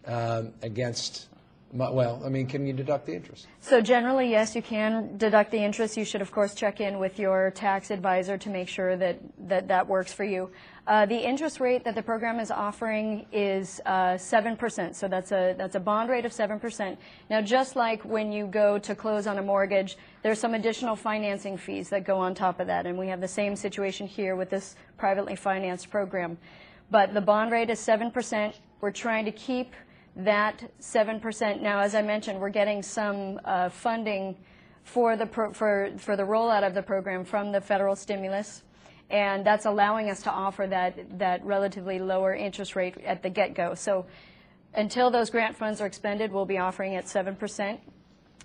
um, 0.06 0.54
against, 0.62 1.28
my, 1.72 1.90
well, 1.90 2.22
I 2.26 2.30
mean, 2.30 2.48
can 2.48 2.66
you 2.66 2.74
deduct 2.74 3.06
the 3.06 3.14
interest? 3.14 3.48
So 3.62 3.80
generally, 3.82 4.30
yes, 4.30 4.56
you 4.56 4.62
can 4.62 5.18
deduct 5.18 5.52
the 5.52 5.60
interest. 5.60 5.98
You 5.98 6.06
should, 6.06 6.22
of 6.22 6.32
course, 6.32 6.56
check 6.56 6.82
in 6.82 6.98
with 6.98 7.20
your 7.20 7.52
tax 7.52 7.92
advisor 7.92 8.38
to 8.38 8.50
make 8.50 8.68
sure 8.68 8.98
that 8.98 9.20
that, 9.48 9.68
that 9.68 9.88
works 9.88 10.12
for 10.12 10.24
you. 10.24 10.50
Uh, 10.88 11.06
the 11.06 11.18
interest 11.18 11.60
rate 11.60 11.84
that 11.84 11.94
the 11.94 12.02
program 12.02 12.40
is 12.40 12.50
offering 12.50 13.28
is 13.32 13.80
uh, 13.86 14.18
seven 14.18 14.58
percent. 14.58 14.96
So 14.96 15.08
that's 15.08 15.32
a 15.32 15.54
that's 15.56 15.76
a 15.76 15.80
bond 15.80 16.10
rate 16.10 16.26
of 16.26 16.34
seven 16.34 16.60
percent. 16.60 16.98
Now, 17.30 17.42
just 17.42 17.76
like 17.76 18.04
when 18.04 18.32
you 18.32 18.48
go 18.48 18.80
to 18.80 18.96
close 18.96 19.28
on 19.28 19.38
a 19.38 19.44
mortgage, 19.44 20.00
there's 20.24 20.40
some 20.40 20.56
additional 20.56 20.96
financing 20.96 21.58
fees 21.58 21.90
that 21.90 22.06
go 22.06 22.18
on 22.18 22.34
top 22.34 22.60
of 22.60 22.66
that, 22.66 22.88
and 22.88 22.98
we 22.98 23.08
have 23.10 23.22
the 23.22 23.28
same 23.28 23.56
situation 23.56 24.08
here 24.08 24.36
with 24.36 24.50
this 24.50 24.76
privately 24.98 25.36
financed 25.36 25.92
program. 25.92 26.40
But 26.90 27.14
the 27.14 27.22
bond 27.22 27.52
rate 27.52 27.70
is 27.70 27.80
seven 27.80 28.10
percent. 28.10 28.60
We're 28.82 28.90
trying 28.90 29.26
to 29.26 29.32
keep 29.32 29.76
that 30.16 30.72
7%. 30.82 31.62
Now, 31.62 31.80
as 31.80 31.96
I 31.96 32.02
mentioned, 32.02 32.40
we're 32.40 32.50
getting 32.50 32.84
some 32.84 33.40
uh, 33.46 33.70
funding 33.70 34.38
for 34.84 35.16
the, 35.16 35.26
pro- 35.26 35.54
for, 35.54 35.92
for 35.98 36.16
the 36.16 36.24
rollout 36.24 36.66
of 36.66 36.74
the 36.74 36.82
program 36.82 37.24
from 37.24 37.52
the 37.52 37.62
federal 37.62 37.96
stimulus, 37.96 38.64
and 39.10 39.46
that's 39.46 39.66
allowing 39.66 40.10
us 40.10 40.22
to 40.24 40.32
offer 40.32 40.68
that, 40.68 41.20
that 41.20 41.44
relatively 41.46 42.00
lower 42.00 42.34
interest 42.34 42.76
rate 42.76 42.98
at 43.06 43.24
the 43.24 43.30
get-go. 43.30 43.76
So 43.76 44.06
until 44.74 45.10
those 45.12 45.30
grant 45.30 45.56
funds 45.56 45.82
are 45.82 45.86
expended, 45.86 46.32
we'll 46.32 46.46
be 46.46 46.58
offering 46.58 46.96
at 46.96 47.06
7%, 47.06 47.80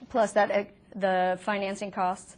plus 0.09 0.33
that, 0.33 0.51
uh, 0.51 0.65
the 0.97 1.39
financing 1.43 1.91
costs. 1.91 2.37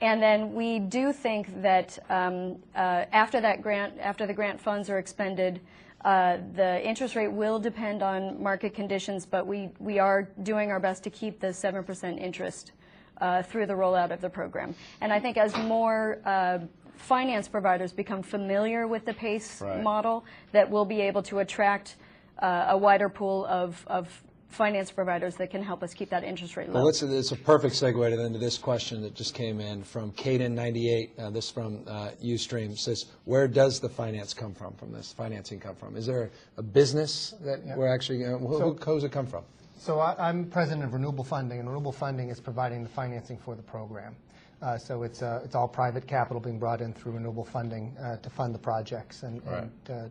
And 0.00 0.20
then 0.20 0.54
we 0.54 0.80
do 0.80 1.12
think 1.12 1.62
that 1.62 1.96
um, 2.10 2.56
uh, 2.74 3.04
after 3.12 3.40
that 3.40 3.62
grant, 3.62 3.94
after 4.00 4.26
the 4.26 4.34
grant 4.34 4.60
funds 4.60 4.90
are 4.90 4.98
expended, 4.98 5.60
uh, 6.04 6.38
the 6.54 6.84
interest 6.86 7.14
rate 7.14 7.28
will 7.28 7.58
depend 7.58 8.02
on 8.02 8.42
market 8.42 8.74
conditions, 8.74 9.24
but 9.24 9.46
we, 9.46 9.70
we 9.78 9.98
are 9.98 10.28
doing 10.42 10.70
our 10.70 10.80
best 10.80 11.04
to 11.04 11.10
keep 11.10 11.40
the 11.40 11.48
7% 11.48 12.20
interest 12.20 12.72
uh, 13.20 13.42
through 13.42 13.66
the 13.66 13.72
rollout 13.72 14.10
of 14.10 14.20
the 14.20 14.28
program. 14.28 14.74
And 15.00 15.12
I 15.12 15.20
think 15.20 15.36
as 15.36 15.56
more 15.58 16.18
uh, 16.24 16.58
finance 16.96 17.46
providers 17.48 17.92
become 17.92 18.22
familiar 18.22 18.86
with 18.88 19.04
the 19.04 19.14
PACE 19.14 19.60
Right. 19.60 19.82
model, 19.82 20.24
that 20.50 20.68
we'll 20.68 20.84
be 20.84 21.00
able 21.00 21.22
to 21.24 21.38
attract 21.38 21.96
uh, 22.40 22.66
a 22.70 22.76
wider 22.76 23.08
pool 23.08 23.46
of, 23.46 23.84
of 23.86 24.08
finance 24.52 24.90
providers 24.90 25.36
that 25.36 25.50
can 25.50 25.62
help 25.62 25.82
us 25.82 25.94
keep 25.94 26.10
that 26.10 26.24
interest 26.24 26.56
rate 26.56 26.68
low. 26.68 26.80
Well, 26.80 26.88
it's 26.88 27.02
a, 27.02 27.18
it's 27.18 27.32
a 27.32 27.36
perfect 27.36 27.74
segue 27.74 28.10
to 28.10 28.16
then 28.16 28.32
to 28.32 28.38
this 28.38 28.58
question 28.58 29.02
that 29.02 29.14
just 29.14 29.34
came 29.34 29.60
in 29.60 29.82
from 29.82 30.12
Caden 30.12 30.52
ninety 30.52 30.92
eight. 30.94 31.12
Uh, 31.18 31.30
this 31.30 31.50
from 31.50 31.82
uh, 31.86 32.10
UStream 32.22 32.78
says, 32.78 33.06
where 33.24 33.48
does 33.48 33.80
the 33.80 33.88
finance 33.88 34.34
come 34.34 34.54
from? 34.54 34.74
From 34.74 34.92
this 34.92 35.12
financing 35.12 35.58
come 35.58 35.74
from? 35.76 35.96
Is 35.96 36.06
there 36.06 36.30
a 36.56 36.62
business 36.62 37.34
that 37.40 37.60
we're 37.76 37.92
actually? 37.92 38.24
Uh, 38.24 38.38
who, 38.38 38.58
who, 38.60 38.74
who's 38.74 39.04
it 39.04 39.12
come 39.12 39.26
from? 39.26 39.44
So 39.78 39.98
I, 39.98 40.28
I'm 40.28 40.44
president 40.44 40.84
of 40.84 40.92
Renewable 40.92 41.24
Funding, 41.24 41.58
and 41.58 41.68
Renewable 41.68 41.92
Funding 41.92 42.28
is 42.28 42.38
providing 42.38 42.84
the 42.84 42.88
financing 42.88 43.38
for 43.38 43.56
the 43.56 43.62
program. 43.62 44.14
Uh, 44.60 44.78
So 44.78 45.02
it's, 45.02 45.22
uh, 45.22 45.40
it's 45.44 45.56
all 45.56 45.66
private 45.66 46.06
capital 46.06 46.40
being 46.40 46.58
brought 46.60 46.80
in 46.80 46.92
through 46.92 47.12
renewable 47.12 47.44
funding 47.44 47.96
uh, 47.98 48.16
to 48.18 48.30
fund 48.30 48.54
the 48.54 48.60
projects. 48.60 49.24
And 49.24 49.44
Right. 49.44 49.64
and, 49.88 49.90
uh, 49.90 50.08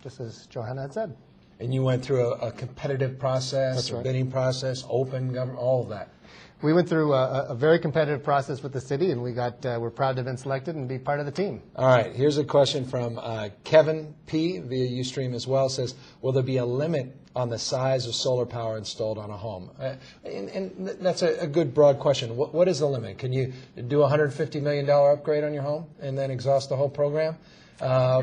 just 0.00 0.20
as 0.20 0.46
Johanna 0.46 0.82
had 0.82 0.92
said. 0.92 1.16
And 1.60 1.74
you 1.74 1.82
went 1.82 2.02
through 2.04 2.24
a, 2.32 2.48
a 2.48 2.52
competitive 2.52 3.18
process, 3.18 3.76
That's 3.76 3.90
a 3.90 3.96
right. 3.96 4.04
bidding 4.04 4.30
process, 4.30 4.84
open 4.88 5.32
government, 5.32 5.58
all 5.58 5.82
of 5.82 5.90
that. 5.90 6.08
We 6.62 6.72
went 6.74 6.88
through 6.88 7.12
a, 7.14 7.22
a- 7.22 7.46
a 7.50 7.54
very 7.54 7.78
competitive 7.78 8.22
process 8.22 8.62
with 8.62 8.72
the 8.72 8.80
city, 8.80 9.10
and 9.12 9.22
we 9.22 9.32
got, 9.32 9.64
uh, 9.64 9.78
we're 9.80 9.90
proud 9.90 10.12
to 10.12 10.16
have 10.20 10.26
been 10.26 10.36
selected 10.36 10.74
and 10.76 10.88
be 10.88 10.98
part 10.98 11.20
of 11.20 11.26
the 11.26 11.32
team. 11.32 11.62
All 11.76 11.86
right, 11.86 12.14
here's 12.14 12.38
a 12.38 12.44
question 12.44 12.84
from 12.86 13.18
uh, 13.18 13.48
Kevin 13.64 14.14
P. 14.26 14.58
via 14.58 14.88
Ustream 15.02 15.34
as 15.34 15.46
well. 15.46 15.68
Says, 15.68 15.94
will 16.22 16.32
there 16.32 16.42
be 16.42 16.56
a 16.58 16.64
limit 16.64 17.14
on 17.36 17.48
the 17.48 17.58
size 17.58 18.06
of 18.06 18.14
solar 18.14 18.44
power 18.46 18.76
installed 18.76 19.16
on 19.18 19.30
a 19.30 19.36
home? 19.36 19.70
Uh, 19.78 19.94
and, 20.24 20.48
and 20.48 20.88
that's 21.00 21.22
a, 21.22 21.38
a 21.40 21.46
good 21.46 21.72
broad 21.74 21.98
question. 21.98 22.36
What, 22.36 22.52
what 22.54 22.68
is 22.68 22.80
the 22.80 22.86
limit? 22.86 23.18
Can 23.18 23.32
you 23.32 23.52
do 23.88 24.02
a 24.02 24.08
$150 24.10 24.60
million 24.62 24.88
upgrade 24.88 25.44
on 25.44 25.54
your 25.54 25.62
home 25.62 25.86
and 26.00 26.16
then 26.18 26.30
exhaust 26.30 26.68
the 26.70 26.76
whole 26.76 26.90
program? 26.90 27.36
Uh, 27.80 28.22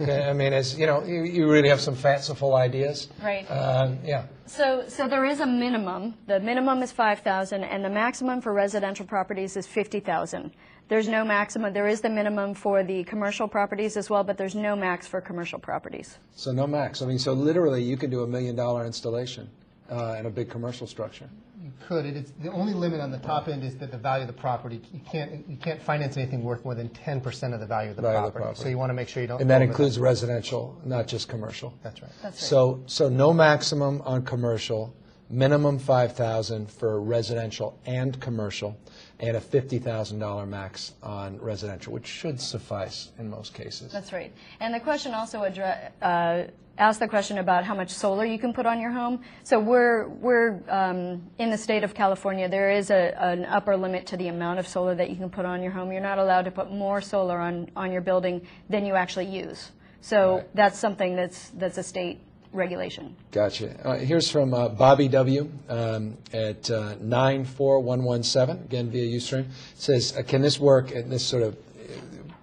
I 0.00 0.32
mean, 0.32 0.52
as 0.52 0.78
you 0.78 0.86
know, 0.86 1.02
you, 1.04 1.24
you 1.24 1.50
really 1.50 1.68
have 1.68 1.80
some 1.80 1.94
fanciful 1.94 2.54
ideas. 2.54 3.08
Right. 3.22 3.44
Um, 3.50 3.98
yeah. 4.04 4.26
So, 4.46 4.84
so 4.88 5.08
there 5.08 5.24
is 5.24 5.40
a 5.40 5.46
minimum. 5.46 6.14
The 6.26 6.40
minimum 6.40 6.82
is 6.82 6.92
5,000, 6.92 7.64
and 7.64 7.84
the 7.84 7.90
maximum 7.90 8.40
for 8.40 8.52
residential 8.52 9.04
properties 9.04 9.56
is 9.56 9.66
50,000. 9.66 10.52
There's 10.88 11.08
no 11.08 11.24
maximum. 11.24 11.72
There 11.72 11.88
is 11.88 12.00
the 12.00 12.08
minimum 12.08 12.54
for 12.54 12.82
the 12.82 13.04
commercial 13.04 13.46
properties 13.46 13.96
as 13.96 14.08
well, 14.08 14.24
but 14.24 14.38
there's 14.38 14.54
no 14.54 14.74
max 14.74 15.06
for 15.06 15.20
commercial 15.20 15.58
properties. 15.58 16.18
So 16.34 16.52
no 16.52 16.66
max. 16.66 17.02
I 17.02 17.06
mean, 17.06 17.18
so 17.18 17.32
literally, 17.32 17.82
you 17.82 17.96
can 17.96 18.08
do 18.08 18.22
a 18.22 18.26
million 18.26 18.56
dollar 18.56 18.86
installation 18.86 19.50
uh, 19.90 20.16
in 20.18 20.26
a 20.26 20.30
big 20.30 20.50
commercial 20.50 20.86
structure. 20.86 21.28
You 21.62 21.72
could, 21.86 22.06
it 22.06 22.16
is, 22.16 22.32
the 22.40 22.50
only 22.52 22.72
limit 22.72 23.00
on 23.00 23.10
the 23.10 23.18
top 23.18 23.48
end 23.48 23.64
is 23.64 23.76
that 23.78 23.90
the 23.90 23.98
value 23.98 24.22
of 24.22 24.28
the 24.28 24.40
property, 24.40 24.80
you 24.92 25.00
can't, 25.10 25.44
you 25.48 25.56
can't 25.56 25.82
finance 25.82 26.16
anything 26.16 26.42
worth 26.42 26.64
more 26.64 26.74
than 26.74 26.88
10% 26.90 27.52
of 27.52 27.60
the 27.60 27.66
value 27.66 27.90
of 27.90 27.96
the 27.96 28.02
Value 28.02 28.18
of 28.18 28.24
the 28.26 28.30
property. 28.30 28.42
property. 28.42 28.62
So 28.62 28.68
you 28.68 28.78
want 28.78 28.90
to 28.90 28.94
make 28.94 29.08
sure 29.08 29.22
you 29.22 29.26
don't. 29.26 29.40
And 29.40 29.50
that 29.50 29.58
go 29.58 29.64
over 29.64 29.70
includes 29.70 29.98
residential, 29.98 30.80
not 30.84 31.08
just 31.08 31.28
commercial. 31.28 31.74
That's 31.82 32.00
right. 32.00 32.10
That's 32.22 32.40
right. 32.40 32.48
So, 32.48 32.82
so 32.86 33.08
no 33.08 33.32
maximum 33.32 34.02
on 34.02 34.24
commercial, 34.24 34.94
minimum 35.30 35.78
5,000 35.78 36.70
for 36.70 37.00
residential 37.00 37.78
and 37.86 38.18
commercial, 38.20 38.78
and 39.20 39.36
a 39.36 39.40
$50,000 39.40 40.48
max 40.48 40.94
on 41.02 41.40
residential, 41.40 41.92
which 41.92 42.06
should 42.06 42.40
suffice 42.40 43.10
in 43.18 43.28
most 43.28 43.52
cases. 43.54 43.92
That's 43.92 44.12
right. 44.12 44.32
And 44.60 44.72
the 44.72 44.80
question 44.80 45.12
also 45.12 45.40
uh, 45.40 46.44
asked 46.78 47.00
the 47.00 47.08
question 47.08 47.38
about 47.38 47.64
how 47.64 47.74
much 47.74 47.90
solar 47.90 48.24
you 48.24 48.38
can 48.38 48.52
put 48.52 48.64
on 48.64 48.80
your 48.80 48.92
home. 48.92 49.20
So 49.42 49.58
we're, 49.58 50.08
we're 50.08 50.60
um, 50.68 51.22
in 51.38 51.50
the 51.50 51.58
state 51.58 51.82
of 51.82 51.94
California, 51.94 52.48
there 52.48 52.70
is 52.70 52.90
a, 52.90 53.20
an 53.20 53.44
upper 53.46 53.76
limit 53.76 54.06
to 54.06 54.16
the 54.16 54.28
amount 54.28 54.60
of 54.60 54.68
solar 54.68 54.94
that 54.94 55.10
you 55.10 55.16
can 55.16 55.30
put 55.30 55.44
on 55.44 55.62
your 55.62 55.72
home. 55.72 55.90
You're 55.90 56.00
not 56.00 56.18
allowed 56.18 56.42
to 56.42 56.52
put 56.52 56.70
more 56.70 57.00
solar 57.00 57.38
on, 57.38 57.70
on 57.74 57.90
your 57.90 58.02
building 58.02 58.46
than 58.70 58.86
you 58.86 58.94
actually 58.94 59.26
use. 59.26 59.72
So 60.00 60.36
Right. 60.36 60.54
that's 60.54 60.78
something 60.78 61.16
that's, 61.16 61.50
that's 61.50 61.76
a 61.76 61.82
state 61.82 62.20
regulation. 62.52 63.14
Gotcha. 63.30 63.76
Uh, 63.86 63.96
here's 63.96 64.30
from 64.30 64.54
uh, 64.54 64.68
Bobby 64.68 65.08
W. 65.08 65.50
Um, 65.68 66.16
at 66.32 66.70
uh, 66.70 66.94
94117, 67.00 68.64
again 68.64 68.90
via 68.90 69.16
Ustream. 69.16 69.46
Says, 69.74 70.16
uh, 70.16 70.22
can 70.22 70.42
this 70.42 70.58
work? 70.58 70.94
And 70.94 71.10
this 71.10 71.24
sort 71.24 71.42
of 71.42 71.54
uh, 71.54 71.58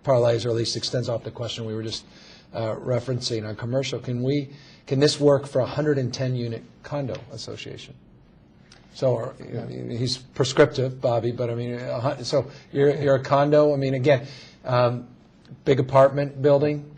parlays 0.04 0.46
or 0.46 0.50
at 0.50 0.56
least 0.56 0.76
extends 0.76 1.10
off 1.10 1.24
the 1.24 1.32
question 1.32 1.66
we 1.66 1.74
were 1.74 1.84
just 1.84 2.06
uh, 2.54 2.76
referencing 2.76 3.48
on 3.48 3.56
commercial. 3.56 4.00
Can 4.00 4.24
we? 4.24 4.50
Can 4.88 5.00
this 5.00 5.20
work 5.20 5.48
for 5.48 5.60
a 5.60 5.64
110 5.64 6.36
unit 6.36 6.64
condo 6.84 7.16
association? 7.32 7.96
So 8.94 9.34
he's 9.68 10.18
prescriptive, 10.18 11.02
Bobby, 11.02 11.32
but 11.32 11.50
I 11.50 11.56
mean, 11.56 12.24
so 12.24 12.50
you're, 12.72 12.96
you're 12.96 13.16
a 13.16 13.24
condo. 13.24 13.74
I 13.74 13.78
mean, 13.78 13.94
again, 13.96 14.26
um, 14.64 15.08
big 15.66 15.82
apartment 15.82 16.42
building. 16.42 16.90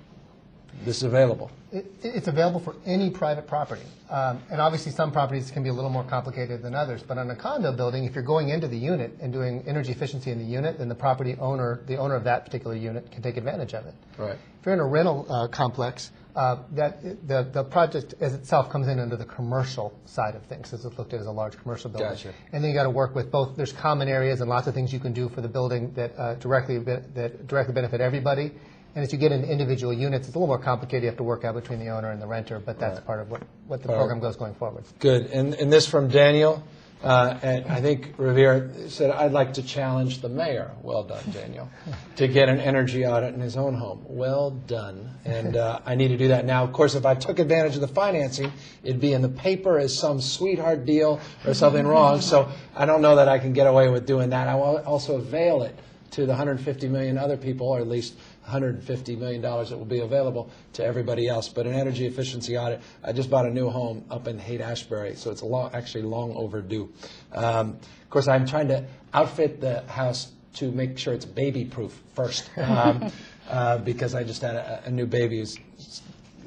This 0.86 0.98
is 0.98 1.04
available. 1.04 1.50
It, 1.72 1.86
it's 2.02 2.28
available 2.28 2.62
for 2.62 2.76
any 2.86 3.10
private 3.10 3.46
property. 3.46 3.84
Um, 4.10 4.42
and 4.50 4.62
obviously, 4.62 4.94
some 4.94 5.12
properties 5.12 5.52
can 5.52 5.64
be 5.64 5.70
a 5.70 5.74
little 5.74 5.90
more 5.90 6.04
complicated 6.04 6.62
than 6.62 6.74
others. 6.74 7.04
But 7.04 7.18
on 7.18 7.30
a 7.30 7.36
condo 7.36 7.74
building, 7.74 8.06
if 8.06 8.16
you're 8.16 8.24
going 8.24 8.50
into 8.50 8.68
the 8.68 8.78
unit 8.78 9.18
and 9.22 9.34
doing 9.34 9.64
energy 9.68 9.92
efficiency 9.92 10.32
in 10.32 10.40
the 10.40 10.46
unit, 10.46 10.78
then 10.78 10.88
the 10.88 10.96
property 10.96 11.36
owner, 11.40 11.82
the 11.86 11.98
owner 11.98 12.16
of 12.16 12.24
that 12.24 12.46
particular 12.46 12.76
unit, 12.76 13.12
can 13.12 13.22
take 13.22 13.36
advantage 13.36 13.74
of 13.74 13.86
it. 13.86 13.94
Right. 14.18 14.38
If 14.60 14.66
you're 14.66 14.76
in 14.76 14.80
a 14.80 14.88
rental 14.88 15.26
uh, 15.30 15.48
complex, 15.50 16.12
uh, 16.38 16.58
that 16.74 17.02
the, 17.28 17.50
the 17.52 17.64
project 17.64 18.14
as 18.22 18.34
itself 18.34 18.70
comes 18.70 18.88
in 18.88 19.00
under 19.00 19.18
the 19.18 19.26
commercial 19.26 19.92
side 20.06 20.36
of 20.36 20.44
things, 20.44 20.72
as 20.72 20.86
it's 20.86 20.98
looked 20.98 21.14
at 21.14 21.20
as 21.20 21.26
a 21.26 21.32
large 21.32 21.58
commercial 21.58 21.90
building. 21.90 22.10
Gotcha. 22.10 22.34
And 22.54 22.64
then 22.64 22.70
you 22.70 22.78
got 22.78 22.84
to 22.84 22.92
work 22.92 23.16
with 23.16 23.32
both. 23.32 23.58
There's 23.58 23.74
common 23.74 24.08
areas 24.08 24.40
and 24.40 24.50
lots 24.50 24.68
of 24.68 24.76
things 24.76 24.94
you 24.94 25.00
can 25.00 25.14
do 25.14 25.30
for 25.30 25.42
the 25.42 25.48
building 25.48 25.94
that 25.96 26.18
uh, 26.18 26.36
directly 26.36 26.78
that 26.78 27.48
directly 27.48 27.74
benefit 27.74 28.02
everybody. 28.02 28.52
And 28.98 29.04
as 29.04 29.14
you 29.14 29.20
get 29.20 29.32
into 29.32 29.48
individual 29.48 29.94
units, 29.94 30.28
it's 30.28 30.36
a 30.36 30.40
little 30.40 30.48
more 30.48 30.58
complicated. 30.58 31.04
You 31.04 31.10
have 31.10 31.18
to 31.18 31.24
work 31.24 31.44
out 31.46 31.54
between 31.54 31.78
the 31.78 31.90
owner 31.90 32.10
and 32.10 32.20
the 32.20 32.26
renter, 32.26 32.58
but 32.58 32.80
that's 32.80 32.96
Right. 32.96 33.06
part 33.06 33.20
of 33.20 33.30
what, 33.30 33.44
what 33.68 33.84
the 33.84 33.90
program 33.90 34.20
goes 34.20 34.36
going 34.36 34.56
forward. 34.56 34.86
Good. 34.98 35.28
And, 35.28 35.54
and 35.54 35.72
this 35.72 35.86
from 35.86 36.08
Daniel. 36.08 36.64
Uh, 37.04 37.38
and 37.44 37.66
I 37.68 37.80
think 37.80 38.16
Revere 38.18 38.72
said, 38.88 39.12
I'd 39.12 39.34
like 39.34 39.54
to 39.54 39.62
challenge 39.62 40.22
the 40.22 40.30
mayor. 40.30 40.72
Well 40.82 41.04
done, 41.04 41.24
Daniel. 41.32 41.70
to 42.16 42.28
get 42.28 42.50
an 42.50 42.60
energy 42.60 43.06
audit 43.06 43.36
in 43.36 43.40
his 43.40 43.56
own 43.56 43.76
home. 43.76 44.04
Well 44.08 44.50
done. 44.50 45.12
And 45.26 45.56
uh, 45.56 45.80
I 45.86 45.94
need 45.94 46.08
to 46.08 46.18
do 46.18 46.30
that 46.30 46.46
now. 46.46 46.64
Of 46.64 46.74
course, 46.74 46.96
if 46.96 47.06
I 47.06 47.14
took 47.14 47.38
advantage 47.38 47.76
of 47.76 47.82
the 47.82 47.88
financing, 47.88 48.52
it'd 48.82 49.00
be 49.00 49.14
in 49.14 49.22
the 49.22 49.30
paper 49.30 49.78
as 49.78 49.96
some 49.96 50.20
sweetheart 50.20 50.88
deal 50.88 51.22
or 51.46 51.54
something 51.54 51.86
wrong. 51.86 52.20
So 52.22 52.50
I 52.76 52.88
don't 52.88 53.04
know 53.04 53.18
that 53.18 53.30
I 53.30 53.38
can 53.38 53.54
get 53.54 53.68
away 53.68 53.90
with 53.90 54.08
doing 54.08 54.32
that. 54.32 54.48
I 54.48 54.56
will 54.56 54.80
also 54.80 55.18
avail 55.18 55.62
it 55.62 55.78
to 56.12 56.22
the 56.22 56.30
150 56.32 56.88
million 56.88 57.18
other 57.18 57.38
people, 57.38 57.68
or 57.68 57.80
at 57.80 57.88
least 57.88 58.16
150 58.48 59.18
million 59.18 59.42
dollars 59.42 59.70
that 59.70 59.78
will 59.78 59.86
be 59.86 60.00
available 60.00 60.50
to 60.72 60.84
everybody 60.84 61.28
else. 61.28 61.50
But 61.50 61.68
an 61.68 61.74
energy 61.74 62.06
efficiency 62.06 62.58
audit, 62.58 62.82
I 63.04 63.12
just 63.12 63.30
bought 63.30 63.46
a 63.46 63.50
new 63.50 63.70
home 63.70 64.06
up 64.10 64.26
in 64.30 64.40
Haight 64.40 64.62
Ashbury, 64.62 65.16
so 65.16 65.32
it's 65.32 65.44
long, 65.44 65.70
actually 65.74 66.04
long 66.04 66.34
overdue. 66.34 66.90
Um, 67.34 67.78
of 68.04 68.10
course, 68.10 68.30
I'm 68.30 68.48
trying 68.48 68.70
to 68.70 68.86
outfit 69.14 69.60
the 69.60 69.82
house 69.88 70.32
to 70.56 70.72
make 70.72 70.98
sure 70.98 71.14
it's 71.14 71.26
baby 71.26 71.66
proof 71.66 72.02
first, 72.16 72.50
um, 72.58 73.12
uh, 73.50 73.80
because 73.80 74.16
I 74.16 74.24
just 74.24 74.42
had 74.42 74.56
a, 74.56 74.84
a 74.86 74.92
new 74.92 75.06
baby 75.06 75.40
who's 75.40 75.60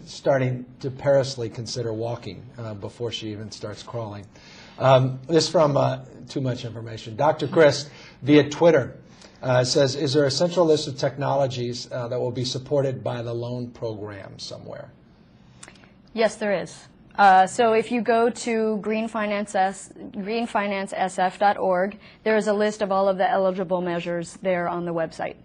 starting 0.07 0.65
to 0.81 0.91
perilously 0.91 1.51
consider 1.51 1.93
walking 1.93 2.43
uh, 2.57 2.73
before 2.73 3.13
she 3.13 3.31
even 3.31 3.51
starts 3.51 3.83
crawling. 3.83 4.25
Um, 4.79 5.21
this 5.29 5.51
from 5.51 5.77
uh, 5.77 5.99
too 6.31 6.41
much 6.41 6.65
information. 6.65 7.15
Dr. 7.15 7.47
Chris 7.47 7.91
via 8.23 8.49
Twitter 8.49 8.97
uh, 9.43 9.65
says, 9.65 9.95
"Is 9.95 10.13
there 10.13 10.25
a 10.25 10.31
central 10.31 10.67
list 10.67 10.89
of 10.89 10.97
technologies 10.97 11.91
uh, 11.91 12.09
that 12.09 12.19
will 12.19 12.31
be 12.31 12.45
supported 12.45 13.03
by 13.03 13.23
the 13.23 13.33
loan 13.33 13.71
program 13.71 14.39
somewhere?" 14.39 14.91
Yes, 16.13 16.37
there 16.37 16.53
is. 16.53 16.89
Uh, 17.17 17.47
so 17.47 17.73
if 17.73 17.93
you 17.93 18.01
go 18.01 18.31
to 18.31 18.81
greenfinances, 18.83 19.93
greenfinancesf.org, 20.13 21.99
there 22.25 22.37
is 22.37 22.47
a 22.47 22.53
list 22.53 22.83
of 22.83 22.91
all 22.91 23.09
of 23.09 23.19
the 23.19 23.29
eligible 23.29 23.81
measures 23.81 24.39
there 24.43 24.69
on 24.69 24.85
the 24.85 24.95
website. 24.95 25.37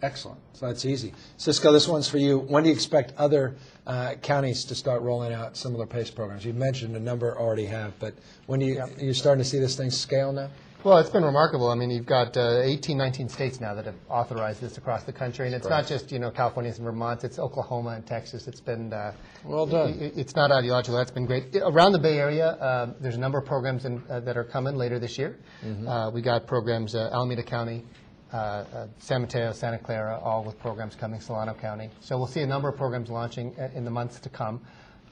Excellent. 0.00 0.40
So 0.54 0.66
that's 0.66 0.84
easy. 0.84 1.12
Cisco, 1.36 1.70
this 1.70 1.86
one's 1.86 2.08
for 2.08 2.18
you. 2.18 2.38
When 2.38 2.64
do 2.64 2.70
you 2.70 2.74
expect 2.74 3.12
other 3.18 3.54
uh, 3.86 4.14
counties 4.22 4.64
to 4.64 4.74
start 4.74 5.02
rolling 5.02 5.32
out 5.32 5.56
similar 5.56 5.86
PACE 5.86 6.10
programs? 6.10 6.44
You 6.44 6.54
mentioned 6.54 6.96
a 6.96 7.00
number 7.00 7.38
already 7.38 7.66
have, 7.66 7.96
but 8.00 8.14
when 8.46 8.60
do 8.60 8.66
you, 8.66 8.84
you're 8.98 9.14
starting 9.14 9.44
to 9.44 9.48
see 9.48 9.60
this 9.60 9.76
thing 9.76 9.90
scale 9.90 10.32
now? 10.32 10.50
Well, 10.84 10.98
it's 10.98 11.10
been 11.10 11.22
remarkable. 11.24 11.68
I 11.70 11.76
mean, 11.76 11.90
you've 11.90 12.06
got 12.06 12.36
uh, 12.36 12.60
18, 12.62 12.98
19 12.98 13.28
states 13.28 13.60
now 13.60 13.72
that 13.74 13.84
have 13.84 13.94
authorized 14.08 14.60
this 14.60 14.78
across 14.78 15.04
the 15.04 15.12
country, 15.12 15.46
and 15.46 15.54
it's 15.54 15.68
not 15.68 15.86
just 15.86 16.10
you 16.10 16.18
know 16.18 16.32
California 16.32 16.72
and 16.72 16.80
Vermont. 16.82 17.22
It's 17.22 17.38
Oklahoma 17.38 17.90
and 17.90 18.04
Texas. 18.04 18.48
It's 18.48 18.60
been 18.60 18.92
uh, 18.92 19.12
Well 19.44 19.66
done. 19.66 19.90
i- 20.00 20.04
i- 20.06 20.12
It's 20.16 20.34
not 20.34 20.50
ideological. 20.50 20.96
That's 20.96 21.12
been 21.12 21.26
great. 21.26 21.54
Around 21.54 21.92
the 21.92 22.00
Bay 22.00 22.18
Area, 22.18 22.48
uh, 22.54 22.94
there's 23.00 23.14
a 23.14 23.20
number 23.20 23.38
of 23.38 23.44
programs 23.46 23.84
in, 23.84 24.02
uh, 24.10 24.18
that 24.20 24.36
are 24.36 24.42
coming 24.42 24.74
later 24.74 24.98
this 24.98 25.16
year. 25.18 25.38
Uh, 25.86 26.10
we 26.12 26.20
got 26.20 26.48
programs 26.48 26.96
uh, 26.96 27.10
Alameda 27.12 27.44
County, 27.44 27.84
uh, 28.32 28.36
uh, 28.36 28.86
San 28.98 29.20
Mateo, 29.20 29.52
Santa 29.52 29.78
Clara, 29.78 30.18
all 30.18 30.42
with 30.42 30.58
programs 30.58 30.96
coming. 30.96 31.20
Solano 31.20 31.54
County. 31.54 31.90
So 32.00 32.18
we'll 32.18 32.26
see 32.26 32.40
a 32.40 32.46
number 32.46 32.68
of 32.68 32.76
programs 32.76 33.08
launching 33.08 33.54
in 33.72 33.84
the 33.84 33.90
months 33.90 34.18
to 34.18 34.28
come. 34.28 34.60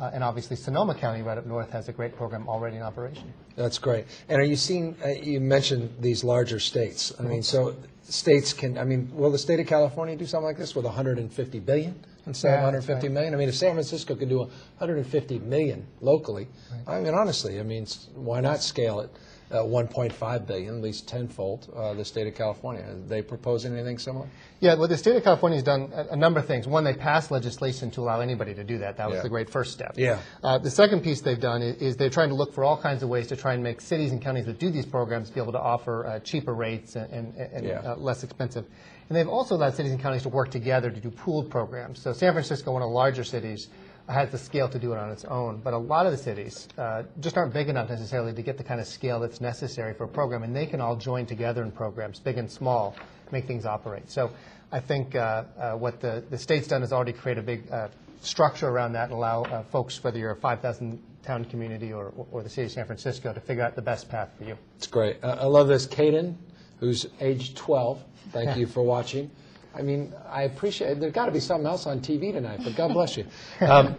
Uh, 0.00 0.10
and 0.14 0.24
obviously, 0.24 0.56
Sonoma 0.56 0.94
County, 0.94 1.20
right 1.20 1.36
up 1.36 1.44
north, 1.44 1.70
has 1.70 1.88
a 1.88 1.92
great 1.92 2.16
program 2.16 2.48
already 2.48 2.76
in 2.76 2.82
operation. 2.82 3.32
That's 3.54 3.78
great. 3.78 4.06
And 4.30 4.40
are 4.40 4.44
you 4.44 4.56
seeing, 4.56 4.96
uh, 5.04 5.08
you 5.08 5.40
mentioned 5.40 5.94
these 6.00 6.24
larger 6.24 6.58
states. 6.58 7.12
I 7.20 7.22
mean, 7.22 7.42
so 7.42 7.76
states 8.02 8.54
can, 8.54 8.78
I 8.78 8.84
mean, 8.84 9.10
will 9.12 9.30
the 9.30 9.38
state 9.38 9.60
of 9.60 9.66
California 9.66 10.16
do 10.16 10.24
something 10.24 10.46
like 10.46 10.56
this 10.56 10.74
with 10.74 10.86
150 10.86 11.60
billion 11.60 11.94
instead 12.26 12.48
of 12.48 12.52
Yeah, 12.52 12.70
that's 12.70 12.88
150 12.88 13.08
right. 13.08 13.12
million? 13.12 13.34
I 13.34 13.36
mean, 13.36 13.50
if 13.50 13.54
San 13.56 13.74
Francisco 13.74 14.14
could 14.14 14.30
do 14.30 14.38
150 14.38 15.38
million 15.40 15.86
locally, 16.00 16.48
I 16.86 17.00
mean, 17.00 17.12
honestly, 17.12 17.60
I 17.60 17.62
mean, 17.62 17.86
why 18.14 18.40
not 18.40 18.62
scale 18.62 19.00
it 19.00 19.10
uh, 19.50 19.56
1.5 19.62 20.46
billion, 20.46 20.76
at 20.76 20.82
least 20.82 21.08
tenfold, 21.08 21.72
uh, 21.74 21.94
the 21.94 22.04
state 22.04 22.26
of 22.26 22.34
California. 22.34 22.82
Are 22.82 22.94
they 23.08 23.22
proposing 23.22 23.74
anything 23.74 23.98
similar? 23.98 24.26
Yeah, 24.60 24.74
well, 24.74 24.88
the 24.88 24.96
state 24.96 25.16
of 25.16 25.24
California 25.24 25.56
has 25.56 25.64
done 25.64 25.90
a, 25.94 26.08
a 26.12 26.16
number 26.16 26.38
of 26.40 26.46
things. 26.46 26.66
One, 26.66 26.84
they 26.84 26.94
passed 26.94 27.30
legislation 27.30 27.90
to 27.92 28.00
allow 28.02 28.20
anybody 28.20 28.54
to 28.54 28.64
do 28.64 28.78
that. 28.78 28.96
That 28.98 29.08
was 29.08 29.16
Yeah. 29.16 29.22
the 29.22 29.28
great 29.28 29.50
first 29.50 29.72
step. 29.72 29.94
Yeah. 29.96 30.18
Uh, 30.42 30.58
the 30.58 30.70
second 30.70 31.02
piece 31.02 31.20
they've 31.20 31.40
done 31.40 31.62
is, 31.62 31.76
is 31.82 31.96
they're 31.96 32.10
trying 32.10 32.28
to 32.28 32.34
look 32.34 32.52
for 32.54 32.64
all 32.64 32.76
kinds 32.80 33.02
of 33.02 33.08
ways 33.08 33.26
to 33.28 33.36
try 33.36 33.54
and 33.54 33.62
make 33.62 33.80
cities 33.80 34.12
and 34.12 34.20
counties 34.22 34.46
that 34.46 34.58
do 34.58 34.70
these 34.70 34.86
programs 34.86 35.30
be 35.30 35.40
able 35.40 35.52
to 35.52 35.60
offer 35.60 36.06
uh, 36.06 36.18
cheaper 36.20 36.54
rates 36.54 36.96
and, 36.96 37.12
and, 37.12 37.36
and 37.36 37.66
Yeah. 37.66 37.80
uh, 37.80 37.96
less 37.96 38.22
expensive. 38.22 38.66
And 39.08 39.16
they've 39.16 39.28
also 39.28 39.56
allowed 39.56 39.74
cities 39.74 39.90
and 39.90 40.00
counties 40.00 40.22
to 40.22 40.28
work 40.28 40.50
together 40.52 40.88
to 40.90 41.00
do 41.00 41.10
pooled 41.10 41.50
programs. 41.50 42.00
So 42.00 42.12
San 42.12 42.32
Francisco, 42.32 42.70
one 42.72 42.82
of 42.82 42.88
the 42.90 42.94
larger 42.94 43.24
cities, 43.24 43.66
has 44.08 44.30
the 44.30 44.38
scale 44.38 44.68
to 44.68 44.78
do 44.78 44.92
it 44.92 44.98
on 44.98 45.10
its 45.10 45.24
own. 45.24 45.60
But 45.62 45.74
a 45.74 45.78
lot 45.78 46.06
of 46.06 46.12
the 46.12 46.18
cities 46.18 46.68
uh, 46.78 47.04
just 47.20 47.36
aren't 47.36 47.52
big 47.52 47.68
enough 47.68 47.88
necessarily 47.88 48.32
to 48.32 48.42
get 48.42 48.58
the 48.58 48.64
kind 48.64 48.80
of 48.80 48.86
scale 48.86 49.20
that's 49.20 49.40
necessary 49.40 49.94
for 49.94 50.04
a 50.04 50.08
program. 50.08 50.42
And 50.42 50.54
they 50.54 50.66
can 50.66 50.80
all 50.80 50.96
join 50.96 51.26
together 51.26 51.62
in 51.62 51.70
programs, 51.70 52.18
big 52.18 52.38
and 52.38 52.50
small, 52.50 52.96
make 53.30 53.46
things 53.46 53.66
operate. 53.66 54.10
So 54.10 54.30
I 54.72 54.80
think 54.80 55.14
uh, 55.14 55.44
uh, 55.58 55.72
what 55.74 56.00
the, 56.00 56.24
the 56.30 56.38
state's 56.38 56.68
done 56.68 56.82
is 56.82 56.92
already 56.92 57.12
create 57.12 57.38
a 57.38 57.42
big 57.42 57.70
uh, 57.70 57.88
structure 58.20 58.68
around 58.68 58.92
that 58.92 59.04
and 59.04 59.12
allow 59.12 59.42
uh, 59.42 59.62
folks, 59.64 60.02
whether 60.02 60.18
you're 60.18 60.32
a 60.32 60.36
5,000 60.36 61.02
town 61.22 61.44
community 61.44 61.92
or, 61.92 62.12
or 62.30 62.42
the 62.42 62.48
city 62.48 62.66
of 62.66 62.72
San 62.72 62.86
Francisco, 62.86 63.32
to 63.32 63.40
figure 63.40 63.62
out 63.62 63.74
the 63.74 63.82
best 63.82 64.08
path 64.08 64.30
for 64.38 64.44
you. 64.44 64.56
It's 64.76 64.86
great. 64.86 65.22
Uh, 65.22 65.38
I 65.40 65.44
love 65.46 65.68
this. 65.68 65.86
Caden, 65.86 66.34
who's 66.78 67.06
age 67.20 67.54
12, 67.54 68.02
thank 68.30 68.56
you 68.58 68.66
for 68.66 68.82
watching. 68.82 69.30
I 69.74 69.82
mean, 69.82 70.12
I 70.28 70.42
appreciate 70.42 70.98
There's 71.00 71.12
got 71.12 71.26
to 71.26 71.32
be 71.32 71.40
something 71.40 71.66
else 71.66 71.86
on 71.86 72.00
TV 72.00 72.32
tonight, 72.32 72.60
but 72.64 72.74
God 72.76 72.92
bless 72.92 73.16
you. 73.16 73.26
Um, 73.60 73.96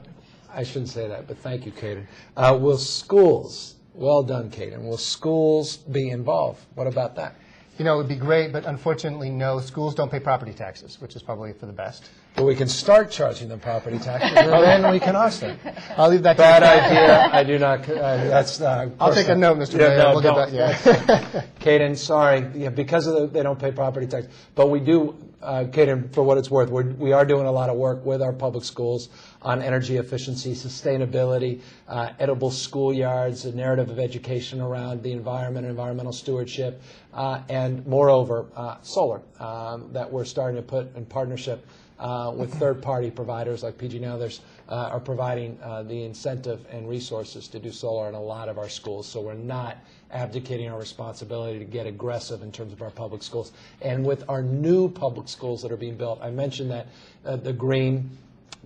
I 0.53 0.63
shouldn't 0.63 0.89
say 0.89 1.07
that, 1.07 1.27
but 1.29 1.37
thank 1.37 1.65
you, 1.65 1.71
Caden. 1.71 2.05
Uh, 2.35 2.57
will 2.59 2.77
schools, 2.77 3.75
well 3.93 4.21
done, 4.21 4.49
Caden, 4.49 4.83
will 4.83 4.97
schools 4.97 5.77
be 5.77 6.09
involved? 6.09 6.59
What 6.75 6.87
about 6.87 7.15
that? 7.15 7.35
You 7.77 7.85
know, 7.85 7.93
it 7.95 7.97
would 7.99 8.09
be 8.09 8.17
great, 8.17 8.51
but 8.51 8.65
unfortunately, 8.65 9.29
no, 9.29 9.61
schools 9.61 9.95
don't 9.95 10.11
pay 10.11 10.19
property 10.19 10.51
taxes, 10.51 10.99
which 10.99 11.15
is 11.15 11.23
probably 11.23 11.53
for 11.53 11.67
the 11.67 11.71
best. 11.71 12.09
But 12.35 12.43
we 12.43 12.53
can 12.53 12.67
start 12.67 13.09
charging 13.11 13.47
them 13.47 13.61
property 13.61 13.97
taxes, 13.97 14.33
and 14.37 14.49
then 14.83 14.91
we 14.91 14.99
can 14.99 15.15
ask 15.15 15.39
them. 15.39 15.57
I'll 15.95 16.09
leave 16.09 16.23
that 16.23 16.33
to 16.33 16.37
Bad 16.37 16.63
you. 16.63 16.97
idea. 16.97 17.29
I 17.31 17.43
do 17.45 17.57
not, 17.57 17.89
uh, 17.89 17.93
that's. 18.25 18.59
uh, 18.59 18.65
of 18.65 18.91
I'll 18.99 19.07
course 19.07 19.15
take 19.15 19.29
a 19.29 19.35
not. 19.35 19.57
note, 19.57 19.69
Mr. 19.69 19.79
Yeah, 19.79 19.87
Mayor. 19.87 19.97
no, 19.99 20.11
We'll 20.11 20.21
get 20.21 20.35
don't. 20.35 20.51
that, 20.51 21.33
yeah. 21.33 21.43
Caden, 21.61 21.95
sorry, 21.97 22.45
yeah, 22.55 22.69
because 22.69 23.07
of 23.07 23.15
the, 23.15 23.27
they 23.27 23.41
don't 23.43 23.57
pay 23.57 23.71
property 23.71 24.05
tax. 24.05 24.27
But 24.53 24.69
we 24.69 24.81
do, 24.81 25.15
uh, 25.41 25.65
Caden, 25.65 26.13
for 26.13 26.23
what 26.23 26.37
it's 26.37 26.49
worth, 26.49 26.69
we're, 26.69 26.91
we 26.91 27.11
are 27.13 27.25
doing 27.25 27.45
a 27.45 27.51
lot 27.51 27.69
of 27.69 27.77
work 27.77 28.05
with 28.05 28.21
our 28.21 28.33
public 28.33 28.63
schools 28.63 29.09
on 29.41 29.61
energy 29.61 29.97
efficiency, 29.97 30.53
sustainability, 30.53 31.61
uh, 31.87 32.09
edible 32.19 32.49
schoolyards, 32.49 33.45
a 33.45 33.55
narrative 33.55 33.89
of 33.89 33.99
education 33.99 34.61
around 34.61 35.01
the 35.03 35.11
environment, 35.11 35.65
environmental 35.65 36.13
stewardship, 36.13 36.81
uh, 37.13 37.41
and 37.49 37.85
moreover, 37.87 38.45
uh, 38.55 38.77
solar 38.81 39.21
um, 39.39 39.89
that 39.91 40.11
we're 40.11 40.25
starting 40.25 40.55
to 40.55 40.61
put 40.61 40.95
in 40.95 41.05
partnership 41.05 41.65
uh, 41.99 42.31
with 42.35 42.53
third-party 42.55 43.11
providers 43.11 43.63
like 43.63 43.77
PG&E 43.77 44.03
and 44.03 44.11
others 44.11 44.39
uh, 44.39 44.50
are 44.75 44.99
providing 44.99 45.57
uh, 45.61 45.83
the 45.83 46.03
incentive 46.03 46.65
and 46.71 46.87
resources 46.87 47.47
to 47.49 47.59
do 47.59 47.71
solar 47.71 48.07
in 48.07 48.15
a 48.15 48.21
lot 48.21 48.47
of 48.47 48.57
our 48.57 48.69
schools. 48.69 49.07
So 49.07 49.21
we're 49.21 49.33
not 49.33 49.77
abdicating 50.11 50.69
our 50.69 50.79
responsibility 50.79 51.59
to 51.59 51.65
get 51.65 51.87
aggressive 51.87 52.41
in 52.41 52.51
terms 52.51 52.73
of 52.73 52.81
our 52.81 52.89
public 52.89 53.23
schools. 53.23 53.51
And 53.81 54.05
with 54.05 54.23
our 54.29 54.41
new 54.41 54.89
public 54.89 55.27
schools 55.27 55.61
that 55.61 55.71
are 55.71 55.77
being 55.77 55.95
built, 55.95 56.19
I 56.21 56.31
mentioned 56.31 56.71
that 56.71 56.87
uh, 57.25 57.35
the 57.35 57.53
green 57.53 58.09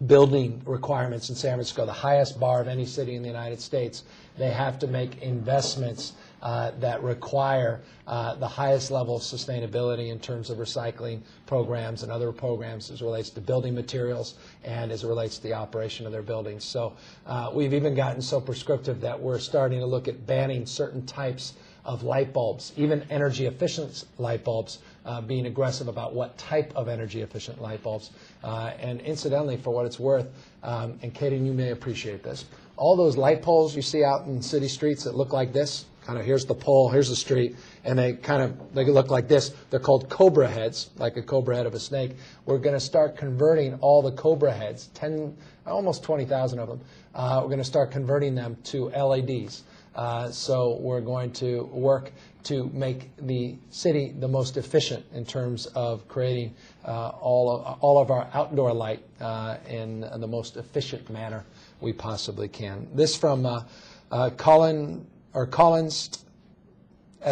building 0.08 0.62
requirements 0.66 1.30
in 1.30 1.36
San 1.36 1.54
Francisco, 1.54 1.86
the 1.86 1.94
highest 1.94 2.40
bar 2.40 2.62
of 2.62 2.68
any 2.68 2.86
city 2.86 3.16
in 3.16 3.22
the 3.22 3.30
United 3.30 3.62
States. 3.62 4.04
They 4.38 4.52
have 4.52 4.78
to 4.80 4.88
make 4.88 5.22
investments 5.22 6.14
uh, 6.46 6.70
that 6.80 7.02
require 7.02 7.82
uh, 8.06 8.36
the 8.36 8.48
highest 8.48 8.92
level 8.92 9.16
of 9.16 9.22
sustainability 9.24 10.12
in 10.12 10.20
terms 10.20 10.52
of 10.52 10.60
recycling 10.60 11.20
programs 11.48 12.04
and 12.04 12.12
other 12.12 12.32
programs 12.32 12.92
as 12.92 13.02
it 13.02 13.04
relates 13.04 13.32
to 13.32 13.42
building 13.42 13.74
materials 13.74 14.36
and 14.64 14.92
as 14.92 15.04
it 15.04 15.08
relates 15.08 15.38
to 15.38 15.44
the 15.44 15.54
operation 15.54 16.06
of 16.06 16.12
their 16.12 16.22
buildings. 16.22 16.64
So 16.64 16.94
uh, 17.26 17.50
we've 17.52 17.74
even 17.74 17.96
gotten 17.96 18.22
so 18.22 18.40
prescriptive 18.40 19.02
that 19.02 19.20
we're 19.20 19.40
starting 19.40 19.80
to 19.80 19.88
look 19.88 20.08
at 20.08 20.28
banning 20.28 20.68
certain 20.68 21.04
types 21.08 21.54
of 21.84 22.04
light 22.04 22.32
bulbs, 22.32 22.74
even 22.78 23.04
energy 23.10 23.48
efficient 23.48 24.06
light 24.20 24.44
bulbs, 24.44 24.80
uh, 25.06 25.22
being 25.22 25.48
aggressive 25.48 25.88
about 25.88 26.14
what 26.14 26.38
type 26.38 26.72
of 26.76 26.88
energy 26.88 27.22
efficient 27.22 27.60
light 27.60 27.82
bulbs. 27.82 28.12
Uh, 28.44 28.72
and 28.80 29.02
incidentally, 29.02 29.58
for 29.58 29.72
what 29.72 29.88
it's 29.88 30.00
worth, 30.00 30.28
um, 30.62 31.00
and 31.02 31.12
Katie, 31.12 31.38
you 31.38 31.54
may 31.54 31.72
appreciate 31.72 32.22
this, 32.22 32.46
all 32.78 32.96
those 32.96 33.18
light 33.18 33.42
poles 33.42 33.76
you 33.76 33.82
see 33.82 34.04
out 34.04 34.28
in 34.28 34.42
city 34.44 34.68
streets 34.68 35.04
that 35.06 35.16
look 35.16 35.34
like 35.34 35.52
this, 35.52 35.86
kind 36.06 36.20
of 36.20 36.26
here's 36.26 36.46
the 36.46 36.54
pole, 36.54 36.90
here's 36.90 37.10
the 37.10 37.16
street, 37.16 37.56
and 37.84 37.98
they 37.98 38.14
kind 38.14 38.44
of 38.44 38.74
they 38.74 38.86
look 38.86 39.10
like 39.10 39.28
this. 39.28 39.54
They're 39.70 39.80
called 39.80 40.10
cobra 40.10 40.48
heads, 40.48 40.92
like 40.98 41.18
a 41.18 41.22
cobra 41.22 41.56
head 41.56 41.66
of 41.66 41.74
a 41.74 41.80
snake. 41.80 42.12
We're 42.46 42.60
going 42.60 42.76
to 42.76 42.80
start 42.80 43.18
converting 43.18 43.76
all 43.76 44.02
the 44.02 44.12
cobra 44.12 44.52
heads, 44.52 44.88
10, 44.94 45.36
almost 45.66 46.04
20,000 46.04 46.60
of 46.60 46.68
them. 46.68 46.82
Uh, 47.14 47.40
we're 47.42 47.50
going 47.50 47.58
to 47.58 47.64
start 47.64 47.92
converting 47.92 48.36
them 48.36 48.58
to 48.66 48.90
LEDs. 48.90 49.64
Uh, 49.96 50.30
so 50.30 50.78
we're 50.82 51.02
going 51.02 51.32
to 51.32 51.64
work 51.72 52.12
to 52.44 52.70
make 52.74 53.10
the 53.18 53.56
city 53.72 54.14
the 54.20 54.28
most 54.28 54.58
efficient 54.58 55.04
in 55.14 55.26
terms 55.26 55.66
of 55.68 56.08
creating 56.08 56.54
uh, 56.86 57.10
all, 57.20 57.50
of, 57.50 57.78
all 57.80 57.98
of 57.98 58.12
our 58.12 58.28
outdoor 58.34 58.74
light 58.74 59.02
uh, 59.22 59.58
in 59.68 60.02
the 60.02 60.28
most 60.28 60.58
efficient 60.58 61.10
manner 61.10 61.46
we 61.80 61.94
possibly 61.94 62.48
can. 62.48 62.88
This 62.94 63.16
from 63.16 63.46
uh, 63.46 63.64
uh, 64.12 64.30
Colin 64.32 65.08
or 65.36 65.46
Collins 65.46 66.26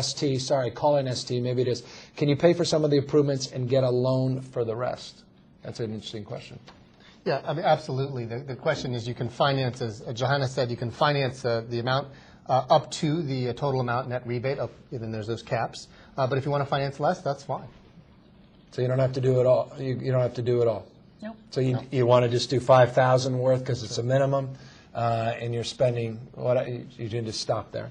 ST, 0.01 0.41
sorry, 0.41 0.71
Colin 0.71 1.13
ST, 1.13 1.41
maybe 1.41 1.61
it 1.61 1.67
is. 1.67 1.83
Can 2.15 2.29
you 2.29 2.35
pay 2.35 2.53
for 2.53 2.65
some 2.65 2.83
of 2.83 2.91
the 2.91 2.97
improvements 2.97 3.51
and 3.51 3.69
get 3.69 3.83
a 3.83 3.89
loan 3.89 4.41
for 4.41 4.65
the 4.65 4.75
rest? 4.75 5.23
That's 5.63 5.79
an 5.79 5.93
interesting 5.93 6.25
question. 6.25 6.59
Yeah, 7.25 7.41
I 7.45 7.53
mean, 7.53 7.63
absolutely. 7.63 8.25
The, 8.25 8.39
the 8.39 8.55
question 8.55 8.93
is 8.93 9.07
you 9.07 9.13
can 9.13 9.29
finance, 9.29 9.81
as 9.81 10.01
Johanna 10.13 10.47
said, 10.47 10.69
you 10.69 10.77
can 10.77 10.91
finance 10.91 11.45
uh, 11.45 11.63
the 11.69 11.79
amount 11.79 12.09
uh, 12.49 12.65
up 12.69 12.91
to 12.91 13.21
the 13.21 13.49
uh, 13.49 13.53
total 13.53 13.79
amount 13.79 14.09
net 14.09 14.27
rebate, 14.27 14.59
up, 14.59 14.71
even 14.91 15.11
there's 15.11 15.27
those 15.27 15.43
caps. 15.43 15.87
Uh, 16.17 16.27
but 16.27 16.37
if 16.37 16.45
you 16.45 16.51
want 16.51 16.61
to 16.63 16.69
finance 16.69 16.99
less, 16.99 17.21
that's 17.21 17.43
fine. 17.43 17.67
So 18.71 18.81
you 18.81 18.87
don't 18.87 18.99
have 18.99 19.13
to 19.13 19.21
do 19.21 19.39
it 19.39 19.45
all. 19.45 19.71
You, 19.77 19.95
you 19.95 20.11
don't 20.11 20.21
have 20.21 20.33
to 20.33 20.41
do 20.41 20.61
it 20.61 20.67
all. 20.67 20.85
Nope. 21.21 21.37
So 21.51 21.61
you, 21.61 21.79
you 21.91 22.05
want 22.05 22.23
to 22.23 22.29
just 22.29 22.49
do 22.49 22.59
5,000 22.59 23.37
worth 23.37 23.59
because 23.59 23.83
it's 23.83 23.97
a 23.97 24.03
minimum, 24.03 24.49
uh, 24.93 25.33
and 25.39 25.53
you're 25.53 25.63
spending, 25.63 26.19
what, 26.35 26.67
you 26.67 26.85
you 26.97 27.09
can 27.09 27.25
just 27.25 27.41
stop 27.41 27.71
there. 27.71 27.89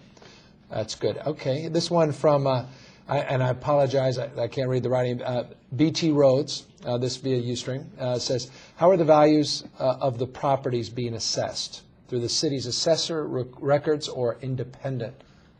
That's 0.70 0.94
good. 0.94 1.18
Okay, 1.18 1.68
this 1.68 1.90
one 1.90 2.12
from, 2.12 2.46
uh, 2.46 2.64
I- 3.08 3.18
and 3.20 3.42
I 3.42 3.48
apologize, 3.50 4.18
I 4.18 4.30
I 4.38 4.48
can't 4.48 4.68
read 4.68 4.82
the 4.82 4.88
writing, 4.90 5.22
uh, 5.22 5.44
BT 5.76 6.10
Roads, 6.12 6.64
uh, 6.84 6.98
this 6.98 7.16
via 7.16 7.40
Ustream, 7.40 7.84
uh, 7.98 8.18
says, 8.18 8.50
how 8.76 8.90
are 8.90 8.96
the 8.96 9.04
values 9.04 9.64
uh, 9.78 9.96
of 10.00 10.18
the 10.18 10.26
properties 10.26 10.88
being 10.88 11.14
assessed? 11.14 11.82
Through 12.08 12.20
the 12.20 12.28
city's 12.28 12.66
assessor 12.66 13.26
rec- 13.26 13.46
records 13.58 14.06
or 14.08 14.36
independent 14.42 15.14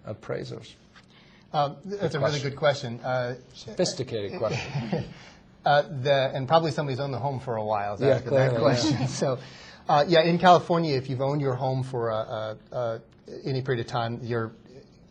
appraisers? 0.04 0.76
Um, 1.54 1.76
that's 1.84 2.14
a 2.14 2.20
really 2.20 2.40
good 2.40 2.56
question. 2.56 3.00
Uh, 3.00 3.34
Sophisticated 3.54 4.38
question. 4.38 5.04
Uh, 5.64 5.82
the, 6.02 6.32
and 6.34 6.48
probably 6.48 6.72
somebody's 6.72 6.98
owned 6.98 7.14
the 7.14 7.18
home 7.20 7.38
for 7.38 7.54
a 7.54 7.64
while. 7.64 7.96
Yeah, 8.00 8.18
that 8.18 8.56
question. 8.56 9.06
so, 9.22 9.38
uh, 9.88 10.04
yeah, 10.06 10.22
in 10.22 10.38
California, 10.38 10.96
if 10.96 11.08
you've 11.10 11.20
owned 11.20 11.40
your 11.40 11.54
home 11.54 11.82
for 11.82 12.10
uh, 12.10 12.54
uh, 12.72 12.98
any 13.44 13.62
period 13.62 13.84
of 13.84 13.86
time, 13.86 14.20
your 14.22 14.52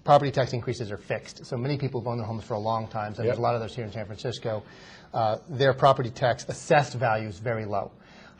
property 0.03 0.31
tax 0.31 0.53
increases 0.53 0.91
are 0.91 0.97
fixed. 0.97 1.45
So 1.45 1.57
many 1.57 1.77
people 1.77 2.01
have 2.01 2.07
owned 2.07 2.19
their 2.19 2.27
homes 2.27 2.43
for 2.43 2.55
a 2.55 2.59
long 2.59 2.87
time. 2.87 3.13
So 3.13 3.21
Yep. 3.21 3.27
there's 3.27 3.37
a 3.39 3.41
lot 3.41 3.55
of 3.55 3.61
those 3.61 3.75
here 3.75 3.85
in 3.85 3.91
San 3.91 4.05
Francisco. 4.05 4.63
Uh, 5.13 5.37
their 5.49 5.73
property 5.73 6.09
tax 6.09 6.45
assessed 6.47 6.93
value 6.93 7.27
is 7.27 7.37
very 7.37 7.65
low. 7.65 7.91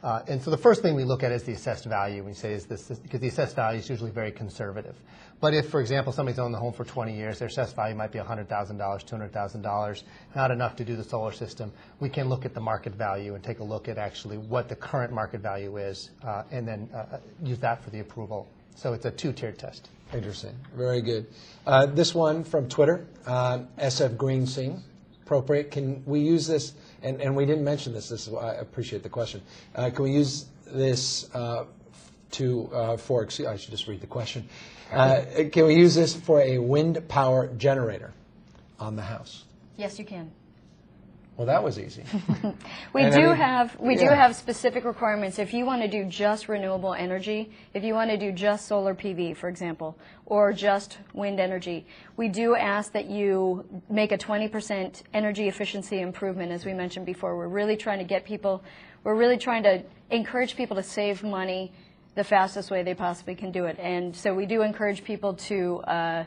Uh, 0.03 0.23
and 0.27 0.41
so 0.41 0.49
the 0.49 0.57
first 0.57 0.81
thing 0.81 0.95
we 0.95 1.03
look 1.03 1.21
at 1.21 1.31
is 1.31 1.43
the 1.43 1.51
assessed 1.51 1.85
value. 1.85 2.23
We 2.23 2.33
say 2.33 2.53
is 2.53 2.65
this 2.65 2.89
because 2.89 3.19
the 3.19 3.27
assessed 3.27 3.55
value 3.55 3.79
is 3.79 3.89
usually 3.89 4.11
very 4.11 4.31
conservative. 4.31 4.95
But 5.39 5.53
if, 5.53 5.69
for 5.69 5.81
example, 5.81 6.13
somebody's 6.13 6.39
owned 6.39 6.53
the 6.53 6.59
home 6.59 6.73
for 6.73 6.85
20 6.85 7.15
years, 7.15 7.39
their 7.39 7.47
assessed 7.47 7.75
value 7.75 7.95
might 7.95 8.11
be 8.11 8.19
$100,000, 8.19 8.47
$200,000, 8.47 10.03
not 10.35 10.51
enough 10.51 10.75
to 10.75 10.85
do 10.85 10.95
the 10.95 11.03
solar 11.03 11.31
system. 11.31 11.71
We 11.99 12.09
can 12.09 12.29
look 12.29 12.45
at 12.45 12.53
the 12.53 12.61
market 12.61 12.93
value 12.93 13.33
and 13.33 13.43
take 13.43 13.59
a 13.59 13.63
look 13.63 13.87
at 13.87 13.97
actually 13.97 14.37
what 14.37 14.69
the 14.69 14.75
current 14.75 15.11
market 15.11 15.41
value 15.41 15.77
is, 15.77 16.11
uh, 16.23 16.43
and 16.51 16.67
then 16.67 16.89
uh, 16.93 17.17
use 17.43 17.57
that 17.59 17.83
for 17.83 17.89
the 17.89 17.99
approval. 17.99 18.47
So 18.75 18.93
it's 18.93 19.05
a 19.05 19.11
two-tiered 19.11 19.57
test. 19.57 19.89
Interesting. 20.13 20.55
Very 20.75 21.01
good. 21.01 21.27
Uh, 21.65 21.85
this 21.87 22.13
one 22.13 22.43
from 22.43 22.67
Twitter, 22.69 23.07
uh, 23.25 23.59
SF 23.79 24.17
Green 24.17 24.45
Sing, 24.45 24.83
appropriate. 25.31 25.71
Can 25.71 26.03
we 26.05 26.19
use 26.19 26.45
this? 26.45 26.73
And, 27.03 27.21
and 27.21 27.33
we 27.33 27.45
didn't 27.45 27.63
mention 27.63 27.93
this. 27.93 28.09
This 28.09 28.23
is 28.23 28.29
why 28.29 28.51
I 28.51 28.53
appreciate 28.55 29.01
the 29.01 29.09
question. 29.09 29.41
Uh, 29.73 29.89
can 29.89 30.03
we 30.03 30.11
use 30.11 30.47
this 30.65 31.33
uh, 31.33 31.65
to 32.31 32.69
uh, 32.73 32.97
for? 32.97 33.23
Excuse, 33.23 33.47
I 33.47 33.55
should 33.55 33.71
just 33.71 33.87
read 33.87 34.01
the 34.01 34.07
question. 34.07 34.47
Uh, 34.91 35.23
can 35.53 35.67
we 35.67 35.75
use 35.75 35.95
this 35.95 36.13
for 36.13 36.41
a 36.41 36.57
wind 36.57 37.07
power 37.07 37.47
generator 37.55 38.13
on 38.77 38.97
the 38.97 39.01
house? 39.01 39.45
Yes, 39.77 39.97
you 39.97 40.03
can. 40.03 40.29
Well, 41.37 41.47
that 41.47 41.63
was 41.63 41.79
easy. 41.79 42.03
We 42.93 43.03
And 43.03 43.13
I 43.13 43.17
do 43.17 43.27
mean, 43.27 43.35
have, 43.37 43.79
we 43.79 43.95
do 43.95 44.07
have 44.07 44.35
specific 44.35 44.83
requirements. 44.83 45.39
If 45.39 45.53
you 45.53 45.65
want 45.65 45.81
to 45.81 45.87
do 45.87 46.03
just 46.03 46.49
renewable 46.49 46.93
energy, 46.93 47.51
if 47.73 47.83
you 47.83 47.93
want 47.93 48.09
to 48.11 48.17
do 48.17 48.33
just 48.33 48.67
solar 48.67 48.93
PV, 48.93 49.37
for 49.37 49.47
example, 49.47 49.97
or 50.25 50.51
just 50.51 50.97
wind 51.13 51.39
energy, 51.39 51.85
we 52.17 52.27
do 52.27 52.55
ask 52.55 52.91
that 52.91 53.05
you 53.05 53.65
make 53.89 54.11
a 54.11 54.17
20% 54.17 55.03
energy 55.13 55.47
efficiency 55.47 56.01
improvement, 56.01 56.51
as 56.51 56.65
we 56.65 56.73
mentioned 56.73 57.05
before. 57.05 57.37
We're 57.37 57.47
really 57.47 57.77
trying 57.77 57.99
to 57.99 58.05
get 58.05 58.25
people, 58.25 58.61
we're 59.05 59.15
really 59.15 59.37
trying 59.37 59.63
to 59.63 59.83
encourage 60.09 60.57
people 60.57 60.75
to 60.75 60.83
save 60.83 61.23
money 61.23 61.71
the 62.15 62.23
fastest 62.25 62.69
way 62.69 62.83
they 62.83 62.93
possibly 62.93 63.35
can 63.35 63.51
do 63.51 63.65
it. 63.65 63.79
And 63.79 64.13
so 64.13 64.33
we 64.33 64.45
do 64.45 64.63
encourage 64.63 65.03
people 65.03 65.35
to 65.35 65.77
uh, 65.87 66.23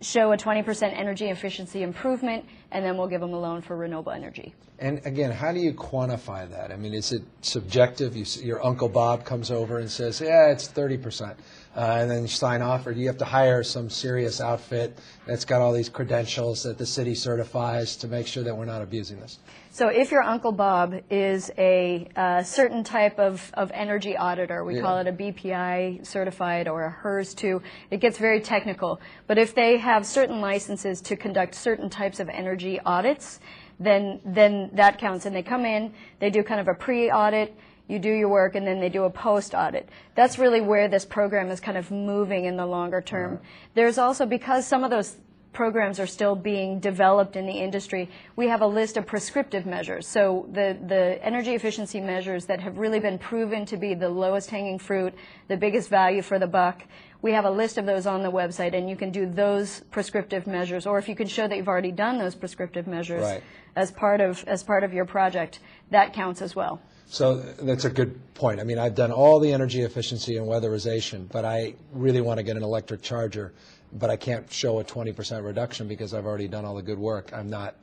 show 0.00 0.32
a 0.32 0.36
20% 0.36 0.92
energy 0.94 1.30
efficiency 1.30 1.82
improvement, 1.82 2.44
and 2.72 2.84
then 2.84 2.96
we'll 2.96 3.08
give 3.08 3.20
them 3.20 3.32
a 3.32 3.38
loan 3.38 3.62
for 3.62 3.76
renewable 3.76 4.12
energy. 4.12 4.54
And 4.78 5.00
again, 5.06 5.30
how 5.30 5.52
do 5.52 5.60
you 5.60 5.72
quantify 5.72 6.50
that? 6.50 6.70
I 6.70 6.76
mean, 6.76 6.92
is 6.92 7.12
it 7.12 7.22
subjective? 7.40 8.14
You, 8.14 8.26
your 8.42 8.64
Uncle 8.64 8.90
Bob 8.90 9.24
comes 9.24 9.50
over 9.50 9.78
and 9.78 9.90
says, 9.90 10.20
yeah, 10.20 10.48
it's 10.50 10.68
30%, 10.68 11.30
uh, 11.30 11.34
and 11.74 12.10
then 12.10 12.22
you 12.22 12.28
sign 12.28 12.60
off, 12.60 12.86
or 12.86 12.92
do 12.92 13.00
you 13.00 13.06
have 13.06 13.18
to 13.18 13.24
hire 13.24 13.62
some 13.62 13.88
serious 13.88 14.40
outfit 14.40 14.98
that's 15.26 15.44
got 15.44 15.62
all 15.62 15.72
these 15.72 15.88
credentials 15.88 16.62
that 16.64 16.76
the 16.76 16.86
city 16.86 17.14
certifies 17.14 17.96
to 17.96 18.08
make 18.08 18.26
sure 18.26 18.42
that 18.44 18.54
we're 18.54 18.66
not 18.66 18.82
abusing 18.82 19.18
this? 19.20 19.38
So 19.76 19.88
if 19.88 20.10
your 20.10 20.22
Uncle 20.22 20.52
Bob 20.52 20.94
is 21.10 21.50
a 21.58 22.08
uh, 22.16 22.42
certain 22.42 22.82
type 22.82 23.18
of, 23.18 23.50
of 23.52 23.70
energy 23.74 24.16
auditor, 24.16 24.64
we 24.64 24.76
Yeah. 24.76 24.80
call 24.80 24.98
it 25.00 25.06
a 25.06 25.12
BPI 25.12 26.06
certified 26.06 26.66
or 26.66 26.84
a 26.84 26.90
HERS 26.90 27.34
2, 27.34 27.60
it 27.90 28.00
gets 28.00 28.16
very 28.16 28.40
technical. 28.40 29.02
But 29.26 29.36
if 29.36 29.54
they 29.54 29.76
have 29.76 30.06
certain 30.06 30.40
licenses 30.40 31.02
to 31.02 31.14
conduct 31.14 31.54
certain 31.54 31.90
types 31.90 32.20
of 32.20 32.30
energy 32.30 32.55
audits, 32.84 33.40
then, 33.78 34.20
then 34.24 34.70
that 34.74 34.98
counts. 34.98 35.26
And 35.26 35.34
they 35.34 35.42
come 35.42 35.64
in, 35.64 35.92
they 36.18 36.30
do 36.30 36.42
kind 36.42 36.60
of 36.60 36.68
a 36.68 36.74
pre-audit, 36.74 37.54
you 37.88 37.98
do 37.98 38.10
your 38.10 38.28
work, 38.28 38.54
and 38.54 38.66
then 38.66 38.80
they 38.80 38.88
do 38.88 39.04
a 39.04 39.10
post-audit. 39.10 39.88
That's 40.14 40.38
really 40.38 40.60
where 40.60 40.88
this 40.88 41.04
program 41.04 41.50
is 41.50 41.60
kind 41.60 41.78
of 41.78 41.90
moving 41.90 42.44
in 42.44 42.56
the 42.56 42.66
longer 42.66 43.00
term. 43.00 43.38
There's 43.74 43.98
also, 43.98 44.26
because 44.26 44.66
some 44.66 44.82
of 44.82 44.90
those 44.90 45.16
programs 45.52 45.98
are 45.98 46.06
still 46.06 46.36
being 46.36 46.78
developed 46.80 47.34
in 47.34 47.46
the 47.46 47.52
industry, 47.52 48.10
we 48.36 48.46
have 48.46 48.60
a 48.60 48.66
list 48.66 48.98
of 48.98 49.06
prescriptive 49.06 49.64
measures. 49.64 50.06
So 50.06 50.46
the, 50.52 50.76
the 50.86 51.18
energy 51.24 51.54
efficiency 51.54 51.98
measures 51.98 52.44
that 52.46 52.60
have 52.60 52.76
really 52.76 53.00
been 53.00 53.18
proven 53.18 53.64
to 53.66 53.78
be 53.78 53.94
the 53.94 54.10
lowest 54.10 54.50
hanging 54.50 54.78
fruit, 54.78 55.14
the 55.48 55.56
biggest 55.56 55.88
value 55.88 56.20
for 56.20 56.38
the 56.38 56.46
buck, 56.46 56.82
we 57.26 57.32
have 57.32 57.44
a 57.44 57.50
list 57.50 57.76
of 57.76 57.86
those 57.86 58.06
on 58.06 58.22
the 58.22 58.30
website, 58.30 58.72
and 58.72 58.88
you 58.88 58.94
can 58.94 59.10
do 59.10 59.26
those 59.26 59.80
prescriptive 59.90 60.46
measures. 60.46 60.86
Or 60.86 60.96
if 60.96 61.08
you 61.08 61.16
can 61.16 61.26
show 61.26 61.48
that 61.48 61.56
you've 61.56 61.66
already 61.66 61.90
done 61.90 62.18
those 62.18 62.36
prescriptive 62.36 62.86
measures 62.86 63.24
Right. 63.24 63.42
as 63.74 63.90
part 63.90 64.20
of 64.20 64.44
as 64.46 64.62
part 64.62 64.84
of 64.84 64.94
your 64.94 65.04
project, 65.04 65.58
that 65.90 66.12
counts 66.12 66.40
as 66.40 66.54
well. 66.54 66.80
So 67.06 67.34
that's 67.34 67.84
a 67.84 67.90
good 67.90 68.12
point. 68.34 68.60
I 68.60 68.64
mean, 68.64 68.78
I've 68.78 68.94
done 68.94 69.10
all 69.10 69.40
the 69.40 69.52
energy 69.52 69.82
efficiency 69.82 70.36
and 70.36 70.46
weatherization, 70.46 71.28
but 71.28 71.44
I 71.44 71.74
really 71.92 72.20
want 72.20 72.38
to 72.38 72.44
get 72.44 72.56
an 72.56 72.62
electric 72.62 73.02
charger, 73.02 73.52
but 73.92 74.08
I 74.08 74.16
can't 74.16 74.50
show 74.52 74.78
a 74.78 74.84
20% 74.84 75.44
reduction 75.44 75.88
because 75.88 76.14
I've 76.14 76.26
already 76.26 76.46
done 76.46 76.64
all 76.64 76.76
the 76.76 76.88
good 76.90 76.98
work. 76.98 77.32
I'm 77.32 77.50
not 77.50 77.74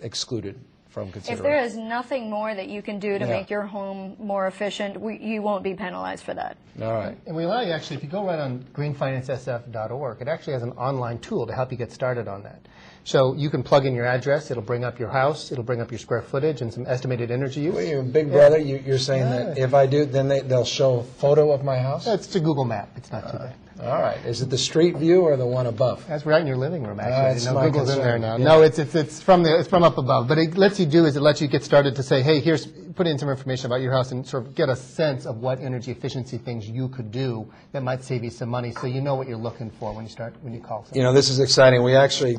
excluded 0.00 0.58
from 0.90 1.12
If 1.14 1.40
there 1.40 1.62
is 1.62 1.76
nothing 1.76 2.28
more 2.28 2.52
that 2.52 2.68
you 2.68 2.82
can 2.82 2.98
do 2.98 3.18
to 3.18 3.24
Yeah. 3.24 3.30
make 3.30 3.48
your 3.48 3.62
home 3.62 4.16
more 4.18 4.48
efficient, 4.48 5.00
we, 5.00 5.18
you 5.18 5.40
won't 5.40 5.62
be 5.62 5.74
penalized 5.74 6.24
for 6.24 6.34
that. 6.34 6.56
All 6.82 6.92
right. 6.92 7.16
And 7.26 7.36
we 7.36 7.44
allow 7.44 7.60
you 7.60 7.72
actually, 7.72 7.96
if 7.96 8.02
you 8.02 8.08
go 8.08 8.26
right 8.26 8.38
on 8.38 8.64
greenfinancesf.org, 8.74 10.20
it 10.20 10.28
actually 10.28 10.54
has 10.54 10.62
an 10.62 10.72
online 10.72 11.18
tool 11.20 11.46
to 11.46 11.54
help 11.54 11.70
you 11.70 11.78
get 11.78 11.92
started 11.92 12.26
on 12.26 12.42
that. 12.42 12.60
So 13.04 13.34
you 13.34 13.50
can 13.50 13.62
plug 13.62 13.86
in 13.86 13.94
your 13.94 14.04
address, 14.04 14.50
it'll 14.50 14.62
bring 14.62 14.84
up 14.84 14.98
your 14.98 15.08
house, 15.08 15.52
it'll 15.52 15.64
bring 15.64 15.80
up 15.80 15.90
your 15.90 15.98
square 15.98 16.22
footage 16.22 16.60
and 16.60 16.72
some 16.72 16.86
estimated 16.86 17.30
energy 17.30 17.60
use. 17.60 17.74
Well, 17.74 17.84
you 17.84 18.02
Big 18.02 18.30
Brother, 18.30 18.58
you, 18.58 18.82
you're 18.84 18.98
saying 18.98 19.30
that 19.30 19.58
if 19.58 19.72
I 19.74 19.86
do, 19.86 20.04
then 20.04 20.28
they, 20.28 20.40
they'll 20.40 20.64
show 20.64 20.98
a 20.98 21.04
photo 21.04 21.52
of 21.52 21.64
my 21.64 21.78
house? 21.78 22.06
It's 22.06 22.34
a 22.34 22.40
Google 22.40 22.64
map, 22.64 22.90
it's 22.96 23.10
not 23.10 23.22
too 23.30 23.38
uh, 23.38 23.46
bad. 23.46 23.54
All 23.82 24.00
right. 24.00 24.18
Is 24.26 24.42
it 24.42 24.50
the 24.50 24.58
street 24.58 24.96
view 24.96 25.22
or 25.22 25.36
the 25.36 25.46
one 25.46 25.66
above? 25.66 26.06
That's 26.06 26.26
right 26.26 26.40
in 26.40 26.46
your 26.46 26.56
living 26.56 26.82
room, 26.82 27.00
actually. 27.00 27.32
That's 27.32 27.44
no, 27.46 27.54
my 27.54 27.66
Google's 27.66 27.90
in 27.90 27.98
there 27.98 28.12
concern, 28.14 28.20
now. 28.20 28.36
yeah. 28.36 28.44
No, 28.44 28.62
it's, 28.62 28.78
it's, 28.78 28.94
it's 28.94 29.22
from 29.22 29.42
the, 29.42 29.58
it's 29.58 29.68
from 29.68 29.82
up 29.82 29.98
above. 29.98 30.28
But 30.28 30.38
it 30.38 30.56
lets 30.56 30.78
you 30.78 30.86
do 30.86 31.06
is 31.06 31.16
it 31.16 31.20
lets 31.20 31.40
you 31.40 31.48
get 31.48 31.64
started 31.64 31.96
to 31.96 32.02
say, 32.02 32.22
hey, 32.22 32.40
here's, 32.40 32.66
put 32.66 33.06
in 33.06 33.18
some 33.18 33.30
information 33.30 33.66
about 33.66 33.80
your 33.80 33.92
house 33.92 34.12
and 34.12 34.26
sort 34.26 34.46
of 34.46 34.54
get 34.54 34.68
a 34.68 34.76
sense 34.76 35.24
of 35.24 35.38
what 35.38 35.60
energy 35.60 35.90
efficiency 35.90 36.36
things 36.38 36.68
you 36.68 36.88
could 36.88 37.10
do 37.10 37.50
that 37.72 37.82
might 37.82 38.04
save 38.04 38.22
you 38.22 38.30
some 38.30 38.48
money 38.48 38.72
so 38.72 38.86
you 38.86 39.00
know 39.00 39.14
what 39.14 39.26
you're 39.26 39.38
looking 39.38 39.70
for 39.70 39.92
when 39.92 40.04
you 40.04 40.10
start, 40.10 40.34
when 40.42 40.52
you 40.52 40.60
call. 40.60 40.86
You 40.92 41.02
know, 41.02 41.12
this 41.12 41.30
is 41.30 41.38
exciting. 41.38 41.82
We 41.82 41.96
actually 41.96 42.38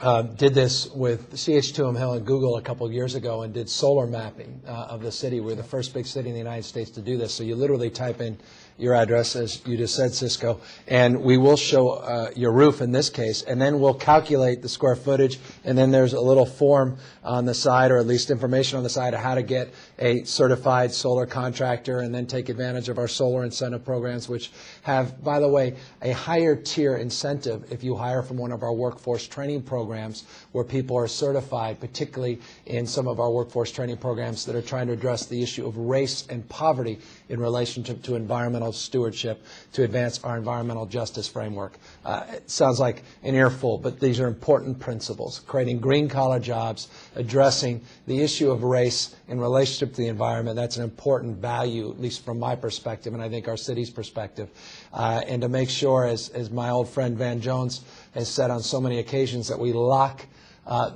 um, 0.00 0.34
did 0.34 0.54
this 0.54 0.88
with 0.90 1.32
CH2M 1.32 1.96
Hill 1.96 2.14
and 2.14 2.26
Google 2.26 2.56
a 2.56 2.62
couple 2.62 2.86
of 2.86 2.92
years 2.92 3.14
ago 3.14 3.42
and 3.42 3.52
did 3.52 3.68
solar 3.68 4.06
mapping 4.06 4.60
uh, 4.66 4.70
of 4.70 5.02
the 5.02 5.12
city. 5.12 5.40
We're 5.40 5.54
the 5.54 5.62
first 5.62 5.92
big 5.92 6.06
city 6.06 6.28
in 6.28 6.34
the 6.34 6.38
United 6.38 6.64
States 6.64 6.90
to 6.92 7.02
do 7.02 7.18
this. 7.18 7.34
So 7.34 7.42
you 7.42 7.54
literally 7.54 7.90
type 7.90 8.20
in 8.20 8.38
your 8.80 8.94
address, 8.94 9.36
as 9.36 9.60
you 9.66 9.76
just 9.76 9.94
said, 9.94 10.12
Cisco, 10.12 10.60
and 10.88 11.22
we 11.22 11.36
will 11.36 11.56
show 11.56 11.90
uh, 11.90 12.30
your 12.34 12.50
roof 12.52 12.80
in 12.80 12.92
this 12.92 13.10
case, 13.10 13.42
and 13.42 13.60
then 13.60 13.78
we'll 13.78 13.94
calculate 13.94 14.62
the 14.62 14.68
square 14.68 14.96
footage, 14.96 15.38
and 15.64 15.76
then 15.76 15.90
there's 15.90 16.14
a 16.14 16.20
little 16.20 16.46
form 16.46 16.96
on 17.22 17.44
the 17.44 17.54
side, 17.54 17.90
or 17.90 17.98
at 17.98 18.06
least 18.06 18.30
information 18.30 18.78
on 18.78 18.82
the 18.82 18.88
side 18.88 19.12
of 19.12 19.20
how 19.20 19.34
to 19.34 19.42
get 19.42 19.68
a 19.98 20.24
certified 20.24 20.90
solar 20.92 21.26
contractor, 21.26 22.00
and 22.00 22.14
then 22.14 22.26
take 22.26 22.48
advantage 22.48 22.88
of 22.88 22.98
our 22.98 23.08
solar 23.08 23.44
incentive 23.44 23.84
programs, 23.84 24.28
which 24.28 24.50
have, 24.82 25.22
by 25.22 25.38
the 25.38 25.48
way, 25.48 25.76
a 26.00 26.12
higher 26.12 26.56
tier 26.56 26.96
incentive 26.96 27.70
if 27.70 27.84
you 27.84 27.94
hire 27.94 28.22
from 28.22 28.38
one 28.38 28.50
of 28.50 28.62
our 28.62 28.72
workforce 28.72 29.28
training 29.28 29.62
programs 29.62 30.24
where 30.52 30.64
people 30.64 30.96
are 30.96 31.06
certified, 31.06 31.78
particularly 31.78 32.40
in 32.66 32.86
some 32.86 33.06
of 33.06 33.20
our 33.20 33.30
workforce 33.30 33.70
training 33.70 33.98
programs 33.98 34.46
that 34.46 34.56
are 34.56 34.62
trying 34.62 34.86
to 34.86 34.92
address 34.92 35.26
the 35.26 35.42
issue 35.42 35.66
of 35.66 35.76
race 35.76 36.26
and 36.30 36.48
poverty 36.48 36.98
in 37.28 37.38
relationship 37.38 38.02
to 38.02 38.14
environmental 38.14 38.69
stewardship 38.72 39.44
to 39.72 39.82
advance 39.82 40.22
our 40.24 40.36
environmental 40.36 40.86
justice 40.86 41.28
framework. 41.28 41.78
Uh, 42.04 42.24
it 42.30 42.50
sounds 42.50 42.80
like 42.80 43.02
an 43.22 43.34
earful, 43.34 43.78
but 43.78 44.00
these 44.00 44.20
are 44.20 44.26
important 44.26 44.78
principles, 44.78 45.40
creating 45.46 45.78
green 45.78 46.08
collar 46.08 46.40
jobs, 46.40 46.88
addressing 47.16 47.80
the 48.06 48.20
issue 48.20 48.50
of 48.50 48.62
race 48.62 49.16
in 49.28 49.40
relationship 49.40 49.94
to 49.94 50.02
the 50.02 50.08
environment. 50.08 50.56
That's 50.56 50.76
an 50.76 50.84
important 50.84 51.36
value, 51.36 51.90
at 51.90 52.00
least 52.00 52.24
from 52.24 52.38
my 52.38 52.56
perspective, 52.56 53.14
and 53.14 53.22
I 53.22 53.28
think 53.28 53.48
our 53.48 53.56
city's 53.56 53.90
perspective. 53.90 54.48
Uh, 54.92 55.22
and 55.26 55.42
to 55.42 55.48
make 55.48 55.70
sure, 55.70 56.06
as, 56.06 56.28
as 56.30 56.50
my 56.50 56.70
old 56.70 56.88
friend 56.88 57.16
Van 57.16 57.40
Jones 57.40 57.82
has 58.14 58.28
said 58.28 58.50
on 58.50 58.62
so 58.62 58.80
many 58.80 58.98
occasions, 58.98 59.48
that 59.48 59.58
we 59.58 59.72
lock 59.72 60.26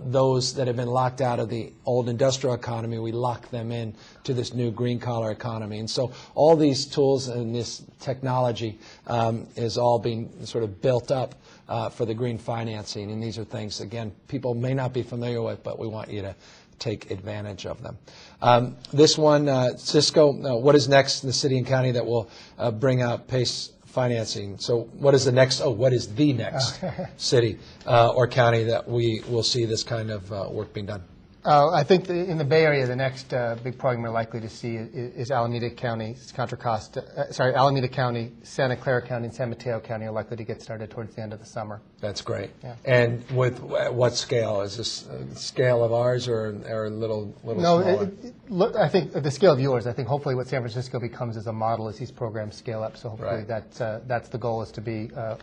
those 0.04 0.54
that 0.54 0.66
have 0.66 0.76
been 0.76 0.88
locked 0.88 1.20
out 1.20 1.40
of 1.40 1.48
the 1.48 1.72
old 1.84 2.08
industrial 2.08 2.54
economy, 2.54 2.98
we 2.98 3.12
lock 3.12 3.48
them 3.50 3.72
in 3.72 3.94
to 4.24 4.34
this 4.34 4.54
new 4.54 4.70
green 4.70 4.98
collar 4.98 5.30
economy. 5.30 5.78
And 5.78 5.90
so 5.90 6.12
all 6.34 6.56
these 6.56 6.86
tools 6.86 7.28
and 7.28 7.54
this 7.54 7.82
technology 8.00 8.78
um, 9.06 9.46
is 9.56 9.78
all 9.78 9.98
being 9.98 10.46
sort 10.46 10.64
of 10.64 10.80
built 10.80 11.10
up 11.10 11.34
uh, 11.68 11.88
for 11.88 12.04
the 12.04 12.14
green 12.14 12.38
financing. 12.38 13.10
And 13.10 13.22
these 13.22 13.38
are 13.38 13.44
things, 13.44 13.80
again, 13.80 14.12
people 14.28 14.54
may 14.54 14.74
not 14.74 14.92
be 14.92 15.02
familiar 15.02 15.42
with, 15.42 15.62
but 15.62 15.78
we 15.78 15.86
want 15.86 16.10
you 16.10 16.22
to 16.22 16.34
take 16.78 17.10
advantage 17.10 17.66
of 17.66 17.82
them. 17.82 17.96
Um, 18.42 18.76
this 18.92 19.16
one, 19.16 19.48
uh, 19.48 19.76
Cisco, 19.76 20.30
uh, 20.30 20.56
what 20.56 20.74
is 20.74 20.88
next 20.88 21.22
in 21.22 21.28
the 21.28 21.32
city 21.32 21.56
and 21.56 21.66
county 21.66 21.92
that 21.92 22.04
will 22.04 22.28
uh, 22.58 22.70
bring 22.70 23.00
out 23.00 23.28
PACE 23.28 23.70
financing? 23.94 24.58
So 24.58 24.82
what 24.98 25.14
is 25.14 25.24
the 25.24 25.32
next, 25.32 25.60
oh, 25.60 25.70
what 25.70 25.92
is 25.92 26.12
the 26.14 26.32
next 26.32 26.82
city 27.16 27.58
uh, 27.86 28.10
or 28.10 28.26
county 28.26 28.64
that 28.64 28.88
we 28.88 29.22
will 29.28 29.44
see 29.44 29.64
this 29.64 29.84
kind 29.84 30.10
of 30.10 30.30
uh, 30.32 30.48
work 30.50 30.74
being 30.74 30.86
done? 30.86 31.02
Uh, 31.44 31.70
I 31.72 31.84
think 31.84 32.06
the, 32.06 32.14
in 32.14 32.38
the 32.38 32.44
Bay 32.44 32.64
Area, 32.64 32.86
the 32.86 32.96
next 32.96 33.34
uh, 33.34 33.56
big 33.62 33.76
program 33.78 34.02
we're 34.02 34.08
likely 34.08 34.40
to 34.40 34.48
see 34.48 34.76
is, 34.76 34.94
is 35.14 35.30
Alameda 35.30 35.68
County, 35.70 36.16
Contra 36.34 36.56
Costa, 36.56 37.04
uh, 37.18 37.32
sorry, 37.32 37.54
Alameda 37.54 37.86
County, 37.88 38.32
Santa 38.42 38.76
Clara 38.76 39.06
County, 39.06 39.26
and 39.26 39.34
San 39.34 39.50
Mateo 39.50 39.78
County 39.78 40.06
are 40.06 40.10
likely 40.10 40.38
to 40.38 40.44
get 40.44 40.62
started 40.62 40.90
towards 40.90 41.14
the 41.14 41.20
end 41.20 41.34
of 41.34 41.40
the 41.40 41.44
summer. 41.46 41.82
That's 42.00 42.22
great. 42.22 42.50
Yeah. 42.62 42.76
And 42.86 43.22
with 43.30 43.58
wh- 43.58 43.92
what 43.94 44.14
scale? 44.14 44.62
Is 44.62 44.78
this 44.78 45.06
uh, 45.06 45.34
scale 45.34 45.84
of 45.84 45.92
ours 45.92 46.28
or, 46.28 46.56
or 46.66 46.86
a 46.86 46.90
little, 46.90 47.34
little 47.44 47.62
No, 47.62 47.82
smaller? 47.82 48.04
it, 48.04 48.24
it, 48.24 48.34
look, 48.48 48.76
I 48.76 48.88
think 48.88 49.12
the 49.12 49.30
scale 49.30 49.52
of 49.52 49.60
yours, 49.60 49.86
I 49.86 49.92
think 49.92 50.08
hopefully 50.08 50.34
what 50.34 50.48
San 50.48 50.62
Francisco 50.62 50.98
becomes 50.98 51.36
is 51.36 51.46
a 51.46 51.52
model 51.52 51.88
as 51.88 51.98
these 51.98 52.10
programs 52.10 52.56
scale 52.56 52.82
up. 52.82 52.96
So 52.96 53.10
hopefully 53.10 53.30
Right. 53.30 53.48
that's, 53.48 53.80
uh, 53.82 54.00
that's 54.06 54.30
the 54.30 54.38
goal 54.38 54.62
is 54.62 54.70
to 54.72 54.80
be 54.80 55.10
uh, 55.14 55.36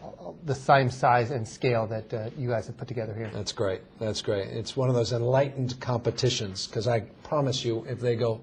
the 0.45 0.55
same 0.55 0.89
size 0.89 1.29
and 1.29 1.47
scale 1.47 1.85
that 1.87 2.11
uh, 2.11 2.29
you 2.37 2.49
guys 2.49 2.65
have 2.67 2.77
put 2.77 2.87
together 2.87 3.13
here. 3.13 3.29
That's 3.31 3.51
great. 3.51 3.81
That's 3.99 4.21
great. 4.23 4.47
It's 4.49 4.75
one 4.75 4.89
of 4.89 4.95
those 4.95 5.13
enlightened 5.13 5.79
competitions 5.91 6.67
because 6.67 6.87
I 6.87 7.01
promise 7.23 7.65
you, 7.65 7.85
if 7.89 7.99
they 7.99 8.15
go 8.15 8.39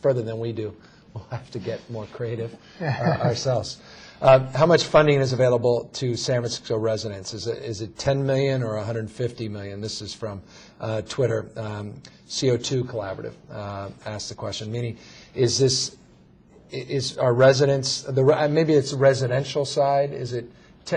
further 0.00 0.22
than 0.22 0.38
we 0.38 0.52
do, 0.52 0.74
we'll 1.14 1.26
have 1.30 1.50
to 1.50 1.58
get 1.58 1.78
more 1.90 2.06
creative 2.06 2.56
uh, 2.80 2.84
ourselves. 3.28 3.82
Uh, 4.22 4.38
how 4.52 4.64
much 4.64 4.84
funding 4.84 5.20
is 5.20 5.34
available 5.34 5.90
to 5.92 6.16
San 6.16 6.40
Francisco 6.40 6.78
residents? 6.78 7.34
Is 7.34 7.46
it, 7.48 7.58
is 7.62 7.82
it 7.82 7.98
10 7.98 8.24
million 8.24 8.62
or 8.62 8.76
150 8.76 9.48
million? 9.50 9.82
This 9.82 10.00
is 10.00 10.14
from 10.14 10.40
uh, 10.80 11.02
Twitter. 11.02 11.50
Um, 11.56 12.00
CO2 12.28 12.84
Collaborative 12.84 13.34
uh, 13.52 13.90
asked 14.06 14.30
the 14.30 14.34
question, 14.34 14.72
meaning, 14.72 14.96
is 15.34 15.58
this 15.58 15.96
is 16.72 17.16
our 17.18 17.32
residents, 17.32 18.02
the, 18.02 18.24
uh, 18.24 18.48
maybe 18.48 18.72
it's 18.72 18.92
residential 18.92 19.64
side, 19.64 20.12
is 20.12 20.32
it, 20.32 20.50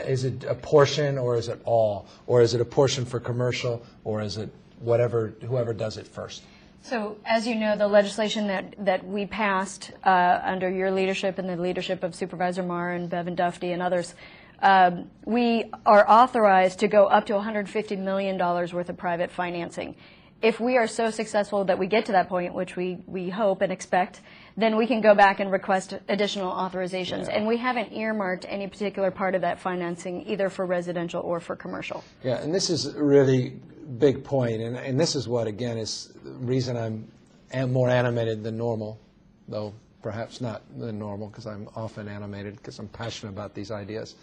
is 0.08 0.24
it 0.24 0.44
a 0.46 0.56
portion 0.56 1.18
or 1.18 1.36
is 1.36 1.48
it 1.48 1.60
all? 1.66 2.08
Or 2.26 2.42
is 2.42 2.56
it 2.56 2.62
a 2.62 2.66
portion 2.66 3.06
for 3.06 3.20
commercial 3.20 3.86
or 4.04 4.22
is 4.22 4.38
it 4.38 4.50
whatever, 4.80 5.34
whoever 5.48 5.74
does 5.74 5.98
it 5.98 6.08
first. 6.08 6.44
So, 6.82 7.18
as 7.26 7.46
you 7.46 7.56
know, 7.56 7.76
the 7.76 7.88
legislation 7.88 8.48
that, 8.48 8.74
that 8.86 9.06
we 9.06 9.26
passed 9.26 9.92
uh, 10.04 10.40
under 10.44 10.70
your 10.70 10.92
leadership 10.92 11.38
and 11.38 11.50
the 11.50 11.58
leadership 11.58 12.04
of 12.04 12.16
Supervisor 12.16 12.64
Mar 12.64 12.92
and 12.92 13.10
Bevan 13.10 13.36
Dufty 13.36 13.74
and 13.74 13.82
others, 13.82 14.16
um, 14.62 15.10
we 15.26 15.72
are 15.86 16.10
authorized 16.10 16.80
to 16.80 16.88
go 16.88 17.06
up 17.06 17.26
to 17.28 17.34
$150 17.34 17.98
million 17.98 18.38
worth 18.38 18.90
of 18.90 18.98
private 18.98 19.32
financing. 19.32 19.96
If 20.42 20.62
we 20.62 20.78
are 20.78 20.88
so 20.88 21.12
successful 21.12 21.66
that 21.66 21.78
we 21.78 21.88
get 21.88 22.06
to 22.06 22.14
that 22.14 22.30
point, 22.30 22.54
which 22.54 22.78
we, 22.78 23.00
we 23.08 23.30
hope 23.30 23.62
and 23.62 23.74
expect, 23.74 24.22
then 24.56 24.78
we 24.78 24.88
can 24.88 25.02
go 25.02 25.14
back 25.14 25.42
and 25.42 25.52
request 25.52 25.96
additional 26.08 26.52
authorizations. 26.52 27.30
And 27.30 27.46
we 27.46 27.58
haven't 27.58 27.92
earmarked 27.92 28.46
any 28.48 28.68
particular 28.68 29.12
part 29.12 29.36
of 29.36 29.42
that 29.42 29.60
financing 29.60 30.26
either 30.28 30.50
for 30.50 30.66
residential 30.66 31.22
or 31.22 31.42
for 31.42 31.58
commercial. 31.58 32.06
Yeah, 32.24 32.42
and 32.42 32.56
this 32.56 32.70
is 32.70 32.94
really 32.96 33.60
big 33.98 34.24
point, 34.24 34.62
and, 34.62 34.78
and 34.78 35.00
this 35.00 35.16
is 35.16 35.28
what, 35.28 35.48
again, 35.48 35.78
is 35.78 36.14
the 36.24 36.32
reason 36.32 36.78
I'm 36.78 37.08
am 37.52 37.74
more 37.74 37.90
animated 37.90 38.44
than 38.44 38.58
normal, 38.58 39.00
though 39.48 39.74
perhaps 40.02 40.40
not 40.42 40.62
than 40.78 41.00
normal, 41.00 41.28
because 41.28 41.46
I'm 41.46 41.68
often 41.76 42.08
animated 42.08 42.56
because 42.58 42.80
I'm 42.80 42.88
passionate 42.88 43.32
about 43.32 43.54
these 43.54 43.72
ideas, 43.72 44.16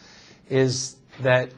is 0.49 0.97
that 1.21 1.51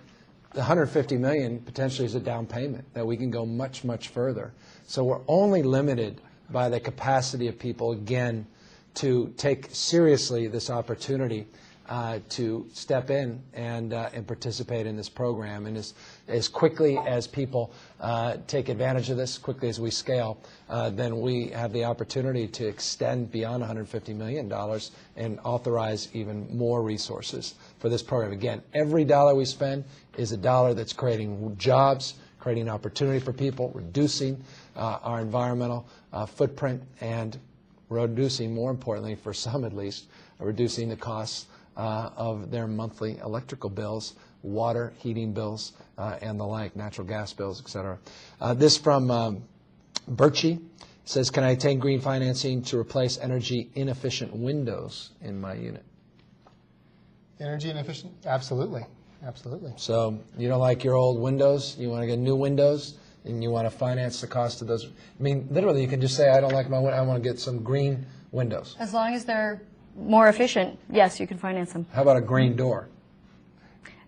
the 0.53 0.61
150 0.61 1.19
million 1.19 1.61
potentially 1.61 2.07
is 2.07 2.15
a 2.15 2.21
down 2.21 2.47
payment, 2.47 2.85
that 2.95 3.07
we 3.07 3.17
can 3.17 3.31
go 3.31 3.45
much, 3.45 3.85
much 3.85 4.09
further. 4.09 4.53
So 4.87 5.05
we're 5.05 5.21
only 5.29 5.63
limited 5.63 6.21
by 6.51 6.69
the 6.69 6.81
capacity 6.81 7.49
of 7.49 7.59
people, 7.59 7.93
again, 7.93 8.47
to 8.95 9.33
take 9.37 9.69
seriously 9.71 10.49
this 10.49 10.71
opportunity 10.71 11.47
uh, 11.89 12.19
to 12.29 12.67
step 12.73 13.11
in 13.11 13.43
and, 13.55 13.95
uh, 13.95 14.11
and 14.13 14.27
participate 14.27 14.87
in 14.87 14.97
this 14.97 15.09
program. 15.09 15.67
And 15.67 15.77
as, 15.77 15.95
as 16.27 16.47
quickly 16.47 16.99
as 16.99 17.27
people 17.27 17.73
uh, 18.01 18.37
take 18.47 18.69
advantage 18.69 19.11
of 19.11 19.17
this, 19.17 19.39
quickly 19.39 19.69
as 19.69 19.81
we 19.81 19.91
scale, 19.91 20.39
uh, 20.69 20.91
then 20.91 21.21
we 21.21 21.49
have 21.49 21.73
the 21.73 21.85
opportunity 21.85 22.47
to 22.47 22.67
extend 22.67 23.33
beyond 23.33 23.63
$150 23.63 24.15
million 24.15 24.53
and 25.17 25.41
authorize 25.45 26.09
even 26.13 26.55
more 26.55 26.83
resources 26.83 27.55
for 27.79 27.89
this 27.89 28.03
program. 28.03 28.33
Again, 28.33 28.63
every 28.75 29.05
dollar 29.05 29.35
we 29.35 29.45
spend 29.45 29.85
is 30.19 30.33
a 30.33 30.37
dollar 30.37 30.75
that's 30.75 30.93
creating 30.93 31.57
jobs, 31.57 32.15
creating 32.39 32.69
opportunity 32.69 33.19
for 33.19 33.33
people, 33.33 33.71
reducing 33.75 34.43
uh, 34.77 34.99
our 35.03 35.21
environmental 35.21 35.89
footprint, 36.27 36.83
and 37.01 37.39
reducing, 37.89 38.55
more 38.55 38.71
importantly, 38.71 39.15
for 39.15 39.33
some 39.33 39.65
at 39.65 39.73
least, 39.73 40.07
reducing 40.39 40.89
the 40.89 40.97
costs 40.97 41.47
uh, 41.79 42.11
of 42.17 42.51
their 42.51 42.67
monthly 42.67 43.19
electrical 43.19 43.71
bills, 43.71 44.15
water, 44.43 44.93
heating 44.99 45.33
bills, 45.33 45.73
uh, 45.97 46.19
and 46.21 46.39
the 46.39 46.45
like, 46.45 46.77
natural 46.77 47.07
gas 47.07 47.33
bills, 47.33 47.63
et 47.65 47.71
cetera. 47.71 47.99
Uh, 48.41 48.53
this 48.53 48.77
from 48.77 49.11
um, 49.11 49.43
Birchie 50.11 50.61
says, 51.05 51.31
can 51.31 51.45
I 51.45 51.51
attain 51.51 51.79
green 51.79 52.01
financing 52.01 52.63
to 52.65 52.79
replace 52.79 53.17
energy 53.19 53.71
inefficient 53.75 54.35
windows 54.37 55.11
in 55.23 55.41
my 55.41 55.55
unit? 55.55 55.85
Energy 57.41 57.71
inefficient? 57.71 58.13
Absolutely, 58.27 58.85
absolutely. 59.25 59.73
So 59.77 60.19
you 60.37 60.49
don't 60.49 60.61
like 60.61 60.85
your 60.85 60.97
old 60.97 61.21
windows, 61.21 61.77
you 61.79 61.89
want 61.89 62.03
to 62.03 62.07
get 62.07 62.19
new 62.19 62.37
windows, 62.37 62.99
and 63.25 63.43
you 63.43 63.51
want 63.51 63.71
to 63.71 63.71
finance 63.71 64.21
the 64.21 64.27
cost 64.27 64.63
of 64.63 64.69
those. 64.69 64.87
I 64.87 65.23
mean, 65.23 65.47
literally, 65.51 65.83
you 65.83 65.89
can 65.89 66.01
just 66.01 66.17
say, 66.17 66.31
I 66.31 66.41
don't 66.41 66.53
like 66.53 66.69
my, 66.69 66.79
win- 66.79 66.95
I 66.95 67.03
want 67.03 67.23
to 67.23 67.29
get 67.29 67.39
some 67.39 67.63
green 67.63 68.07
windows. 68.33 68.77
As 68.79 68.93
long 68.93 69.15
as 69.15 69.25
they're 69.25 69.63
more 69.99 70.29
efficient, 70.29 70.79
yes, 70.91 71.19
you 71.21 71.27
can 71.27 71.39
finance 71.39 71.73
them. 71.73 71.87
How 71.93 72.03
about 72.03 72.17
a 72.17 72.21
green 72.21 72.57
door? 72.57 72.89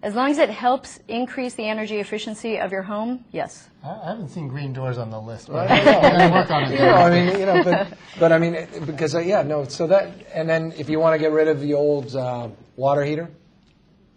As 0.03 0.14
long 0.14 0.30
as 0.30 0.38
it 0.38 0.49
helps 0.49 0.99
increase 1.09 1.53
the 1.55 1.68
energy 1.68 1.99
efficiency 1.99 2.59
of 2.59 2.72
your 2.72 2.82
home, 2.82 3.22
yes. 3.32 3.68
I 3.84 3.91
I 3.91 4.07
haven't 4.11 4.28
seen 4.30 4.49
green 4.49 4.72
doors 4.72 4.97
on 4.97 5.11
the 5.11 5.20
list, 5.20 5.49
but 5.49 5.70
I 5.70 5.76
I'm 5.78 5.84
don't 5.84 6.03
know. 6.03 6.09
going 6.18 6.30
to 6.30 6.34
work 6.38 6.51
on 6.51 6.62
it. 6.64 6.70
You 6.72 6.78
know, 6.86 6.95
I 6.95 7.11
mean, 7.11 7.38
you 7.41 7.47
know, 7.47 7.62
but, 7.62 7.88
but 8.18 8.32
I 8.32 8.38
mean, 8.38 8.55
it- 8.55 8.86
because, 8.86 9.14
uh, 9.14 9.18
yeah, 9.18 9.43
no, 9.43 9.64
so 9.64 9.86
that, 9.88 10.12
and 10.32 10.49
then 10.49 10.72
if 10.78 10.88
you 10.88 10.99
want 11.01 11.14
to 11.14 11.18
get 11.18 11.32
rid 11.32 11.49
of 11.49 11.61
the 11.61 11.74
old 11.74 12.16
uh, 12.16 12.49
water 12.76 13.05
heater, 13.05 13.28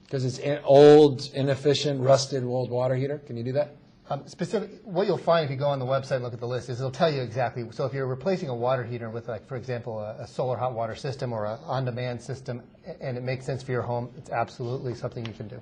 because 0.03 0.24
it's 0.24 0.38
in- 0.38 0.61
old, 0.63 1.30
inefficient, 1.34 1.99
rusted 1.99 2.43
old 2.45 2.69
water 2.69 2.95
heater, 2.95 3.17
can 3.19 3.36
you 3.36 3.43
do 3.43 3.51
that? 3.53 3.76
Um, 4.14 4.28
Specific, 4.28 4.70
what 4.84 5.07
you'll 5.07 5.18
find 5.18 5.45
if 5.45 5.49
you 5.51 5.57
go 5.57 5.68
on 5.68 5.80
the 5.80 5.86
website 5.86 6.16
and 6.16 6.24
look 6.24 6.34
at 6.34 6.39
the 6.39 6.47
list 6.47 6.70
is 6.70 6.80
it'll 6.80 6.91
tell 6.91 7.11
you 7.11 7.22
exactly. 7.22 7.66
So 7.72 7.86
if 7.86 7.93
you're 7.93 8.05
replacing 8.05 8.49
a 8.49 8.55
water 8.55 8.84
heater 8.84 9.09
with, 9.09 9.28
like, 9.28 9.47
for 9.47 9.55
example, 9.55 9.99
a, 9.99 10.24
a 10.24 10.28
solar 10.28 10.57
hot 10.57 10.74
water 10.74 10.95
system 10.95 11.34
or 11.34 11.45
an 11.45 11.59
on-demand 11.66 12.22
system, 12.22 12.61
and 13.01 13.18
it 13.18 13.24
makes 13.24 13.45
sense 13.45 13.64
for 13.64 13.72
your 13.72 13.82
home, 13.82 14.11
it's 14.18 14.30
absolutely 14.30 14.93
something 14.93 15.26
you 15.26 15.34
can 15.34 15.47
do. 15.47 15.59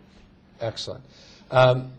Excellent. 0.60 1.04
Um, 1.50 1.92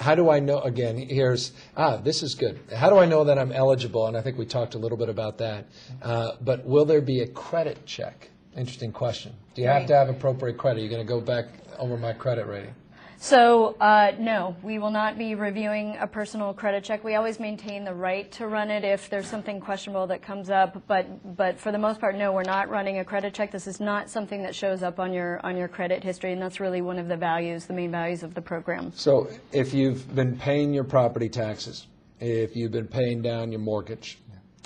How 0.00 0.14
do 0.14 0.28
I 0.28 0.40
know, 0.40 0.58
again, 0.60 0.98
here's, 0.98 1.52
ah, 1.76 1.96
this 1.98 2.22
is 2.22 2.34
good. 2.34 2.58
How 2.74 2.90
do 2.90 2.98
I 2.98 3.06
know 3.06 3.24
that 3.24 3.38
I'm 3.38 3.52
eligible? 3.52 4.06
And 4.08 4.16
I 4.16 4.22
think 4.22 4.36
we 4.38 4.44
talked 4.44 4.74
a 4.74 4.78
little 4.78 4.98
bit 4.98 5.08
about 5.08 5.38
that. 5.38 5.66
Uh, 6.02 6.32
But 6.40 6.66
will 6.66 6.84
there 6.84 7.00
be 7.00 7.20
a 7.20 7.28
credit 7.28 7.86
check? 7.86 8.30
Interesting 8.56 8.92
question. 8.92 9.34
Do 9.54 9.62
you 9.62 9.68
have 9.68 9.86
to 9.86 9.94
have 9.94 10.08
appropriate 10.08 10.58
credit? 10.58 10.80
You're 10.80 10.90
going 10.90 11.06
to 11.06 11.08
go 11.08 11.20
back 11.20 11.46
over 11.78 11.96
my 11.96 12.12
credit 12.12 12.46
rating? 12.46 12.74
So, 13.18 13.76
uh, 13.80 14.12
no, 14.18 14.56
we 14.62 14.78
will 14.78 14.90
not 14.90 15.16
be 15.16 15.34
reviewing 15.34 15.96
a 15.98 16.06
personal 16.06 16.52
credit 16.52 16.84
check. 16.84 17.02
We 17.02 17.14
always 17.14 17.40
maintain 17.40 17.84
the 17.84 17.94
right 17.94 18.30
to 18.32 18.46
run 18.46 18.70
it 18.70 18.84
if 18.84 19.08
there's 19.08 19.26
something 19.26 19.60
questionable 19.60 20.06
that 20.08 20.22
comes 20.22 20.50
up, 20.50 20.82
but, 20.86 21.36
but 21.36 21.58
for 21.58 21.72
the 21.72 21.78
most 21.78 21.98
part, 21.98 22.14
no, 22.16 22.32
we're 22.32 22.42
not 22.42 22.68
running 22.68 22.98
a 22.98 23.04
credit 23.04 23.32
check. 23.32 23.50
This 23.50 23.66
is 23.66 23.80
not 23.80 24.10
something 24.10 24.42
that 24.42 24.54
shows 24.54 24.82
up 24.82 25.00
on 25.00 25.12
your, 25.12 25.40
on 25.44 25.56
your 25.56 25.68
credit 25.68 26.04
history, 26.04 26.32
and 26.32 26.42
that's 26.42 26.60
really 26.60 26.82
one 26.82 26.98
of 26.98 27.08
the 27.08 27.16
values, 27.16 27.64
the 27.64 27.74
main 27.74 27.90
values 27.90 28.22
of 28.22 28.34
the 28.34 28.42
program. 28.42 28.92
So 28.94 29.28
if 29.50 29.72
you've 29.72 30.14
been 30.14 30.36
paying 30.36 30.74
your 30.74 30.84
property 30.84 31.28
taxes, 31.28 31.86
if 32.20 32.54
you've 32.54 32.72
been 32.72 32.88
paying 32.88 33.22
down 33.22 33.50
your 33.50 33.60
mortgage 33.60 34.18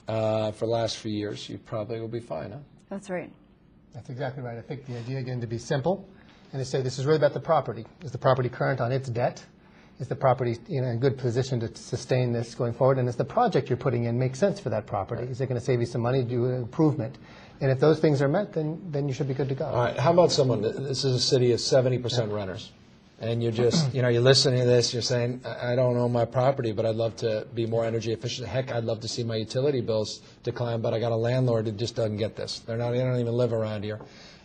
uh, 0.08 0.50
for 0.52 0.66
the 0.66 0.72
last 0.72 0.96
few 0.96 1.12
years, 1.12 1.48
you 1.48 1.58
probably 1.58 2.00
will 2.00 2.08
be 2.08 2.20
fine, 2.20 2.50
huh? 2.52 2.58
That's 2.88 3.10
right. 3.10 3.30
That's 3.94 4.10
exactly 4.10 4.42
right. 4.42 4.58
I 4.58 4.60
think 4.60 4.86
the 4.86 4.96
idea, 4.96 5.18
again, 5.18 5.40
to 5.40 5.46
be 5.46 5.58
simple 5.58 6.08
and 6.52 6.60
they 6.60 6.64
say 6.64 6.82
this 6.82 6.98
is 6.98 7.06
really 7.06 7.18
about 7.18 7.34
the 7.34 7.40
property. 7.40 7.86
Is 8.02 8.12
the 8.12 8.18
property 8.18 8.48
current 8.48 8.80
on 8.80 8.92
its 8.92 9.08
debt? 9.08 9.44
Is 9.98 10.08
the 10.08 10.16
property 10.16 10.56
in 10.68 10.84
a 10.84 10.96
good 10.96 11.18
position 11.18 11.60
to 11.60 11.76
sustain 11.76 12.32
this 12.32 12.54
going 12.54 12.72
forward? 12.72 12.98
And 12.98 13.08
is 13.08 13.16
the 13.16 13.24
project 13.24 13.68
you're 13.68 13.76
putting 13.76 14.04
in 14.04 14.18
make 14.18 14.34
sense 14.34 14.58
for 14.58 14.70
that 14.70 14.86
property? 14.86 15.24
Is 15.24 15.40
it 15.42 15.46
going 15.46 15.60
to 15.60 15.64
save 15.64 15.80
you 15.80 15.86
some 15.86 16.00
money, 16.00 16.22
do 16.22 16.46
an 16.46 16.54
improvement? 16.54 17.18
And 17.60 17.70
if 17.70 17.78
those 17.78 18.00
things 18.00 18.22
are 18.22 18.28
met, 18.28 18.54
then, 18.54 18.80
then 18.90 19.06
you 19.06 19.12
should 19.12 19.28
be 19.28 19.34
good 19.34 19.50
to 19.50 19.54
go. 19.54 19.66
All 19.66 19.84
right, 19.84 19.98
how 19.98 20.12
about 20.12 20.32
someone, 20.32 20.62
this 20.62 21.04
is 21.04 21.14
a 21.14 21.20
city 21.20 21.52
of 21.52 21.60
70% 21.60 22.32
renters, 22.32 22.72
and 23.20 23.42
you're 23.42 23.52
just, 23.52 23.94
you 23.94 24.00
know, 24.00 24.08
you're 24.08 24.22
listening 24.22 24.60
to 24.60 24.66
this, 24.66 24.94
you're 24.94 25.02
saying, 25.02 25.42
I 25.44 25.72
I 25.72 25.76
don't 25.76 25.98
own 25.98 26.10
my 26.10 26.24
property, 26.24 26.72
but 26.72 26.86
I'd 26.86 26.96
love 26.96 27.16
to 27.16 27.46
be 27.54 27.66
more 27.66 27.84
energy 27.84 28.12
efficient. 28.12 28.48
Heck, 28.48 28.72
I'd 28.72 28.84
love 28.84 29.00
to 29.00 29.08
see 29.08 29.22
my 29.22 29.36
utility 29.36 29.82
bills 29.82 30.22
decline, 30.42 30.80
but 30.80 30.94
I 30.94 31.00
got 31.00 31.12
a 31.12 31.16
landlord 31.16 31.66
that 31.66 31.76
just 31.76 31.96
doesn't 31.96 32.16
get 32.16 32.34
this. 32.34 32.60
They're 32.60 32.78
not, 32.78 32.92
they 32.92 32.98
don't 32.98 33.20
even 33.20 33.34
live 33.34 33.52
around 33.52 33.84
here, 33.84 34.00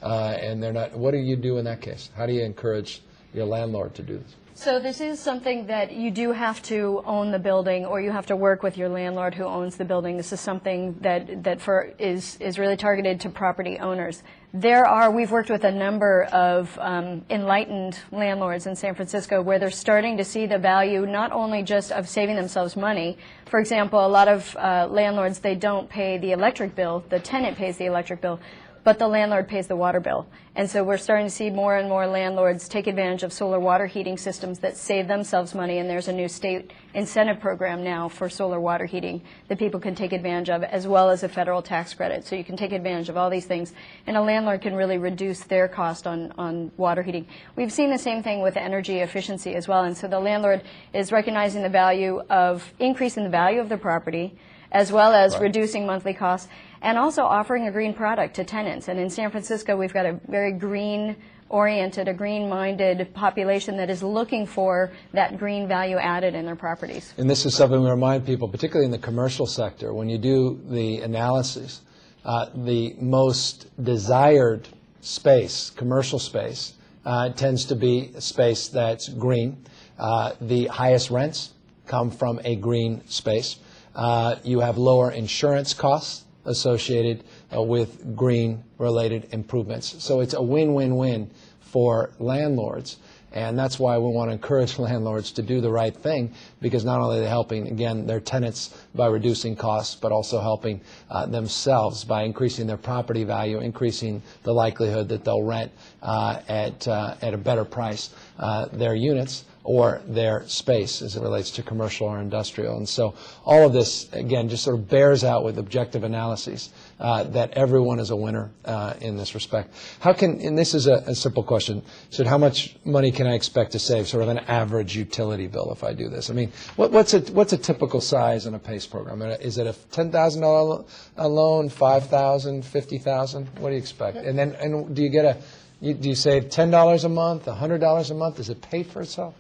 uh, 0.06 0.38
and 0.40 0.62
they're 0.62 0.72
not, 0.72 0.96
what 0.96 1.12
do 1.12 1.18
you 1.18 1.36
do 1.36 1.58
in 1.58 1.66
that 1.66 1.82
case? 1.82 2.10
How 2.16 2.26
do 2.26 2.34
you 2.34 2.44
encourage 2.44 3.02
your 3.34 3.46
landlord 3.46 3.96
to 3.96 4.04
do 4.04 4.20
this? 4.20 4.36
So 4.58 4.80
this 4.80 5.02
is 5.02 5.20
something 5.20 5.66
that 5.68 5.92
you 5.92 6.12
do 6.12 6.32
have 6.32 6.62
to 6.64 7.04
own 7.06 7.32
the 7.32 7.40
building, 7.40 7.86
or 7.86 8.00
you 8.00 8.10
have 8.12 8.28
to 8.28 8.38
work 8.38 8.64
with 8.64 8.78
your 8.78 8.88
landlord 8.88 9.36
who 9.36 9.44
owns 9.44 9.76
the 9.76 9.84
building. 9.84 10.16
This 10.16 10.32
is 10.32 10.40
something 10.40 10.96
that, 11.02 11.44
that 11.44 11.60
for, 11.60 11.92
is, 12.00 12.38
is 12.40 12.58
really 12.58 12.78
targeted 12.78 13.20
to 13.22 13.30
property 13.30 13.80
owners. 13.80 14.24
There 14.54 14.86
are, 14.86 15.12
we've 15.12 15.32
worked 15.32 15.50
with 15.50 15.66
a 15.66 15.72
number 15.72 16.24
of 16.32 16.78
um, 16.80 17.26
enlightened 17.30 18.00
landlords 18.14 18.66
in 18.66 18.78
San 18.78 18.96
Francisco 18.96 19.42
where 19.42 19.60
they're 19.60 19.72
starting 19.72 20.16
to 20.18 20.24
see 20.24 20.46
the 20.46 20.58
value 20.58 21.06
not 21.06 21.34
only 21.34 21.62
just 21.62 21.92
of 21.92 22.08
saving 22.08 22.38
themselves 22.38 22.78
money. 22.78 23.18
For 23.48 23.60
example, 23.60 24.06
a 24.06 24.08
lot 24.08 24.30
of 24.30 24.56
uh, 24.56 24.88
landlords, 24.90 25.40
they 25.40 25.56
don't 25.56 25.90
pay 25.90 26.18
the 26.18 26.32
electric 26.32 26.76
bill, 26.76 27.04
the 27.10 27.20
tenant 27.20 27.58
pays 27.58 27.76
the 27.76 27.88
electric 27.88 28.22
bill, 28.22 28.40
but 28.86 29.00
the 29.00 29.08
landlord 29.08 29.48
pays 29.48 29.66
the 29.66 29.76
water 29.76 30.00
bill. 30.00 30.28
And 30.56 30.70
so 30.70 30.84
we're 30.84 30.98
starting 30.98 31.26
to 31.26 31.32
see 31.32 31.50
more 31.50 31.76
and 31.76 31.90
more 31.90 32.06
landlords 32.06 32.70
take 32.70 32.86
advantage 32.86 33.24
of 33.24 33.34
solar 33.34 33.60
water 33.60 33.88
heating 33.88 34.16
systems 34.16 34.60
that 34.60 34.78
save 34.78 35.08
themselves 35.08 35.56
money. 35.56 35.80
And 35.80 35.90
there's 35.90 36.08
a 36.08 36.14
new 36.14 36.30
state 36.30 36.72
incentive 36.94 37.40
program 37.40 37.84
now 37.84 38.08
for 38.08 38.30
solar 38.30 38.60
water 38.60 38.86
heating 38.86 39.24
that 39.48 39.58
people 39.58 39.80
can 39.80 39.96
take 39.96 40.14
advantage 40.14 40.52
of, 40.52 40.64
as 40.64 40.88
well 40.88 41.10
as 41.10 41.24
a 41.24 41.30
federal 41.30 41.64
tax 41.64 41.96
credit. 41.96 42.26
So 42.26 42.36
you 42.36 42.44
can 42.44 42.56
take 42.58 42.72
advantage 42.72 43.10
of 43.10 43.18
all 43.18 43.32
these 43.32 43.48
things. 43.48 43.74
And 44.06 44.16
a 44.16 44.22
landlord 44.22 44.62
can 44.62 44.76
really 44.76 45.00
reduce 45.00 45.42
their 45.42 45.68
cost 45.68 46.06
on, 46.06 46.32
on 46.38 46.72
water 46.78 47.02
heating. 47.02 47.26
We've 47.56 47.74
seen 47.74 47.90
the 47.90 47.98
same 47.98 48.22
thing 48.22 48.42
with 48.42 48.56
energy 48.56 49.00
efficiency 49.00 49.56
as 49.56 49.68
well. 49.68 49.84
And 49.84 49.98
so 49.98 50.08
the 50.08 50.20
landlord 50.20 50.62
is 50.94 51.12
recognizing 51.12 51.64
the 51.64 51.70
value 51.70 52.22
of 52.30 52.72
increasing 52.78 53.24
the 53.24 53.30
value 53.30 53.62
of 53.62 53.68
the 53.68 53.78
property 53.78 54.38
as 54.72 54.92
well 54.92 55.14
as 55.14 55.34
Right. 55.34 55.44
reducing 55.44 55.86
monthly 55.86 56.14
costs, 56.14 56.50
and 56.86 57.00
also 57.00 57.24
offering 57.24 57.68
a 57.68 57.72
green 57.72 57.96
product 57.96 58.36
to 58.36 58.44
tenants. 58.44 58.88
And 58.90 59.00
in 59.00 59.10
San 59.10 59.32
Francisco, 59.32 59.76
we've 59.76 59.92
got 59.92 60.06
a 60.06 60.20
very 60.28 60.52
green 60.52 61.16
oriented, 61.50 62.08
a 62.08 62.14
green 62.14 62.48
minded 62.48 63.12
population 63.16 63.76
that 63.78 63.90
is 63.90 64.04
looking 64.04 64.46
for 64.46 64.92
that 65.12 65.38
green 65.40 65.68
value 65.68 65.98
added 65.98 66.36
in 66.36 66.46
their 66.46 66.56
properties. 66.56 67.14
And 67.18 67.28
this 67.28 67.44
is 67.44 67.56
something 67.56 67.82
we 67.82 67.90
remind 67.90 68.24
people, 68.24 68.48
particularly 68.48 68.86
in 68.86 68.92
the 68.92 69.00
commercial 69.00 69.48
sector, 69.48 69.94
when 69.96 70.10
you 70.10 70.20
do 70.20 70.62
the 70.70 71.02
analysis, 71.02 71.82
uh, 72.24 72.50
the 72.54 72.96
most 73.00 73.68
desired 73.84 74.68
space, 75.02 75.72
commercial 75.72 76.20
space, 76.20 76.74
uh, 77.04 77.30
tends 77.30 77.66
to 77.66 77.76
be 77.76 78.12
a 78.16 78.22
space 78.22 78.68
that's 78.68 79.10
green. 79.10 79.58
Uh, 79.98 80.34
the 80.40 80.68
highest 80.68 81.10
rents 81.10 81.54
come 81.88 82.12
from 82.12 82.40
a 82.44 82.56
green 82.56 83.02
space. 83.08 83.58
Uh, 83.96 84.36
You 84.44 84.60
have 84.60 84.78
lower 84.78 85.12
insurance 85.12 85.74
costs 85.74 86.25
associated 86.46 87.24
uh, 87.56 87.62
with 87.62 88.16
green-related 88.16 89.30
improvements. 89.32 90.04
So 90.04 90.22
it's 90.22 90.34
a 90.34 90.42
win-win-win 90.42 91.30
for 91.60 92.12
landlords. 92.20 92.98
And 93.36 93.60
that's 93.60 93.78
why 93.78 93.98
we 93.98 94.10
want 94.10 94.30
to 94.30 94.34
encourage 94.34 94.80
landlords 94.80 95.32
to 95.34 95.42
do 95.42 95.60
the 95.60 95.70
right 95.70 95.96
thing, 95.96 96.34
because 96.62 96.86
not 96.86 97.02
only 97.02 97.18
are 97.18 97.22
they 97.22 97.28
helping, 97.28 97.68
again, 97.68 98.08
their 98.08 98.22
tenants 98.22 98.82
by 98.96 99.08
reducing 99.08 99.58
costs, 99.58 99.94
but 99.96 100.14
also 100.14 100.40
helping 100.40 100.80
uh, 101.10 101.26
themselves 101.26 102.06
by 102.06 102.24
increasing 102.24 102.66
their 102.66 102.78
property 102.78 103.26
value, 103.26 103.60
increasing 103.60 104.24
the 104.44 104.54
likelihood 104.54 105.10
that 105.10 105.26
they'll 105.26 105.44
rent 105.44 105.72
uh, 106.02 106.40
at, 106.48 106.88
uh, 106.88 107.16
at 107.22 107.34
a 107.34 107.38
better 107.38 107.66
price 107.66 108.12
uh, 108.40 108.68
their 108.72 108.96
units 108.96 109.44
or 109.66 110.00
their 110.06 110.48
space 110.48 111.02
as 111.02 111.16
it 111.16 111.24
relates 111.24 111.50
to 111.50 111.64
commercial 111.64 112.08
or 112.08 112.20
industrial. 112.20 112.78
And 112.78 112.88
so 112.88 113.16
all 113.44 113.66
of 113.66 113.74
this, 113.74 114.08
again, 114.14 114.48
just 114.48 114.64
sort 114.64 114.76
of 114.76 114.88
bears 114.88 115.24
out 115.24 115.44
with 115.44 115.58
objective 115.58 116.04
analyses 116.04 116.70
uh, 117.00 117.24
that 117.24 117.52
everyone 117.54 118.00
is 118.00 118.12
a 118.12 118.16
winner 118.16 118.52
uh, 118.64 118.94
in 119.02 119.18
this 119.18 119.34
respect. 119.34 119.74
How 120.00 120.14
can, 120.14 120.40
and 120.40 120.56
this 120.56 120.76
is 120.76 120.86
a, 120.86 121.04
a 121.08 121.16
simple 121.16 121.42
question, 121.42 121.82
so 122.12 122.24
how 122.24 122.38
much 122.38 122.76
money 122.86 123.12
can 123.12 123.26
I 123.26 123.34
expect 123.34 123.72
to 123.72 123.80
save, 123.80 124.08
sort 124.08 124.22
of 124.22 124.30
an 124.30 124.38
average 124.40 124.96
utility 124.96 125.48
bill 125.48 125.72
if 125.72 125.84
I 125.84 125.94
do 125.94 126.10
this? 126.10 126.30
I 126.30 126.34
mean, 126.34 126.52
what, 126.76 126.92
what's, 126.92 127.16
a, 127.16 127.22
what's 127.34 127.54
a 127.54 127.58
typical 127.58 128.02
size 128.02 128.46
in 128.46 128.54
a 128.54 128.60
PACE 128.60 128.86
program? 128.86 129.24
Uh, 129.24 129.30
Is 129.42 129.58
it 129.58 129.66
a 129.66 129.74
$10,000 129.74 130.86
loan, 131.18 131.70
5000 131.70 132.64
50000 132.64 133.46
What 133.58 133.70
do 133.70 133.74
you 133.74 133.80
expect? 133.80 134.18
And 134.18 134.38
then, 134.38 134.52
and 134.60 134.96
do 134.96 135.02
you 135.02 135.10
get 135.10 135.26
a, 135.26 135.38
you, 135.82 135.96
do 135.96 136.08
you 136.10 136.16
save 136.16 136.46
$10 136.46 137.04
a 137.04 137.10
month, 137.10 137.46
$100 137.46 138.12
a 138.12 138.14
month? 138.14 138.38
Does 138.38 138.50
it 138.50 138.62
pay 138.62 138.84
for 138.84 139.02
itself? 139.02 139.34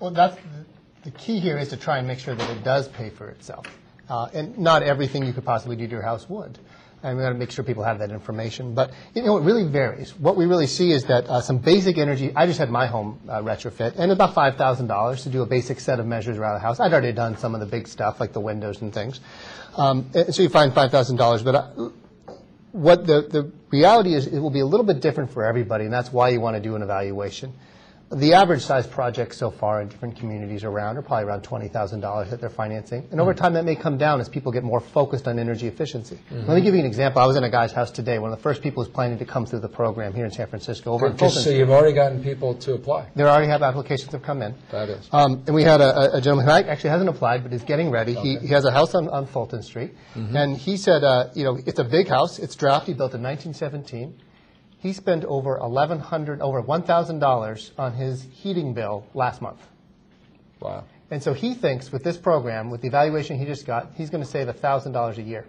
Well, 0.00 0.10
that's, 0.10 0.36
the 1.04 1.10
key 1.12 1.40
here 1.40 1.58
is 1.58 1.68
to 1.68 1.76
try 1.76 1.98
and 1.98 2.06
make 2.06 2.18
sure 2.18 2.34
that 2.34 2.50
it 2.50 2.62
does 2.64 2.88
pay 2.88 3.10
for 3.10 3.28
itself. 3.28 3.66
Uh, 4.08 4.28
And 4.34 4.58
not 4.58 4.82
everything 4.82 5.24
you 5.24 5.32
could 5.32 5.44
possibly 5.44 5.76
do 5.76 5.86
to 5.86 5.90
your 5.92 6.02
house 6.02 6.28
would. 6.28 6.58
And 7.02 7.16
we 7.16 7.22
got 7.22 7.28
to 7.30 7.34
make 7.34 7.50
sure 7.50 7.64
people 7.64 7.84
have 7.84 7.98
that 8.00 8.10
information. 8.10 8.74
But, 8.74 8.90
you 9.14 9.22
know, 9.22 9.36
it 9.36 9.42
really 9.42 9.64
varies. 9.64 10.18
What 10.18 10.36
we 10.36 10.46
really 10.46 10.66
see 10.66 10.92
is 10.92 11.04
that 11.04 11.26
uh, 11.28 11.40
some 11.40 11.58
basic 11.58 11.98
energy, 11.98 12.32
I 12.34 12.46
just 12.46 12.58
had 12.58 12.70
my 12.70 12.86
home 12.86 13.20
uh, 13.28 13.42
retrofit, 13.42 13.94
and 13.98 14.10
about 14.10 14.34
$5,000 14.34 15.22
to 15.22 15.28
do 15.28 15.42
a 15.42 15.46
basic 15.46 15.78
set 15.80 16.00
of 16.00 16.06
measures 16.06 16.38
around 16.38 16.54
the 16.54 16.60
house. 16.60 16.80
I'd 16.80 16.92
already 16.92 17.12
done 17.12 17.36
some 17.36 17.54
of 17.54 17.60
the 17.60 17.66
big 17.66 17.86
stuff, 17.86 18.18
like 18.20 18.32
the 18.32 18.40
windows 18.40 18.82
and 18.82 18.92
things. 18.92 19.20
Um, 19.76 20.10
and 20.14 20.34
So 20.34 20.42
you 20.42 20.48
find 20.48 20.72
$5,000. 20.72 21.44
But 21.44 21.54
uh, 21.54 21.90
what 22.72 23.06
the, 23.06 23.22
the 23.22 23.52
reality 23.70 24.14
is, 24.14 24.26
it 24.26 24.38
will 24.38 24.50
be 24.50 24.60
a 24.60 24.66
little 24.66 24.86
bit 24.86 25.00
different 25.00 25.30
for 25.30 25.44
everybody, 25.44 25.84
and 25.84 25.92
that's 25.92 26.12
why 26.12 26.30
you 26.30 26.40
want 26.40 26.56
to 26.56 26.62
do 26.62 26.76
an 26.76 26.82
evaluation. 26.82 27.52
The 28.12 28.34
average 28.34 28.62
size 28.62 28.86
projects 28.86 29.36
so 29.36 29.50
far 29.50 29.82
in 29.82 29.88
different 29.88 30.16
communities 30.16 30.62
around 30.62 30.96
are 30.96 31.02
probably 31.02 31.24
around 31.24 31.42
$20,000 31.42 32.30
that 32.30 32.40
they're 32.40 32.48
financing. 32.48 33.08
And 33.10 33.20
over 33.20 33.34
time, 33.34 33.52
that 33.54 33.64
may 33.64 33.74
come 33.74 33.98
down 33.98 34.20
as 34.20 34.28
people 34.28 34.52
get 34.52 34.62
more 34.62 34.78
focused 34.78 35.26
on 35.26 35.40
energy 35.40 35.66
efficiency. 35.66 36.16
Let 36.30 36.54
me 36.54 36.60
give 36.60 36.72
you 36.74 36.78
an 36.78 36.86
example. 36.86 37.20
I 37.20 37.26
was 37.26 37.34
in 37.34 37.42
a 37.42 37.50
guy's 37.50 37.72
house 37.72 37.90
today. 37.90 38.20
One 38.20 38.30
of 38.30 38.38
the 38.38 38.42
first 38.44 38.62
people 38.62 38.84
who's 38.84 38.92
planning 38.92 39.18
to 39.18 39.24
come 39.24 39.44
through 39.44 39.58
the 39.58 39.68
program 39.68 40.14
here 40.14 40.24
in 40.24 40.30
San 40.30 40.46
Francisco 40.46 40.92
over 40.92 41.08
in 41.08 41.18
so 41.18 41.50
you've 41.50 41.70
already 41.70 41.94
gotten 41.94 42.22
people 42.22 42.54
to 42.54 42.74
apply. 42.74 43.08
They 43.16 43.24
already 43.24 43.48
have 43.48 43.62
applications 43.62 44.12
that 44.12 44.18
have 44.18 44.26
come 44.26 44.40
in. 44.40 44.54
Fabulous. 44.70 45.08
Um, 45.10 45.42
and 45.46 45.54
we 45.54 45.64
had 45.64 45.80
a, 45.80 46.16
a 46.16 46.20
gentleman 46.20 46.46
who 46.46 46.52
actually 46.52 46.90
hasn't 46.90 47.10
applied, 47.10 47.42
but 47.42 47.52
is 47.52 47.64
getting 47.64 47.90
ready. 47.90 48.14
He, 48.14 48.36
he 48.36 48.48
has 48.48 48.64
a 48.64 48.70
house 48.70 48.94
on, 48.94 49.08
on 49.08 49.26
Fulton 49.26 49.64
Street, 49.64 49.94
and 50.14 50.56
he 50.56 50.76
said, 50.76 51.02
uh, 51.02 51.30
you 51.34 51.42
know, 51.42 51.58
it's 51.66 51.80
a 51.80 51.84
big 51.84 52.06
house. 52.06 52.38
It's 52.38 52.54
drafty, 52.54 52.92
built 52.92 53.14
in 53.14 53.22
1917. 53.22 54.14
He 54.78 54.92
spent 54.92 55.24
over 55.24 55.58
1,100, 55.58 56.40
over 56.40 56.60
1,000 56.60 57.18
dollars 57.18 57.72
on 57.78 57.94
his 57.94 58.22
heating 58.22 58.74
bill 58.74 59.06
last 59.14 59.40
month. 59.40 59.60
Wow. 60.60 60.84
And 61.10 61.22
so 61.22 61.32
he 61.32 61.54
thinks 61.54 61.92
with 61.92 62.02
this 62.02 62.16
program, 62.16 62.70
with 62.70 62.80
the 62.80 62.88
evaluation 62.88 63.38
he 63.38 63.44
just 63.44 63.64
got, 63.66 63.92
he's 63.94 64.10
going 64.10 64.22
to 64.24 64.28
save 64.28 64.48
$1,000 64.48 65.18
a 65.18 65.22
year, 65.22 65.44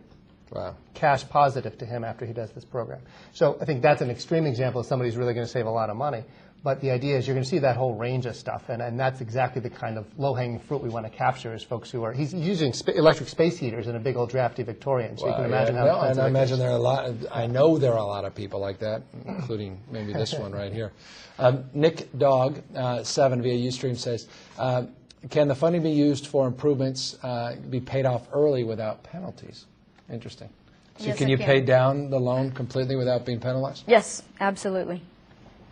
Wow. 0.52 0.76
cash 0.94 1.28
positive 1.28 1.78
to 1.80 1.86
him 1.86 2.04
after 2.04 2.26
he 2.26 2.34
does 2.34 2.52
this 2.52 2.64
program. 2.64 3.02
So 3.34 3.58
I 3.60 3.66
think 3.66 3.82
that's 3.82 4.02
an 4.02 4.10
extreme 4.10 4.46
example 4.46 4.82
of 4.82 4.88
somebody 4.88 5.10
who's 5.10 5.18
really 5.18 5.34
going 5.34 5.46
to 5.46 5.52
save 5.52 5.66
a 5.66 5.72
lot 5.72 5.90
of 5.90 5.98
money. 5.98 6.24
But 6.64 6.82
the 6.82 6.92
idea 6.92 7.18
is 7.18 7.28
you're 7.28 7.36
going 7.36 7.44
to 7.44 7.50
see 7.50 7.60
that 7.60 7.78
whole 7.78 7.94
range 7.94 8.26
of 8.26 8.36
stuff, 8.36 8.70
and, 8.70 8.82
and 8.82 9.00
that's 9.00 9.22
exactly 9.22 9.62
the 9.62 9.70
kind 9.70 9.98
of 9.98 10.06
low-hanging 10.18 10.60
fruit 10.60 10.82
we 10.82 10.90
want 10.90 11.06
to 11.06 11.10
capture 11.10 11.54
is 11.54 11.64
folks 11.64 11.90
who 11.90 12.04
are, 12.04 12.12
he's 12.12 12.34
using 12.34 12.74
spa- 12.74 12.92
electric 12.94 13.30
space 13.30 13.58
heaters 13.58 13.88
in 13.88 13.96
a 13.96 14.00
big 14.00 14.18
old 14.18 14.30
drafty 14.30 14.64
Victorian, 14.64 15.18
so 15.18 15.28
you 15.28 15.34
can 15.36 15.46
imagine 15.46 15.76
yeah, 15.76 15.82
how 15.82 15.88
no, 15.88 15.94
expensive 15.94 16.18
And 16.18 16.22
I 16.22 16.26
it 16.26 16.30
imagine 16.30 16.54
is. 16.54 16.60
there 16.60 16.70
are 16.70 16.78
a 16.78 16.80
lot, 16.80 17.12
I 17.32 17.48
know 17.48 17.78
there 17.78 17.94
are 17.94 18.00
a 18.00 18.04
lot 18.04 18.26
of 18.26 18.36
people 18.36 18.60
like 18.60 18.80
that, 18.80 19.04
including 19.26 19.80
maybe 19.92 20.14
this 20.14 20.34
one 20.34 20.52
right 20.52 20.74
here. 20.74 20.92
Um, 21.40 21.66
Nick 21.76 22.18
Dog, 22.18 22.64
uh, 22.76 23.04
seven 23.04 23.44
via 23.44 23.54
Ustream 23.54 23.96
says, 23.96 24.28
uh, 24.58 24.86
can 25.30 25.48
the 25.48 25.54
funding 25.54 25.84
be 25.84 25.92
used 25.92 26.26
for 26.26 26.48
improvements, 26.48 27.16
uh, 27.24 27.56
be 27.70 27.80
paid 27.80 28.08
off 28.08 28.28
early 28.34 28.64
without 28.64 29.04
penalties? 29.04 29.68
Interesting. 30.12 30.50
So 30.98 31.06
Yes, 31.06 31.18
can 31.20 31.28
you 31.28 31.38
can. 31.38 31.46
pay 31.46 31.62
down 31.62 32.10
the 32.10 32.20
loan 32.20 32.50
completely 32.52 32.96
without 32.96 33.24
being 33.24 33.40
penalized? 33.40 33.84
Yes, 33.86 34.24
absolutely. 34.40 35.04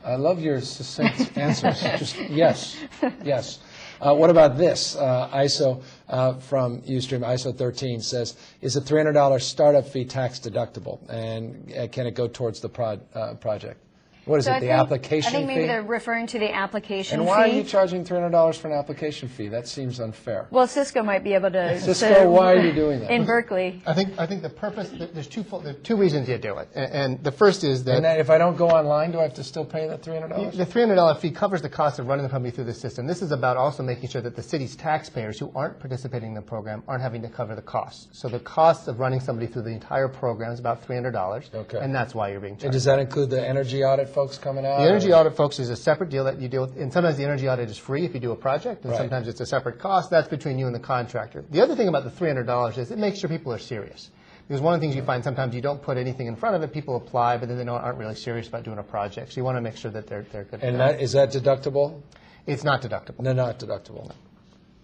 I 0.06 0.16
love 0.18 0.40
your 0.40 0.62
succinct 0.62 1.36
answers. 1.38 1.82
Just 1.82 2.20
yes, 2.30 2.78
yes. 3.24 3.60
Uh, 4.00 4.14
what 4.14 4.30
about 4.30 4.58
this? 4.58 4.96
Uh, 4.96 5.30
ISO 5.34 5.82
uh, 6.10 6.34
from 6.34 6.82
Ustream, 6.82 7.22
ISO 7.22 7.58
13 7.58 8.02
says, 8.02 8.36
is 8.62 8.76
a 8.76 8.82
$300 8.82 9.42
startup 9.42 9.88
fee 9.88 10.06
tax 10.06 10.40
deductible, 10.40 11.00
and 11.10 11.74
uh, 11.74 11.88
can 11.88 12.06
it 12.06 12.14
go 12.14 12.28
towards 12.28 12.60
the 12.60 12.70
prod, 12.70 13.02
uh, 13.16 13.34
project? 13.36 13.85
What 14.26 14.40
is 14.40 14.46
So 14.46 14.52
it? 14.52 14.56
I 14.56 14.60
the 14.60 14.66
think- 14.68 14.80
application 14.80 15.28
I 15.30 15.32
think 15.38 15.48
maybe 15.48 15.62
fee? 15.62 15.68
they're 15.68 15.84
referring 15.84 16.26
to 16.28 16.40
the 16.40 16.52
application 16.54 17.18
fee. 17.18 17.22
and 17.22 17.28
why 17.28 17.44
are 17.44 17.48
you 17.48 17.64
charging 17.64 18.04
$300 18.04 18.58
for 18.58 18.68
an 18.70 18.74
application 18.74 19.30
fee? 19.30 19.50
That 19.50 19.68
seems 19.68 20.00
unfair. 20.00 20.48
well, 20.50 20.68
Cisco 20.68 21.04
might 21.04 21.24
be 21.24 21.34
able 21.34 21.52
to. 21.52 21.80
Cisco, 21.80 22.24
to- 22.24 22.30
why 22.30 22.54
are 22.54 22.60
you 22.60 22.74
doing 22.74 23.02
that? 23.02 23.12
In 23.16 23.26
Berkeley. 23.26 23.82
I 23.86 23.94
think, 23.94 24.18
I 24.18 24.26
think 24.26 24.42
the 24.42 24.50
purpose, 24.50 24.90
there's 25.14 25.28
two, 25.28 25.44
there 25.64 25.74
two 25.74 25.96
reasons 25.96 26.28
you 26.28 26.38
do 26.40 26.58
it. 26.58 26.68
A- 26.76 26.96
And 26.96 27.24
the 27.24 27.32
first 27.32 27.64
is 27.64 27.84
that. 27.84 27.96
And 27.98 28.06
then 28.06 28.20
if 28.20 28.30
I 28.32 28.38
don't 28.40 28.58
go 28.58 28.68
online, 28.70 29.12
do 29.12 29.20
I 29.20 29.24
have 29.24 29.36
to 29.36 29.44
still 29.44 29.66
pay 29.66 29.88
that 29.88 30.02
$300? 30.02 30.58
The 30.58 30.66
$300 30.66 31.18
fee 31.20 31.30
covers 31.32 31.62
the 31.62 31.70
cost 31.70 32.00
of 32.00 32.08
running 32.08 32.24
the 32.24 32.30
company 32.32 32.52
through 32.52 32.64
the 32.66 32.74
system. 32.74 33.06
This 33.06 33.22
is 33.22 33.32
about 33.32 33.58
also 33.58 33.84
making 33.84 34.10
sure 34.10 34.22
that 34.22 34.36
the 34.36 34.44
city's 34.44 34.76
taxpayers 34.76 35.38
who 35.38 35.52
aren't 35.56 35.80
participating 35.80 36.30
in 36.30 36.36
the 36.36 36.42
program 36.42 36.82
aren't 36.88 37.04
having 37.04 37.22
to 37.22 37.30
cover 37.30 37.54
the 37.56 37.62
costs. 37.62 38.08
So 38.12 38.28
the 38.28 38.40
cost 38.40 38.88
of 38.88 39.00
running 39.00 39.20
somebody 39.20 39.46
through 39.46 39.64
the 39.64 39.70
entire 39.72 40.08
program 40.08 40.52
is 40.52 40.60
about 40.60 40.84
$300. 40.88 41.54
Okay. 41.54 41.78
And 41.80 41.94
that's 41.94 42.16
why 42.16 42.32
you're 42.32 42.40
being 42.40 42.54
charged. 42.56 42.64
And 42.66 42.74
does 42.74 42.86
that 42.86 42.98
include 42.98 43.30
the 43.30 43.48
energy 43.48 43.84
audit 43.84 44.10
folks 44.16 44.38
coming 44.38 44.66
out? 44.66 44.78
The 44.80 44.88
energy 44.88 45.12
or- 45.12 45.18
audit, 45.18 45.36
folks, 45.36 45.60
is 45.60 45.70
a 45.70 45.76
separate 45.76 46.10
deal 46.10 46.24
that 46.24 46.40
you 46.42 46.48
deal 46.48 46.62
with, 46.62 46.78
and 46.78 46.92
sometimes 46.92 47.18
the 47.18 47.24
energy 47.24 47.48
audit 47.48 47.70
is 47.70 47.78
free 47.78 48.06
if 48.06 48.14
you 48.14 48.20
do 48.20 48.32
a 48.32 48.36
project, 48.36 48.84
and 48.84 48.92
Right. 48.92 48.98
sometimes 48.98 49.28
it's 49.28 49.42
a 49.42 49.46
separate 49.46 49.78
cost. 49.78 50.10
That's 50.10 50.30
between 50.30 50.58
you 50.58 50.66
and 50.66 50.74
the 50.74 50.80
contractor. 50.80 51.44
The 51.52 51.62
other 51.62 51.76
thing 51.76 51.90
about 51.90 52.06
the 52.06 52.10
$300 52.10 52.78
is 52.78 52.90
it 52.90 52.98
makes 52.98 53.20
sure 53.20 53.30
people 53.30 53.54
are 53.54 53.60
serious. 53.60 54.10
Because 54.48 54.62
one 54.62 54.74
of 54.74 54.80
the 54.80 54.86
things 54.86 54.96
you 54.96 55.02
find 55.04 55.24
sometimes 55.24 55.54
you 55.56 55.62
don't 55.62 55.82
put 55.82 55.98
anything 55.98 56.28
in 56.28 56.36
front 56.36 56.56
of 56.56 56.62
it, 56.62 56.72
people 56.72 56.96
apply, 56.96 57.38
but 57.38 57.50
then 57.50 57.58
they 57.58 57.66
don't, 57.66 57.82
aren't 57.82 57.98
really 57.98 58.16
serious 58.16 58.48
about 58.48 58.64
doing 58.64 58.78
a 58.78 58.84
project. 58.84 59.34
So 59.34 59.38
you 59.42 59.44
want 59.44 59.58
to 59.58 59.62
make 59.62 59.76
sure 59.76 59.92
that 59.92 60.08
they're, 60.08 60.26
they're 60.32 60.44
good. 60.46 60.64
And 60.64 60.80
that, 60.80 61.02
is 61.02 61.12
that 61.14 61.32
deductible? 61.32 62.02
It's 62.46 62.64
not 62.64 62.82
deductible. 62.82 63.20
No, 63.22 63.34
not 63.34 63.60
deductible. 63.60 64.12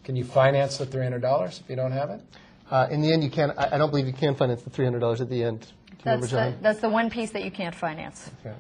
Can 0.04 0.16
you 0.16 0.24
finance 0.24 0.78
the 0.78 0.86
$300 0.88 1.60
if 1.62 1.70
you 1.70 1.76
don't 1.76 1.92
have 1.92 2.10
it? 2.10 2.22
Uh, 2.72 2.88
in 2.90 3.02
the 3.02 3.12
end, 3.14 3.24
you 3.24 3.30
can. 3.30 3.52
I, 3.52 3.76
I 3.76 3.78
don't 3.78 3.90
believe 3.90 4.08
you 4.08 4.14
can 4.14 4.34
finance 4.34 4.62
the 4.62 4.70
three 4.70 4.86
hundred 4.86 5.00
dollars 5.00 5.20
at 5.20 5.30
the 5.30 5.44
end. 5.44 5.60
Do 5.60 5.68
you 5.68 5.98
remember, 6.06 6.26
That's 6.28 6.56
the, 6.56 6.64
that's 6.64 6.80
the 6.80 6.90
one 6.90 7.10
piece 7.10 7.32
that 7.32 7.44
you 7.44 7.52
can't 7.52 7.76
finance. 7.76 8.32
Yeah. 8.46 8.54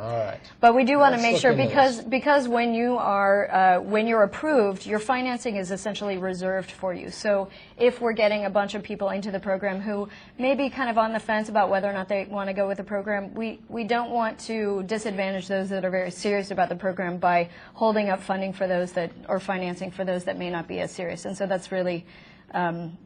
All 0.00 0.16
right. 0.16 0.40
But 0.60 0.76
we 0.76 0.84
do 0.84 0.96
want 0.98 1.16
to 1.16 1.20
make 1.20 1.38
sure 1.38 1.52
because 1.52 2.00
because 2.00 2.46
when 2.46 2.72
you 2.72 2.96
are 2.98 3.50
uh, 3.50 3.80
when 3.80 4.06
you're 4.06 4.22
approved, 4.22 4.86
your 4.86 5.00
financing 5.00 5.56
is 5.56 5.72
essentially 5.72 6.18
reserved 6.18 6.70
for 6.70 6.94
you. 6.94 7.10
So 7.10 7.48
if 7.76 8.00
we're 8.00 8.12
getting 8.12 8.44
a 8.44 8.50
bunch 8.50 8.76
of 8.76 8.84
people 8.84 9.08
into 9.08 9.32
the 9.32 9.40
program 9.40 9.80
who 9.80 10.08
may 10.38 10.54
be 10.54 10.70
kind 10.70 10.88
of 10.88 10.98
on 10.98 11.12
the 11.12 11.18
fence 11.18 11.48
about 11.48 11.68
whether 11.68 11.90
or 11.90 11.92
not 11.92 12.08
they 12.08 12.26
want 12.26 12.48
to 12.48 12.54
go 12.54 12.68
with 12.68 12.76
the 12.76 12.84
program, 12.84 13.34
we 13.34 13.60
we 13.68 13.82
don't 13.82 14.10
want 14.10 14.38
to 14.40 14.84
disadvantage 14.84 15.48
those 15.48 15.68
that 15.70 15.84
are 15.84 15.90
very 15.90 16.12
serious 16.12 16.52
about 16.52 16.68
the 16.68 16.76
program 16.76 17.18
by 17.18 17.50
holding 17.74 18.08
up 18.08 18.22
funding 18.22 18.52
for 18.52 18.68
those 18.68 18.92
that 18.92 19.10
or 19.28 19.40
financing 19.40 19.90
for 19.90 20.04
those 20.04 20.24
that 20.24 20.38
may 20.38 20.48
not 20.48 20.68
be 20.68 20.78
as 20.78 20.92
serious. 20.92 21.24
And 21.24 21.36
so 21.36 21.46
that's 21.46 21.72
really 21.72 22.06
um, 22.52 22.96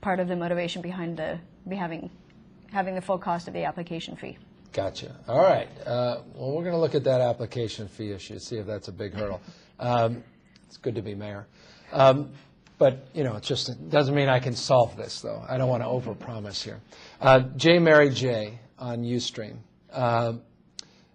part 0.00 0.20
of 0.20 0.28
the 0.28 0.36
motivation 0.36 0.82
behind 0.82 1.16
the 1.16 1.40
be 1.66 1.74
having 1.74 2.10
having 2.70 2.94
the 2.94 3.02
full 3.02 3.18
cost 3.18 3.48
of 3.48 3.54
the 3.54 3.64
application 3.64 4.14
fee. 4.14 4.38
Gotcha. 4.72 5.16
All 5.26 5.42
right. 5.42 5.68
Uh, 5.86 6.22
well, 6.34 6.52
we're 6.52 6.62
going 6.62 6.74
to 6.74 6.78
look 6.78 6.94
at 6.94 7.04
that 7.04 7.20
application 7.20 7.88
fee 7.88 8.12
issue, 8.12 8.38
see 8.38 8.56
if 8.56 8.66
that's 8.66 8.88
a 8.88 8.92
big 8.92 9.14
hurdle. 9.14 9.40
Um, 9.78 10.22
it's 10.66 10.76
good 10.76 10.94
to 10.94 11.02
be 11.02 11.14
mayor. 11.14 11.46
Um, 11.92 12.30
but, 12.78 13.08
you 13.12 13.24
know, 13.24 13.34
it 13.34 13.42
just 13.42 13.90
doesn't 13.90 14.14
mean 14.14 14.28
I 14.28 14.38
can 14.38 14.54
solve 14.54 14.96
this, 14.96 15.20
though. 15.20 15.42
I 15.48 15.58
don't 15.58 15.68
want 15.68 15.82
to 15.82 15.88
overpromise 15.88 16.62
here. 16.62 16.80
Uh, 17.20 17.40
J. 17.56 17.78
Mary 17.78 18.10
J. 18.10 18.60
on 18.78 19.02
Ustream. 19.02 19.56
Um, 19.92 20.42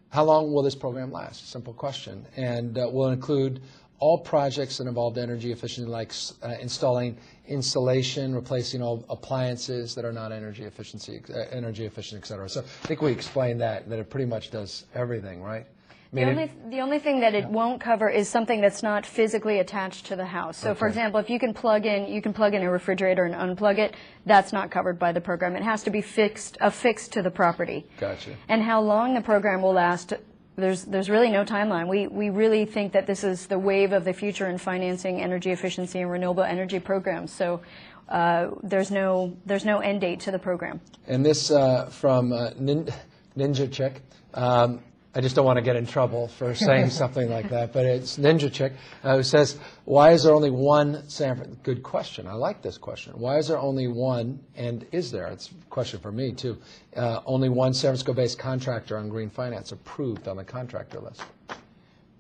how 0.10 0.24
long 0.26 0.52
will 0.52 0.64
this 0.64 0.76
program 0.76 1.12
last? 1.12 1.50
Simple 1.50 1.74
question. 1.74 2.26
And 2.36 2.78
uh, 2.78 2.90
will 2.92 3.10
include 3.10 3.62
all 4.00 4.20
projects 4.20 4.78
that 4.78 4.88
involve 4.88 5.18
energy 5.18 5.52
efficiency, 5.52 5.90
like 5.90 6.12
uh, 6.42 6.56
installing 6.60 7.18
insulation, 7.48 8.34
replacing 8.34 8.82
all 8.82 9.04
appliances 9.10 9.96
that 9.96 10.06
are 10.06 10.14
not 10.14 10.32
energy 10.32 10.64
efficiency, 10.64 11.22
uh, 11.34 11.40
energy 11.52 11.86
efficient, 11.86 12.24
et 12.24 12.28
cetera. 12.28 12.48
So 12.48 12.62
I 12.62 12.88
think 12.88 13.02
we 13.02 13.12
explained 13.12 13.62
that, 13.62 13.90
that 13.90 14.00
it 14.00 14.10
pretty 14.10 14.26
much 14.26 14.50
does 14.52 14.86
everything, 14.96 15.42
right? 15.42 15.66
I 15.66 16.16
The 16.16 16.26
only, 16.30 16.44
it- 16.44 16.70
the 16.70 16.80
only 16.82 17.00
thing 17.00 17.22
that 17.22 17.34
it 17.34 17.48
won't 17.48 17.82
cover 17.82 18.08
is 18.08 18.30
something 18.30 18.62
that's 18.62 18.84
not 18.84 19.04
physically 19.04 19.58
attached 19.60 20.06
to 20.06 20.16
the 20.16 20.26
house. 20.26 20.58
So, 20.58 20.76
for 20.76 20.88
example, 20.88 21.20
if 21.20 21.28
you 21.28 21.40
can 21.40 21.56
plug 21.56 21.88
in, 21.88 22.06
you 22.08 22.22
can 22.22 22.34
plug 22.34 22.54
in 22.54 22.62
a 22.62 22.70
refrigerator 22.70 23.26
and 23.26 23.34
unplug 23.34 23.80
it, 23.80 23.96
that's 24.28 24.54
not 24.54 24.70
covered 24.70 25.00
by 25.00 25.12
the 25.12 25.22
program. 25.22 25.56
It 25.56 25.64
has 25.64 25.82
to 25.84 25.90
be 25.90 26.02
fixed, 26.02 26.56
affixed 26.62 27.14
to 27.14 27.24
the 27.24 27.32
property. 27.32 27.88
Gotcha. 28.00 28.36
And 28.48 28.62
how 28.62 28.80
long 28.82 29.16
the 29.16 29.22
program 29.22 29.64
will 29.64 29.74
last, 29.74 30.14
there's, 30.56 30.84
there's 30.86 31.10
really 31.10 31.30
no 31.30 31.44
timeline. 31.44 31.88
We, 31.88 32.08
we 32.08 32.30
really 32.30 32.66
think 32.66 32.94
that 32.94 33.08
this 33.08 33.24
is 33.24 33.48
the 33.48 33.60
wave 33.60 33.92
of 33.92 34.06
the 34.06 34.14
future 34.14 34.48
in 34.48 34.58
financing 34.58 35.22
energy 35.22 35.52
efficiency 35.52 36.00
and 36.00 36.12
renewable 36.12 36.44
energy 36.44 36.80
programs. 36.80 37.32
So, 37.32 37.62
uh, 38.10 38.52
there's 38.62 38.92
no, 38.92 39.36
there's 39.46 39.66
no 39.66 39.80
end 39.80 40.02
date 40.02 40.20
to 40.22 40.32
the 40.32 40.40
program. 40.40 40.82
And 41.08 41.26
this 41.26 41.50
uh, 41.50 41.86
from 41.86 42.34
uh, 42.34 42.52
Nin- 42.60 42.90
Ninja 43.38 43.72
Chick. 43.72 44.02
Um, 44.34 44.82
I 45.16 45.22
just 45.22 45.36
don't 45.36 45.46
want 45.46 45.58
to 45.58 45.62
get 45.62 45.76
in 45.76 45.86
trouble 45.86 46.28
for 46.28 46.56
saying 46.56 46.90
something 47.02 47.30
like 47.30 47.50
that, 47.50 47.72
but 47.72 47.86
it's 47.86 48.18
Ninja 48.18 48.52
Chick 48.52 48.74
uh, 49.04 49.18
who 49.18 49.24
says, 49.24 49.60
"Why 49.86 50.12
is 50.12 50.24
there 50.24 50.34
only 50.34 50.50
one 50.50 51.08
San?" 51.08 51.38
Fran-" 51.38 51.58
Good 51.62 51.84
question. 51.84 52.28
I 52.28 52.34
like 52.34 52.64
this 52.64 52.80
question. 52.80 53.14
Why 53.14 53.38
is 53.38 53.48
there 53.48 53.60
only 53.60 53.88
one? 53.88 54.40
And 54.56 54.86
is 54.92 55.12
there? 55.12 55.28
It's 55.28 55.52
a 55.52 55.70
question 55.70 56.00
for 56.00 56.12
me 56.12 56.32
too. 56.32 56.58
Uh, 56.96 57.22
only 57.28 57.50
one 57.50 57.74
San 57.74 57.90
Francisco-based 57.90 58.40
contractor 58.40 58.98
on 58.98 59.10
green 59.10 59.30
finance 59.30 59.72
approved 59.72 60.28
on 60.28 60.38
the 60.38 60.44
contractor 60.44 61.00
list. 61.00 61.22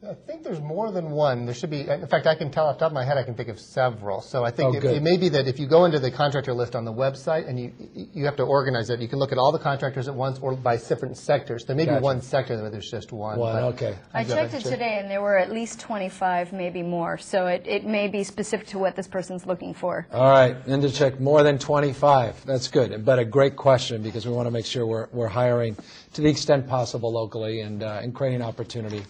I 0.09 0.13
think 0.27 0.43
there's 0.43 0.59
more 0.59 0.91
than 0.91 1.11
one. 1.11 1.45
There 1.45 1.55
should 1.55 1.69
be, 1.69 1.87
in 1.87 2.07
fact, 2.07 2.27
I 2.27 2.35
can 2.35 2.51
tell 2.51 2.67
off 2.67 2.75
the 2.75 2.79
top 2.81 2.91
of 2.91 2.93
my 2.93 3.05
head, 3.05 3.17
I 3.17 3.23
can 3.23 3.35
think 3.35 3.47
of 3.47 3.57
several. 3.57 4.19
So 4.21 4.43
I 4.43 4.51
think 4.51 4.75
Oh, 4.75 4.77
it, 4.77 4.83
it 4.83 5.03
may 5.03 5.15
be 5.15 5.29
that 5.29 5.47
if 5.47 5.59
you 5.59 5.67
go 5.67 5.85
into 5.85 5.97
the 5.99 6.11
contractor 6.11 6.53
list 6.53 6.75
on 6.75 6.83
the 6.83 6.91
website 6.91 7.47
and 7.47 7.57
you, 7.57 7.71
you 7.93 8.25
have 8.25 8.35
to 8.37 8.43
organize 8.43 8.89
it, 8.89 8.99
you 8.99 9.07
can 9.07 9.19
look 9.19 9.31
at 9.31 9.37
all 9.37 9.53
the 9.53 9.59
contractors 9.59 10.09
at 10.09 10.15
once 10.15 10.39
or 10.39 10.55
by 10.55 10.75
different 10.75 11.17
sectors. 11.17 11.63
There 11.63 11.75
may 11.75 11.85
Gotcha. 11.85 11.99
be 11.99 12.03
one 12.03 12.21
sector 12.21 12.61
where 12.61 12.69
there's 12.69 12.89
just 12.91 13.13
one. 13.13 13.39
One. 13.39 13.63
Okay. 13.63 13.95
I 14.13 14.25
checked 14.25 14.53
it 14.53 14.63
today, 14.63 14.99
and 14.99 15.09
there 15.09 15.21
were 15.21 15.37
at 15.37 15.51
least 15.51 15.79
25, 15.79 16.51
maybe 16.51 16.81
more. 16.81 17.17
So 17.17 17.47
it, 17.47 17.63
it 17.65 17.85
may 17.85 18.09
be 18.09 18.23
specific 18.23 18.67
to 18.67 18.79
what 18.79 18.95
this 18.97 19.07
person's 19.07 19.45
looking 19.45 19.73
for. 19.73 20.05
All 20.11 20.29
right, 20.29 20.65
Ninja 20.65 20.93
Chick, 20.93 21.19
more 21.19 21.43
than 21.43 21.57
25. 21.57 22.45
That's 22.45 22.67
good, 22.67 23.05
but 23.05 23.19
a 23.19 23.25
great 23.25 23.55
question 23.55 24.01
because 24.01 24.25
we 24.25 24.33
want 24.33 24.47
to 24.47 24.51
make 24.51 24.65
sure 24.65 24.85
we're, 24.85 25.07
we're 25.13 25.27
hiring 25.27 25.77
to 26.13 26.21
the 26.21 26.29
extent 26.29 26.67
possible 26.67 27.11
locally 27.11 27.61
and, 27.61 27.83
uh, 27.83 28.01
and 28.03 28.13
creating 28.13 28.41
opportunity 28.41 29.03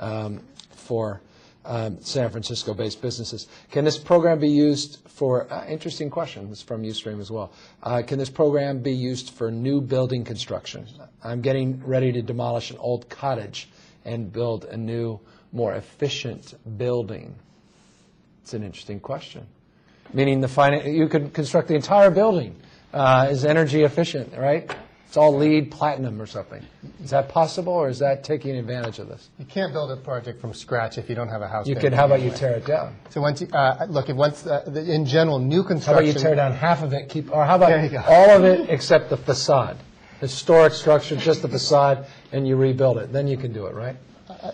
um, 0.00 0.40
for 0.70 1.20
um, 1.64 1.98
San 2.00 2.30
Francisco-based 2.30 3.02
businesses. 3.02 3.46
Can 3.70 3.84
this 3.84 3.98
program 3.98 4.38
be 4.38 4.48
used 4.48 4.98
for, 5.18 5.52
uh, 5.52 5.66
interesting 5.66 6.10
question, 6.10 6.48
this 6.48 6.58
is 6.58 6.64
from 6.64 6.82
Ustream 6.84 7.20
as 7.20 7.28
well. 7.28 7.52
Uh, 7.82 8.02
Can 8.06 8.20
this 8.20 8.30
program 8.30 8.78
be 8.78 8.92
used 8.92 9.30
for 9.30 9.50
new 9.50 9.80
building 9.80 10.22
construction? 10.24 10.86
I'm 11.24 11.40
getting 11.40 11.84
ready 11.84 12.12
to 12.12 12.22
demolish 12.22 12.70
an 12.70 12.76
old 12.78 13.08
cottage 13.08 13.68
and 14.04 14.32
build 14.32 14.64
a 14.66 14.76
new, 14.76 15.18
more 15.52 15.74
efficient 15.74 16.54
building. 16.78 17.34
It's 18.42 18.54
an 18.54 18.62
interesting 18.62 19.00
question. 19.00 19.46
Meaning 20.14 20.40
the 20.40 20.82
you 20.86 21.08
could 21.08 21.34
construct 21.34 21.66
the 21.66 21.74
entire 21.74 22.10
building 22.10 22.54
uh, 22.94 23.26
as 23.28 23.44
energy 23.44 23.82
efficient, 23.82 24.32
right? 24.38 24.70
It's 25.08 25.16
all 25.16 25.34
LEED 25.38 25.70
platinum 25.70 26.20
or 26.20 26.26
something. 26.26 26.62
Is 27.02 27.08
that 27.10 27.30
possible, 27.30 27.72
or 27.72 27.88
is 27.88 27.98
that 28.00 28.22
taking 28.24 28.54
advantage 28.56 28.98
of 28.98 29.08
this? 29.08 29.30
You 29.38 29.46
can't 29.46 29.72
build 29.72 29.90
a 29.90 29.96
project 29.96 30.38
from 30.38 30.52
scratch 30.52 30.98
if 30.98 31.08
you 31.08 31.14
don't 31.14 31.30
have 31.30 31.40
a 31.40 31.48
house. 31.48 31.66
You 31.66 31.76
could. 31.76 31.94
How 31.94 32.04
about 32.04 32.20
you 32.20 32.30
tear 32.30 32.52
it 32.56 32.66
down? 32.66 32.94
So 33.08 33.22
once 33.22 33.40
you, 33.40 33.48
uh, 33.54 33.86
look, 33.88 34.10
if 34.10 34.16
once, 34.16 34.46
uh, 34.46 34.64
the- 34.66 34.92
in 34.92 35.06
general, 35.06 35.38
new 35.38 35.62
construction. 35.64 36.04
How 36.04 36.10
about 36.10 36.14
you 36.14 36.20
tear 36.22 36.34
down 36.34 36.52
half 36.52 36.82
of 36.82 36.92
it, 36.92 37.08
keep, 37.08 37.32
or 37.34 37.46
how 37.46 37.56
about 37.56 37.70
There 37.70 37.84
you 37.84 37.88
go. 37.88 38.02
all 38.06 38.30
of 38.36 38.44
it 38.44 38.68
except 38.68 39.08
the 39.08 39.16
facade? 39.16 39.78
Historic 40.20 40.74
structure, 40.74 41.16
just 41.16 41.40
the 41.40 41.48
facade, 41.48 42.04
and 42.32 42.46
you 42.46 42.56
rebuild 42.56 42.98
it. 42.98 43.10
Then 43.10 43.26
you 43.28 43.38
can 43.38 43.54
do 43.54 43.64
it, 43.64 43.74
right? 43.74 43.96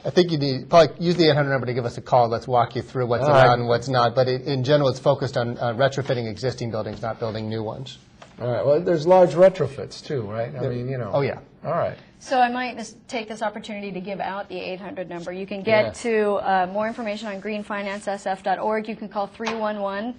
I 0.04 0.10
think 0.10 0.30
you 0.30 0.38
need, 0.38 0.70
probably 0.70 0.94
use 1.04 1.16
the 1.16 1.28
800 1.30 1.50
number 1.50 1.66
to 1.66 1.74
give 1.74 1.84
us 1.84 1.98
a 1.98 2.00
call. 2.00 2.28
Let's 2.28 2.46
walk 2.46 2.76
you 2.76 2.82
through 2.82 3.06
what's 3.08 3.24
All 3.24 3.30
right. 3.32 3.58
and 3.58 3.66
what's 3.66 3.88
not. 3.88 4.14
But 4.14 4.28
in, 4.28 4.42
in 4.42 4.62
general, 4.62 4.88
it's 4.88 5.00
focused 5.00 5.36
on 5.36 5.58
uh, 5.58 5.74
retrofitting 5.74 6.28
existing 6.28 6.70
buildings, 6.70 7.02
not 7.02 7.18
building 7.18 7.48
new 7.48 7.62
ones. 7.64 7.98
All 8.40 8.50
right. 8.50 8.66
Well, 8.66 8.80
there's 8.80 9.06
large 9.06 9.34
retrofits 9.34 10.04
too, 10.04 10.22
right? 10.22 10.52
I 10.54 10.68
mean, 10.68 10.88
you 10.88 10.98
know. 10.98 11.10
Oh, 11.12 11.20
yeah. 11.20 11.38
All 11.64 11.70
right. 11.72 11.96
So 12.18 12.40
I 12.40 12.50
might 12.50 12.76
just 12.76 12.96
take 13.06 13.28
this 13.28 13.42
opportunity 13.42 13.92
to 13.92 14.00
give 14.00 14.18
out 14.18 14.48
the 14.48 14.58
800 14.58 15.08
number. 15.08 15.32
You 15.32 15.46
can 15.46 15.62
get 15.62 15.84
Yeah. 15.84 15.90
to 15.92 16.32
uh, 16.36 16.66
more 16.72 16.88
information 16.88 17.28
on 17.28 17.40
greenfinancesf.org. 17.40 18.88
You 18.88 18.96
can 18.96 19.08
call 19.08 19.28
311 19.28 20.14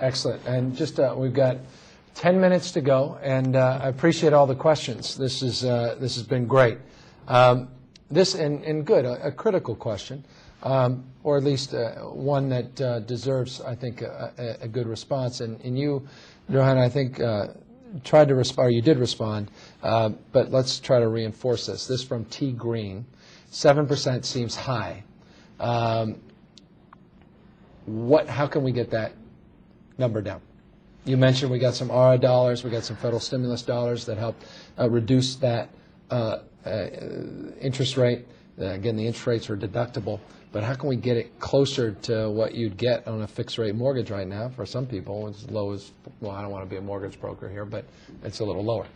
Excellent. 0.00 0.46
And 0.46 0.74
just, 0.74 0.98
uh, 0.98 1.14
we've 1.16 1.34
got 1.34 1.58
10 2.14 2.40
minutes 2.40 2.70
to 2.72 2.80
go, 2.80 3.18
and 3.22 3.56
uh, 3.56 3.80
I 3.82 3.88
appreciate 3.88 4.32
all 4.32 4.46
the 4.46 4.54
questions. 4.54 5.16
This 5.16 5.42
is, 5.42 5.64
uh, 5.64 5.96
this 5.98 6.14
has 6.16 6.24
been 6.24 6.46
great. 6.46 6.78
Um, 7.28 7.68
This, 8.10 8.34
and, 8.34 8.62
and 8.64 8.84
good, 8.84 9.06
a, 9.06 9.28
a 9.28 9.32
critical 9.32 9.74
question, 9.74 10.22
um, 10.62 11.04
or 11.24 11.38
at 11.38 11.44
least 11.44 11.72
uh, 11.72 11.92
one 12.12 12.50
that 12.50 12.80
uh, 12.80 13.00
deserves, 13.00 13.62
I 13.62 13.74
think, 13.74 14.02
a, 14.02 14.32
a, 14.36 14.64
a 14.64 14.68
good 14.68 14.86
response. 14.86 15.40
And, 15.40 15.58
and 15.62 15.78
you, 15.78 16.06
Johanna, 16.50 16.82
I 16.82 16.90
think, 16.90 17.20
uh, 17.20 17.48
tried 18.04 18.28
to 18.28 18.34
respond, 18.34 18.66
or 18.68 18.70
you 18.70 18.82
did 18.82 18.98
respond, 18.98 19.50
uh, 19.82 20.10
but 20.32 20.50
let's 20.50 20.78
try 20.78 21.00
to 21.00 21.08
reinforce 21.08 21.66
this. 21.66 21.86
This 21.86 22.04
from 22.04 22.26
T. 22.26 22.52
Green, 22.52 23.06
7% 23.50 24.24
seems 24.24 24.54
high. 24.54 25.04
Um, 25.58 26.20
What, 27.86 28.28
how 28.28 28.46
can 28.46 28.62
we 28.62 28.72
get 28.72 28.90
that 28.90 29.12
number 29.98 30.22
down? 30.22 30.40
You 31.04 31.16
mentioned 31.16 31.50
we 31.50 31.58
got 31.58 31.74
some 31.74 31.90
ARA 31.90 32.16
dollars, 32.16 32.62
we 32.62 32.70
got 32.70 32.84
some 32.84 32.96
federal 32.96 33.18
stimulus 33.18 33.62
dollars 33.62 34.06
that 34.06 34.18
help 34.18 34.40
uh, 34.78 34.88
reduce 34.88 35.34
that 35.36 35.68
uh, 36.10 36.38
uh, 36.64 36.86
interest 37.60 37.96
rate. 37.96 38.26
Uh, 38.60 38.66
Again, 38.66 38.96
the 38.96 39.06
interest 39.06 39.26
rates 39.26 39.50
are 39.50 39.56
deductible, 39.56 40.20
but 40.52 40.62
how 40.62 40.74
can 40.74 40.88
we 40.88 40.94
get 40.94 41.16
it 41.16 41.40
closer 41.40 41.92
to 42.02 42.30
what 42.30 42.54
you'd 42.54 42.76
get 42.76 43.08
on 43.08 43.22
a 43.22 43.26
fixed-rate 43.26 43.74
mortgage 43.74 44.10
right 44.10 44.28
now? 44.28 44.48
For 44.50 44.64
some 44.64 44.86
people, 44.86 45.26
it's 45.26 45.42
as 45.42 45.50
low 45.50 45.72
as, 45.72 45.90
well, 46.20 46.32
I 46.32 46.42
don't 46.42 46.52
want 46.52 46.64
to 46.64 46.70
be 46.70 46.76
a 46.76 46.82
mortgage 46.82 47.20
broker 47.20 47.48
here, 47.48 47.64
but 47.64 47.84
it's 48.22 48.38
a 48.38 48.44
little 48.44 48.64
lower. 48.64 48.86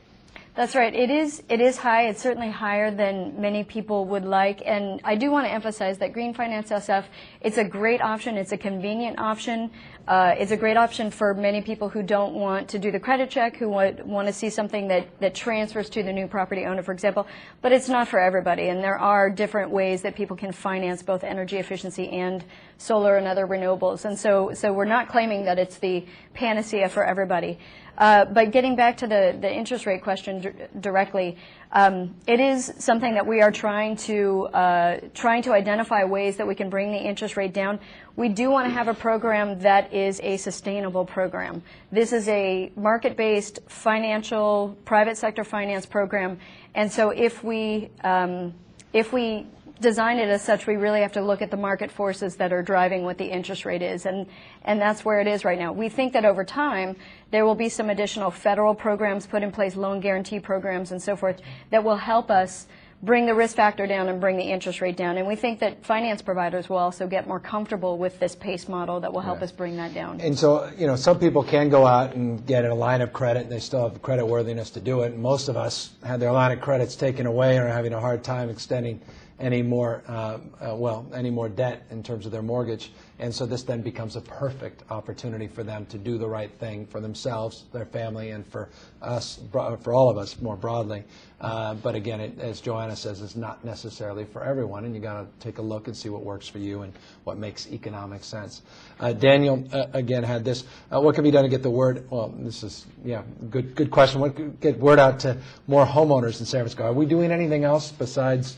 That's 0.57 0.75
right. 0.75 0.95
It 0.95 1.11
is. 1.11 1.43
It 1.51 1.61
is 1.61 1.77
high. 1.77 2.09
It's 2.09 2.23
certainly 2.23 2.51
higher 2.51 2.91
than 2.91 3.39
many 3.39 3.63
people 3.63 4.07
would 4.07 4.25
like. 4.25 4.63
And 4.65 5.03
I 5.05 5.15
do 5.15 5.31
want 5.31 5.47
to 5.47 5.53
emphasize 5.53 5.99
that 5.99 6.15
Green 6.15 6.33
Finance 6.33 6.71
SF. 6.71 7.05
It's 7.43 7.59
a 7.59 7.65
great 7.65 8.01
option. 8.01 8.39
It's 8.39 8.53
a 8.53 8.57
convenient 8.57 9.19
option. 9.19 9.71
Uh, 10.09 10.35
it's 10.39 10.53
a 10.53 10.57
great 10.57 10.79
option 10.79 11.11
for 11.11 11.35
many 11.35 11.61
people 11.61 11.91
who 11.91 12.03
don't 12.03 12.33
want 12.33 12.71
to 12.71 12.79
do 12.79 12.91
the 12.91 12.99
credit 12.99 13.29
check, 13.29 13.59
who 13.59 13.69
want, 13.69 14.07
want 14.07 14.29
to 14.29 14.33
see 14.33 14.49
something 14.49 14.89
that, 14.89 15.07
that 15.21 15.35
transfers 15.35 15.91
to 15.91 16.03
the 16.03 16.13
new 16.13 16.27
property 16.27 16.65
owner, 16.65 16.83
for 16.83 16.93
example. 16.93 17.27
But 17.61 17.73
it's 17.73 17.91
not 17.91 18.09
for 18.09 18.19
everybody. 18.19 18.71
And 18.71 18.83
there 18.83 18.99
are 18.99 19.29
different 19.29 19.71
ways 19.71 20.01
that 20.03 20.15
people 20.15 20.39
can 20.39 20.53
finance 20.53 21.03
both 21.03 21.23
energy 21.23 21.59
efficiency 21.59 22.09
and 22.09 22.43
solar 22.79 23.17
and 23.17 23.27
other 23.27 23.47
renewables. 23.47 24.05
And 24.05 24.19
so, 24.19 24.53
so 24.55 24.73
we're 24.73 24.85
not 24.85 25.09
claiming 25.09 25.45
that 25.45 25.59
it's 25.59 25.79
the 25.79 26.05
panacea 26.35 26.89
for 26.89 27.05
everybody. 27.05 27.59
Uh, 27.99 28.27
but 28.27 28.51
getting 28.51 28.77
back 28.77 28.99
to 28.99 29.07
the, 29.07 29.37
the 29.41 29.51
interest 29.51 29.87
rate 29.87 30.03
question 30.03 30.41
d- 30.41 30.51
directly, 30.81 31.37
um, 31.73 32.15
it 32.27 32.41
is 32.41 32.73
something 32.79 33.15
that 33.15 33.27
we 33.27 33.41
are 33.41 33.51
trying 33.51 33.97
to 33.97 34.47
uh, 34.49 35.01
trying 35.15 35.43
to 35.43 35.53
identify 35.53 36.05
ways 36.05 36.37
that 36.37 36.47
we 36.47 36.55
can 36.55 36.69
bring 36.69 36.93
the 36.93 36.99
interest 36.99 37.37
rate 37.37 37.55
down. 37.55 37.81
We 38.15 38.29
do 38.29 38.51
want 38.51 38.69
to 38.69 38.71
have 38.75 38.89
a 38.89 38.95
program 38.95 39.59
that 39.61 39.95
is 39.95 40.21
a 40.23 40.37
sustainable 40.37 41.07
program. 41.07 41.63
This 41.91 42.13
is 42.13 42.29
a 42.29 42.71
market-based 42.77 43.61
financial 43.67 44.77
private 44.85 45.17
sector 45.17 45.43
finance 45.43 45.87
program, 45.87 46.39
and 46.75 46.93
so 46.93 47.11
if 47.11 47.43
we 47.43 47.91
um, 48.05 48.53
if 48.93 49.13
we 49.13 49.47
design 49.81 50.19
it 50.19 50.29
as 50.29 50.43
such, 50.43 50.67
we 50.67 50.77
really 50.77 51.01
have 51.01 51.13
to 51.13 51.23
look 51.23 51.43
at 51.43 51.51
the 51.51 51.57
market 51.57 51.91
forces 51.91 52.37
that 52.37 52.53
are 52.53 52.63
driving 52.63 53.05
what 53.05 53.19
the 53.19 53.27
interest 53.27 53.65
rate 53.65 53.83
is, 53.83 54.07
and, 54.07 54.27
and 54.65 54.81
that's 54.81 55.05
where 55.05 55.21
it 55.21 55.27
is 55.27 55.45
right 55.45 55.59
now. 55.59 55.73
We 55.73 55.89
think 55.89 56.13
that 56.15 56.25
over 56.25 56.45
time, 56.45 56.97
there 57.31 57.45
will 57.45 57.55
be 57.55 57.69
some 57.69 57.91
additional 57.91 58.31
federal 58.31 58.75
programs 58.75 59.27
put 59.27 59.43
in 59.43 59.53
place, 59.53 59.77
loan 59.77 60.01
guarantee 60.01 60.41
programs 60.41 60.93
and 60.93 61.03
so 61.03 61.17
forth, 61.17 61.41
that 61.71 61.85
will 61.85 61.97
help 61.97 62.31
us 62.31 62.67
bring 63.03 63.27
the 63.27 63.35
risk 63.35 63.57
factor 63.57 63.87
down 63.87 64.09
and 64.09 64.21
bring 64.21 64.39
the 64.39 64.43
interest 64.45 64.81
rate 64.81 64.97
down. 64.97 65.19
And 65.19 65.29
we 65.29 65.37
think 65.37 65.61
that 65.61 65.85
finance 65.85 66.23
providers 66.23 66.71
will 66.71 66.79
also 66.79 67.07
get 67.07 67.29
more 67.29 67.39
comfortable 67.39 67.99
with 67.99 68.19
this 68.19 68.35
PACE 68.35 68.69
model 68.69 69.01
that 69.01 69.13
will 69.13 69.21
help 69.21 69.43
us 69.43 69.53
bring 69.53 69.77
that 69.77 69.93
down. 69.93 70.21
And 70.23 70.37
so, 70.37 70.71
you 70.79 70.87
know, 70.87 70.97
some 70.97 71.19
people 71.19 71.45
can 71.45 71.69
go 71.69 71.87
out 71.87 72.15
and 72.15 72.45
get 72.47 72.65
a 72.65 72.75
line 72.75 73.03
of 73.03 73.13
credit, 73.13 73.43
and 73.43 73.53
they 73.53 73.61
still 73.61 73.83
have 73.83 73.93
the 73.93 73.99
credit 73.99 74.25
worthiness 74.25 74.71
to 74.71 74.81
do 74.81 75.03
it. 75.03 75.13
And 75.13 75.23
most 75.23 75.49
of 75.49 75.59
us 75.59 75.91
had 76.05 76.21
their 76.21 76.33
line 76.33 76.53
of 76.53 76.63
credits 76.63 76.97
taken 76.97 77.27
away 77.27 77.57
and 77.59 77.67
are 77.67 77.73
having 77.73 77.93
a 77.93 78.01
hard 78.01 78.25
time 78.25 78.49
extending 78.49 79.01
any 79.39 79.63
more, 79.63 80.03
uh, 80.09 80.39
uh, 80.61 80.75
well, 80.75 81.07
any 81.15 81.31
more 81.31 81.49
debt 81.49 81.85
in 81.91 82.03
terms 82.03 82.25
of 82.25 82.33
their 82.33 82.43
mortgage. 82.43 82.91
And 83.19 83.35
so 83.35 83.45
this 83.47 83.63
then 83.63 83.83
becomes 83.83 84.17
a 84.17 84.21
perfect 84.21 84.83
opportunity 84.91 85.47
for 85.47 85.63
them 85.63 85.87
to 85.87 85.99
do 85.99 86.17
the 86.19 86.29
right 86.29 86.51
thing 86.59 86.87
for 86.87 87.01
themselves, 87.01 87.65
their 87.73 87.85
family, 87.85 88.31
and 88.31 88.47
for 88.47 88.69
us, 89.03 89.41
for 89.53 89.93
all 89.93 90.09
of 90.09 90.17
us 90.17 90.41
more 90.41 90.57
broadly. 90.57 91.05
Uh, 91.41 91.75
But 91.75 91.95
again, 91.95 92.21
it- 92.21 92.39
as 92.41 92.61
Johanna 92.61 92.97
says, 92.97 93.21
it's 93.21 93.37
not 93.37 93.63
necessarily 93.63 94.25
for 94.25 94.43
everyone, 94.43 94.87
and 94.87 94.95
you 94.95 95.01
got 95.01 95.21
to 95.21 95.27
take 95.39 95.59
a 95.59 95.63
look 95.63 95.87
and 95.87 95.95
see 95.95 96.09
what 96.09 96.23
works 96.23 96.49
for 96.49 96.59
you 96.59 96.83
and 96.83 96.93
what 97.25 97.37
makes 97.37 97.71
economic 97.71 98.25
sense. 98.25 98.63
Uh, 99.01 99.13
Daniel, 99.13 99.63
uh, 99.73 99.87
again, 99.93 100.23
had 100.23 100.45
this, 100.45 100.65
uh, 100.91 101.01
what 101.01 101.15
can 101.15 101.25
be 101.25 101.31
done 101.31 101.43
to 101.43 101.51
get 101.51 101.63
the 101.63 101.71
word, 101.71 102.07
well, 102.11 102.33
this 102.39 102.63
is, 102.63 102.87
yeah, 103.05 103.23
good, 103.51 103.75
good 103.75 103.91
question. 103.91 104.21
What 104.21 104.61
get 104.61 104.79
word 104.81 104.99
out 104.99 105.21
to 105.21 105.37
more 105.67 105.85
homeowners 105.85 106.41
in 106.41 106.47
San 106.47 106.61
Francisco? 106.61 106.85
Are 106.85 106.93
we 106.95 107.05
doing 107.05 107.31
anything 107.31 107.65
else 107.65 107.93
besides 107.93 108.57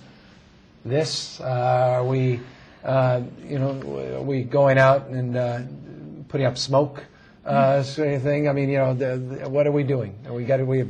this? 0.84 1.40
Uh, 1.40 1.44
Are 1.44 2.04
we, 2.04 2.40
uh, 2.84 3.20
you 3.44 3.58
know, 3.58 4.16
are 4.18 4.22
we 4.22 4.42
going 4.44 4.78
out 4.78 5.08
and 5.08 5.36
uh, 5.36 5.60
putting 6.28 6.46
up 6.46 6.56
smoke, 6.58 7.04
uh, 7.44 7.82
sort 7.82 8.08
of 8.14 8.22
thing? 8.22 8.48
I 8.48 8.52
mean, 8.52 8.68
you 8.70 8.78
know, 8.78 8.94
the- 8.94 9.16
the- 9.16 9.48
what 9.48 9.66
are 9.66 9.72
we 9.72 9.82
doing? 9.82 10.14
We 10.30 10.44
got, 10.44 10.64
we 10.66 10.78
have 10.78 10.88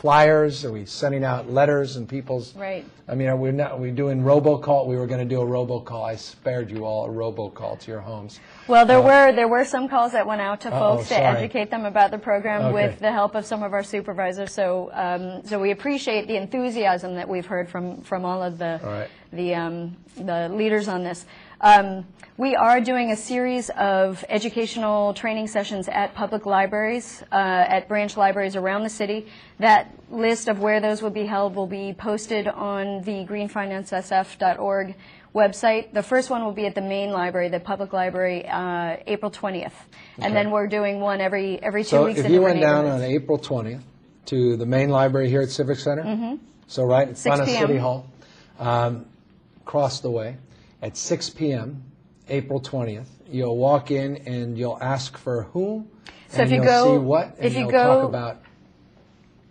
flyers? 0.00 0.64
Are 0.64 0.72
we 0.72 0.86
sending 0.86 1.24
out 1.24 1.50
letters 1.50 1.96
and 1.96 2.08
people's? 2.08 2.56
Right. 2.56 2.84
I 3.06 3.14
mean, 3.14 3.28
are 3.28 3.36
we 3.36 3.50
not, 3.52 3.72
are 3.72 3.76
we 3.78 3.90
doing 3.90 4.22
robocall? 4.22 4.86
We 4.86 4.96
were 4.96 5.06
going 5.06 5.20
to 5.20 5.34
do 5.34 5.42
a 5.42 5.44
robocall. 5.44 6.04
I 6.08 6.16
spared 6.16 6.70
you 6.70 6.84
all 6.86 7.04
a 7.04 7.08
robocall 7.08 7.78
to 7.80 7.90
your 7.90 8.00
homes. 8.00 8.40
Well, 8.66 8.86
there 8.86 9.00
were 9.02 9.32
there 9.32 9.48
were 9.48 9.64
some 9.64 9.88
calls 9.88 10.12
that 10.12 10.26
went 10.26 10.40
out 10.40 10.62
to 10.62 10.70
folks 10.70 11.08
to 11.08 11.16
educate 11.20 11.70
them 11.70 11.84
about 11.84 12.10
the 12.10 12.18
program 12.18 12.62
Okay. 12.66 12.72
with 12.88 12.98
the 13.00 13.12
help 13.12 13.34
of 13.34 13.44
some 13.44 13.62
of 13.62 13.74
our 13.74 13.82
supervisors. 13.82 14.52
So 14.52 14.90
um, 14.94 15.44
so 15.44 15.60
we 15.60 15.70
appreciate 15.70 16.26
the 16.28 16.36
enthusiasm 16.36 17.14
that 17.16 17.28
we've 17.28 17.46
heard 17.46 17.68
from 17.68 18.00
from 18.02 18.24
all 18.24 18.42
of 18.42 18.56
the 18.58 18.80
All 18.82 18.90
right. 18.92 19.10
the 19.32 19.54
um, 19.54 19.96
the 20.16 20.48
leaders 20.48 20.88
on 20.88 21.02
this. 21.04 21.26
Um, 21.60 22.06
we 22.38 22.56
are 22.56 22.80
doing 22.80 23.10
a 23.10 23.16
series 23.16 23.68
of 23.70 24.24
educational 24.30 25.12
training 25.12 25.46
sessions 25.46 25.88
at 25.88 26.14
public 26.14 26.46
libraries, 26.46 27.22
uh, 27.30 27.34
at 27.34 27.86
branch 27.86 28.16
libraries 28.16 28.56
around 28.56 28.82
the 28.82 28.88
city. 28.88 29.26
That 29.58 29.94
list 30.10 30.48
of 30.48 30.58
where 30.58 30.80
those 30.80 31.02
will 31.02 31.10
be 31.10 31.26
held 31.26 31.54
will 31.54 31.66
be 31.66 31.92
posted 31.92 32.48
on 32.48 33.02
the 33.02 33.26
greenfinancesf.org 33.26 34.94
website. 35.34 35.92
The 35.92 36.02
first 36.02 36.30
one 36.30 36.42
will 36.42 36.52
be 36.52 36.64
at 36.64 36.74
the 36.74 36.80
main 36.80 37.10
library, 37.10 37.50
the 37.50 37.60
public 37.60 37.92
library, 37.92 38.48
uh, 38.48 38.96
April 39.06 39.30
20th. 39.30 39.74
And 40.18 40.34
then 40.34 40.50
we're 40.50 40.66
doing 40.66 41.00
one 41.00 41.20
every 41.20 41.62
every 41.62 41.84
two 41.84 41.90
So 41.90 42.06
weeks 42.06 42.20
if 42.20 42.26
in 42.26 42.32
you 42.32 42.40
went 42.40 42.60
down 42.62 42.86
on. 42.86 43.02
April 43.02 43.38
20th 43.38 43.82
to 44.26 44.56
the 44.56 44.66
main 44.66 44.88
library 44.88 45.28
here 45.28 45.42
at 45.42 45.50
Civic 45.50 45.78
Center, 45.78 46.38
so 46.68 46.84
right 46.84 47.06
in 47.08 47.14
6 47.14 47.22
front 47.22 47.42
of 47.42 47.48
City 47.48 47.76
Hall, 47.76 48.08
um, 48.58 49.04
across 49.62 50.00
the 50.00 50.10
way, 50.10 50.36
at 50.82 50.96
6 50.96 51.30
p.m., 51.30 51.82
April 52.28 52.60
20th, 52.60 53.06
you'll 53.28 53.56
walk 53.56 53.90
in 53.90 54.16
and 54.18 54.56
you'll 54.56 54.78
ask 54.80 55.18
for 55.18 55.44
whom, 55.44 55.88
So 56.28 56.42
and 56.42 56.42
if 56.42 56.50
you 56.50 56.56
you'll 56.56 56.64
go- 56.64 56.94
see 56.94 56.98
what, 57.04 57.34
and 57.36 57.44
if 57.46 57.54
you 57.54 57.60
you'll 57.60 57.70
go- 57.70 58.00
talk 58.02 58.08
about. 58.08 58.36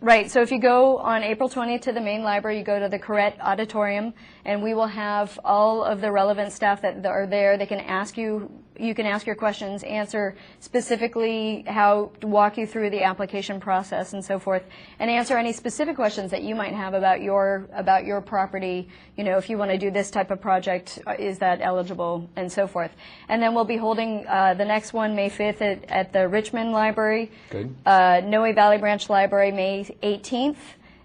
Right. 0.01 0.31
So 0.31 0.41
if 0.41 0.49
you 0.49 0.59
go 0.59 0.97
on 0.99 1.23
April 1.23 1.49
20th 1.49 1.81
to 1.81 1.91
the 1.91 1.99
main 1.99 2.23
library, 2.23 2.57
you 2.57 2.63
go 2.63 2.79
to 2.79 2.87
the 2.87 2.97
Koret 2.97 3.37
Auditorium, 3.41 4.13
and 4.45 4.63
we 4.63 4.73
will 4.73 4.87
have 4.87 5.37
all 5.43 5.83
of 5.83 5.99
the 5.99 6.09
relevant 6.09 6.53
staff 6.53 6.81
that 6.83 7.05
are 7.05 7.27
there. 7.27 7.57
They 7.57 7.65
can 7.65 7.81
ask 7.81 8.17
you. 8.17 8.49
You 8.79 8.95
can 8.95 9.05
ask 9.05 9.27
your 9.27 9.35
questions, 9.35 9.83
answer 9.83 10.35
specifically 10.61 11.65
how 11.67 12.11
walk 12.23 12.57
you 12.57 12.65
through 12.65 12.91
the 12.91 13.03
application 13.03 13.59
process 13.59 14.13
and 14.13 14.23
so 14.23 14.39
forth, 14.39 14.63
and 14.99 15.09
answer 15.09 15.37
any 15.37 15.51
specific 15.51 15.97
questions 15.97 16.31
that 16.31 16.43
you 16.43 16.55
might 16.55 16.73
have 16.73 16.93
about 16.93 17.21
your 17.21 17.67
about 17.73 18.05
your 18.05 18.21
property. 18.21 18.87
You 19.17 19.25
know, 19.25 19.37
if 19.37 19.49
you 19.49 19.57
want 19.57 19.71
to 19.71 19.77
do 19.77 19.91
this 19.91 20.09
type 20.09 20.31
of 20.31 20.39
project, 20.39 20.99
uh, 21.05 21.15
is 21.19 21.39
that 21.39 21.59
eligible, 21.61 22.29
and 22.37 22.49
so 22.49 22.67
forth. 22.67 22.91
And 23.27 23.43
then 23.43 23.53
we'll 23.53 23.65
be 23.65 23.77
holding 23.77 24.25
uh, 24.27 24.53
the 24.53 24.65
next 24.65 24.93
one 24.93 25.15
May 25.15 25.29
5th 25.29 25.61
at, 25.61 25.91
at 25.91 26.13
the 26.13 26.27
Richmond 26.27 26.71
Library 26.71 27.31
Good. 27.49 27.75
uh, 27.85 28.21
Noe 28.23 28.53
Valley 28.53 28.77
Branch 28.77 29.09
Library, 29.09 29.51
May 29.51 29.83
18th. 30.01 30.57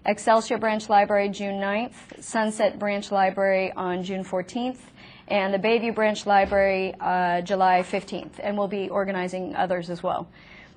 Excelsior 0.07 0.59
Branch 0.59 0.87
Library, 0.87 1.29
June 1.29 1.59
9th. 1.59 2.23
Sunset 2.23 2.77
Branch 2.77 3.11
Library 3.11 3.71
on 3.71 4.03
June 4.03 4.23
14th. 4.23 4.77
And 5.27 5.53
the 5.53 5.59
Bayview 5.59 5.95
Branch 5.95 6.25
Library, 6.25 6.93
uh, 6.99 7.41
July 7.41 7.81
15th. 7.81 8.39
And 8.39 8.57
we'll 8.57 8.67
be 8.67 8.89
organizing 8.89 9.55
others 9.55 9.89
as 9.89 10.03
well. 10.03 10.27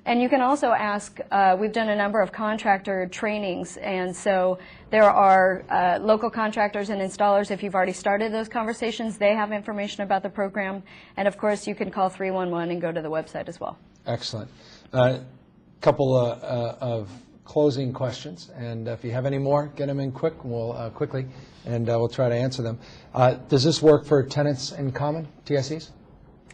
And 0.05 0.21
you 0.21 0.29
can 0.29 0.41
also 0.41 0.71
ask, 0.71 1.19
uh, 1.29 1.55
we've 1.59 1.71
done 1.71 1.89
a 1.89 1.95
number 1.95 2.21
of 2.21 2.31
contractor 2.31 3.07
trainings, 3.11 3.77
and 3.77 4.15
so 4.15 4.57
there 4.89 5.03
are 5.03 5.63
uh, 5.69 5.99
local 5.99 6.31
contractors 6.31 6.89
and 6.89 7.01
installers. 7.01 7.51
If 7.51 7.61
you've 7.61 7.75
already 7.75 7.93
started 7.93 8.33
those 8.33 8.47
conversations, 8.47 9.17
they 9.17 9.35
have 9.35 9.51
information 9.51 10.03
about 10.03 10.23
the 10.23 10.29
program. 10.29 10.81
And 11.17 11.27
of 11.27 11.37
course, 11.37 11.67
you 11.67 11.75
can 11.75 11.91
call 11.91 12.09
311 12.09 12.71
and 12.71 12.81
go 12.81 12.91
to 12.91 13.01
the 13.01 13.09
website 13.09 13.47
as 13.49 13.59
well. 13.59 13.77
Excellent. 14.07 14.49
A 14.93 15.21
couple 15.81 16.15
uh, 16.15 16.29
uh, 16.29 16.77
of 16.81 17.11
closing 17.53 17.91
questions, 17.91 18.51
and 18.55 18.87
if 18.87 19.03
you 19.03 19.09
have 19.09 19.25
any 19.25 19.39
more, 19.39 19.71
get 19.75 19.87
them 19.87 19.99
in 19.99 20.11
quick, 20.11 20.45
we'll, 20.45 20.73
uh, 20.73 20.87
quickly, 20.91 21.25
and 21.65 21.89
uh, 21.89 21.97
we'll 21.97 22.07
try 22.07 22.29
to 22.29 22.35
answer 22.35 22.61
them. 22.61 22.77
Uh, 23.15 23.33
Does 23.49 23.63
this 23.63 23.81
work 23.81 24.05
for 24.05 24.21
tenants 24.21 24.71
in 24.71 24.91
common, 24.91 25.27
TSEs? 25.45 25.89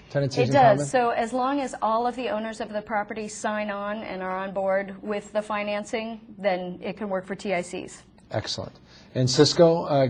Tenancies 0.09 0.39
It 0.39 0.55
in 0.55 0.55
common? 0.55 0.77
does. 0.77 0.89
So 0.89 1.09
as 1.09 1.33
long 1.33 1.59
as 1.59 1.75
all 1.81 2.07
of 2.07 2.15
the 2.15 2.29
owners 2.29 2.61
of 2.61 2.69
the 2.71 2.81
property 2.81 3.27
sign 3.27 3.69
on 3.69 4.03
and 4.03 4.23
are 4.23 4.37
on 4.39 4.53
board 4.53 4.95
with 5.03 5.33
the 5.33 5.41
financing, 5.41 6.21
then 6.37 6.79
it 6.81 6.95
can 6.95 7.09
work 7.09 7.25
for 7.25 7.35
TICs. 7.35 8.03
Excellent. 8.31 8.71
And 9.15 9.29
Cisco, 9.29 9.83
uh, 9.83 10.07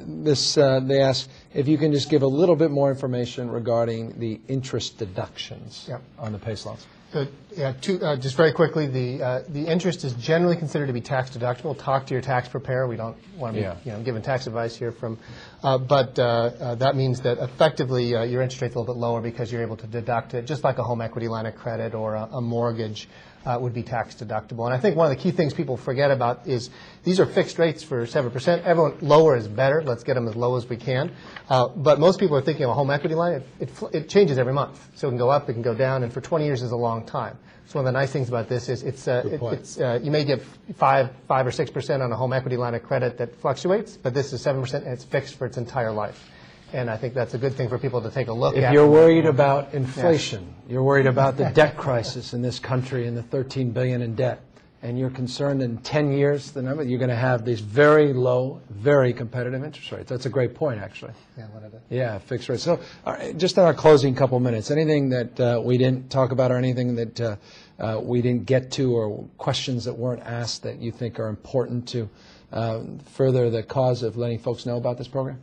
this, 0.00 0.56
uh, 0.56 0.80
they 0.80 1.02
ask 1.02 1.28
if 1.52 1.68
you 1.68 1.76
can 1.76 1.92
just 1.92 2.08
give 2.08 2.22
a 2.22 2.26
little 2.26 2.56
bit 2.56 2.70
more 2.70 2.90
information 2.90 3.50
regarding 3.50 4.18
the 4.18 4.40
interest 4.48 4.96
deductions 4.96 5.84
Yep. 5.86 6.00
on 6.18 6.32
the 6.32 6.38
PACE 6.38 6.64
loans. 6.64 6.86
Uh, 7.12 7.26
Yeah, 7.56 7.72
two, 7.80 7.98
uh, 8.02 8.16
just 8.16 8.36
very 8.36 8.52
quickly, 8.52 8.86
the, 8.86 9.22
uh, 9.22 9.42
the 9.48 9.66
interest 9.66 10.04
is 10.04 10.12
generally 10.14 10.56
considered 10.56 10.88
to 10.88 10.92
be 10.92 11.00
tax 11.00 11.30
deductible. 11.30 11.76
Talk 11.78 12.06
to 12.08 12.12
your 12.12 12.20
tax 12.20 12.50
preparer. 12.50 12.86
We 12.86 12.96
don't 12.96 13.16
want 13.38 13.54
to 13.54 13.60
be, 13.60 13.62
Yeah. 13.62 13.76
you 13.82 13.92
know, 13.92 14.02
giving 14.02 14.20
tax 14.20 14.46
advice 14.46 14.76
here 14.76 14.92
from, 14.92 15.16
uh, 15.62 15.78
but 15.78 16.18
uh, 16.18 16.22
uh, 16.22 16.74
that 16.74 16.96
means 16.96 17.22
that 17.22 17.38
effectively 17.38 18.14
uh, 18.14 18.24
your 18.24 18.42
interest 18.42 18.60
rate's 18.60 18.74
a 18.74 18.78
little 18.78 18.92
bit 18.94 19.00
lower 19.00 19.22
because 19.22 19.50
you're 19.50 19.62
able 19.62 19.76
to 19.78 19.86
deduct 19.86 20.34
it, 20.34 20.44
just 20.44 20.64
like 20.64 20.76
a 20.76 20.82
home 20.82 21.00
equity 21.00 21.28
line 21.28 21.46
of 21.46 21.56
credit 21.56 21.94
or 21.94 22.14
a 22.14 22.28
a 22.32 22.40
mortgage 22.42 23.08
uh, 23.46 23.56
would 23.58 23.72
be 23.72 23.82
tax 23.82 24.16
deductible. 24.16 24.66
And 24.66 24.74
I 24.74 24.78
think 24.78 24.96
one 24.96 25.10
of 25.10 25.16
the 25.16 25.22
key 25.22 25.30
things 25.30 25.54
people 25.54 25.76
forget 25.78 26.10
about 26.10 26.46
is 26.46 26.68
these 27.04 27.20
are 27.20 27.26
fixed 27.26 27.58
rates 27.58 27.82
for 27.82 28.04
7%. 28.04 28.64
Everyone, 28.64 28.96
lower 29.00 29.36
is 29.36 29.46
better. 29.48 29.82
Let's 29.82 30.02
get 30.02 30.14
them 30.14 30.26
as 30.28 30.34
low 30.36 30.56
as 30.56 30.68
we 30.68 30.76
can. 30.76 31.12
Uh, 31.48 31.68
But 31.68 32.00
most 32.00 32.18
people 32.20 32.36
are 32.36 32.42
thinking 32.42 32.64
of 32.64 32.70
a 32.72 32.74
home 32.74 32.90
equity 32.90 33.14
line, 33.14 33.34
it- 33.34 33.46
it 33.60 33.70
it 33.94 34.08
changes 34.10 34.36
every 34.36 34.52
month. 34.52 34.76
So 34.96 35.06
it 35.08 35.12
can 35.12 35.18
go 35.18 35.30
up, 35.30 35.48
it 35.48 35.54
can 35.54 35.62
go 35.62 35.74
down, 35.74 36.02
and 36.02 36.12
for 36.12 36.20
20 36.20 36.44
years 36.44 36.62
is 36.62 36.72
a 36.72 36.76
long 36.76 37.04
time. 37.06 37.38
So 37.66 37.80
one 37.80 37.86
of 37.86 37.92
the 37.92 37.98
nice 37.98 38.12
things 38.12 38.28
about 38.28 38.48
this 38.48 38.68
is 38.68 38.82
it's, 38.84 39.08
uh, 39.08 39.22
it- 39.26 39.40
it's, 39.54 39.80
uh, 39.80 39.98
you 40.02 40.10
may 40.12 40.24
get 40.24 40.40
five, 40.76 41.10
five 41.26 41.46
or 41.46 41.50
6% 41.50 42.00
on 42.02 42.12
a 42.12 42.16
home 42.16 42.32
equity 42.32 42.56
line 42.56 42.74
of 42.74 42.82
credit 42.84 43.18
that 43.18 43.34
fluctuates, 43.40 43.96
but 43.96 44.14
this 44.14 44.32
is 44.32 44.40
7% 44.40 44.84
and 44.84 44.92
it's 44.92 45.04
fixed 45.04 45.34
for 45.34 45.46
its 45.46 45.56
entire 45.58 45.90
life. 45.90 46.30
And 46.72 46.88
I 46.90 46.96
think 46.96 47.14
that's 47.14 47.34
a 47.34 47.38
good 47.38 47.54
thing 47.54 47.68
for 47.68 47.78
people 47.78 48.00
to 48.02 48.10
take 48.10 48.28
a 48.28 48.32
look 48.32 48.56
at. 48.56 48.62
If 48.64 48.72
you're 48.74 48.86
worried 48.88 49.26
about 49.26 49.72
inflation, 49.74 50.54
you're 50.68 50.82
worried 50.82 51.06
about 51.06 51.36
the 51.36 51.44
debt 51.46 51.76
crisis 51.76 52.32
in 52.34 52.42
this 52.42 52.58
country 52.58 53.06
and 53.06 53.16
the 53.16 53.22
13 53.22 53.70
billion 53.70 54.00
in 54.02 54.14
debt, 54.14 54.40
and 54.82 54.98
you're 54.98 55.10
concerned 55.10 55.62
in 55.62 55.78
10 55.78 56.12
years, 56.12 56.50
the 56.52 56.62
number, 56.62 56.82
you're 56.82 56.98
going 56.98 57.08
to 57.10 57.16
have 57.16 57.44
these 57.44 57.60
very 57.60 58.12
low, 58.12 58.60
very 58.70 59.12
competitive 59.12 59.64
interest 59.64 59.90
rates. 59.90 60.08
That's 60.08 60.26
a 60.26 60.30
great 60.30 60.54
point, 60.54 60.80
actually. 60.80 61.12
Yeah, 61.36 61.48
one 61.48 61.64
of 61.64 61.72
the- 61.72 61.80
Yeah, 61.88 62.18
fixed 62.18 62.48
rates. 62.48 62.62
So, 62.62 62.78
all 63.06 63.14
right, 63.14 63.36
just 63.36 63.56
in 63.56 63.64
our 63.64 63.74
closing 63.74 64.14
couple 64.14 64.38
minutes, 64.38 64.70
anything 64.70 65.08
that 65.10 65.40
uh, 65.40 65.60
we 65.64 65.78
didn't 65.78 66.10
talk 66.10 66.30
about 66.30 66.50
or 66.50 66.56
anything 66.56 66.94
that 66.96 67.20
uh, 67.20 67.36
uh, 67.78 68.00
we 68.02 68.20
didn't 68.20 68.46
get 68.46 68.70
to 68.72 68.94
or 68.94 69.24
questions 69.38 69.84
that 69.86 69.94
weren't 69.94 70.22
asked 70.22 70.62
that 70.62 70.78
you 70.78 70.92
think 70.92 71.18
are 71.18 71.28
important 71.28 71.88
to 71.88 72.08
uh, 72.52 72.80
further 73.12 73.50
the 73.50 73.62
cause 73.62 74.02
of 74.02 74.16
letting 74.16 74.38
folks 74.38 74.66
know 74.66 74.76
about 74.76 74.98
this 74.98 75.08
program? 75.08 75.40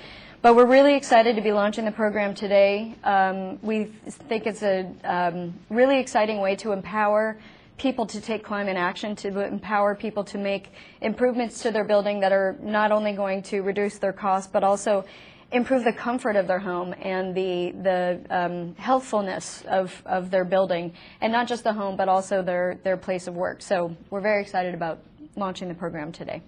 But 0.43 0.57
we're 0.57 0.65
really 0.65 0.95
excited 0.95 1.37
to 1.37 1.43
be 1.43 1.53
launching 1.53 1.85
the 1.85 1.93
program 1.93 2.33
today. 2.33 2.95
Um, 3.05 3.59
we 3.61 3.85
think 3.85 4.47
it's 4.47 4.63
a 4.63 4.91
um, 5.05 5.53
really 5.69 6.01
exciting 6.01 6.41
way 6.41 6.57
to 6.57 6.73
empower 6.73 7.39
people 7.77 8.07
to 8.07 8.23
take 8.23 8.43
climate 8.43 8.79
action, 8.79 9.15
to 9.17 9.41
empower 9.45 9.95
people 9.95 10.25
to 10.25 10.39
make 10.39 10.73
improvements 11.03 11.61
to 11.63 11.71
their 11.71 11.85
building 11.85 12.21
that 12.21 12.33
are 12.33 12.57
not 12.63 12.91
only 12.91 13.13
going 13.13 13.43
to 13.43 13.61
reduce 13.61 13.99
their 13.99 14.15
costs, 14.15 14.51
but 14.51 14.65
also 14.65 15.05
improve 15.53 15.85
the 15.85 15.93
comfort 15.93 16.37
of 16.37 16.47
their 16.47 16.59
home 16.59 16.95
and 17.03 17.35
the, 17.35 17.73
the 17.83 18.21
um, 18.31 18.75
healthfulness 18.77 19.63
of, 19.69 20.03
of 20.07 20.31
their 20.31 20.47
building, 20.47 20.91
and 21.21 21.31
not 21.31 21.49
just 21.49 21.65
the 21.65 21.73
home, 21.73 21.97
but 21.97 22.09
also 22.09 22.41
their, 22.41 22.79
their 22.83 22.97
place 22.97 23.27
of 23.27 23.35
work. 23.35 23.61
So 23.61 23.95
we're 24.09 24.23
very 24.23 24.41
excited 24.41 24.73
about 24.73 25.01
launching 25.37 25.69
the 25.69 25.75
program 25.75 26.13
today. 26.13 26.41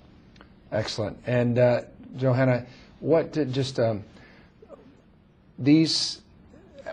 Excellent. 0.70 1.18
And 1.26 1.58
uh, 1.58 1.82
Johanna, 2.16 2.64
what 3.02 3.32
did 3.32 3.52
just 3.52 3.80
um, 3.80 4.04
these? 5.58 6.22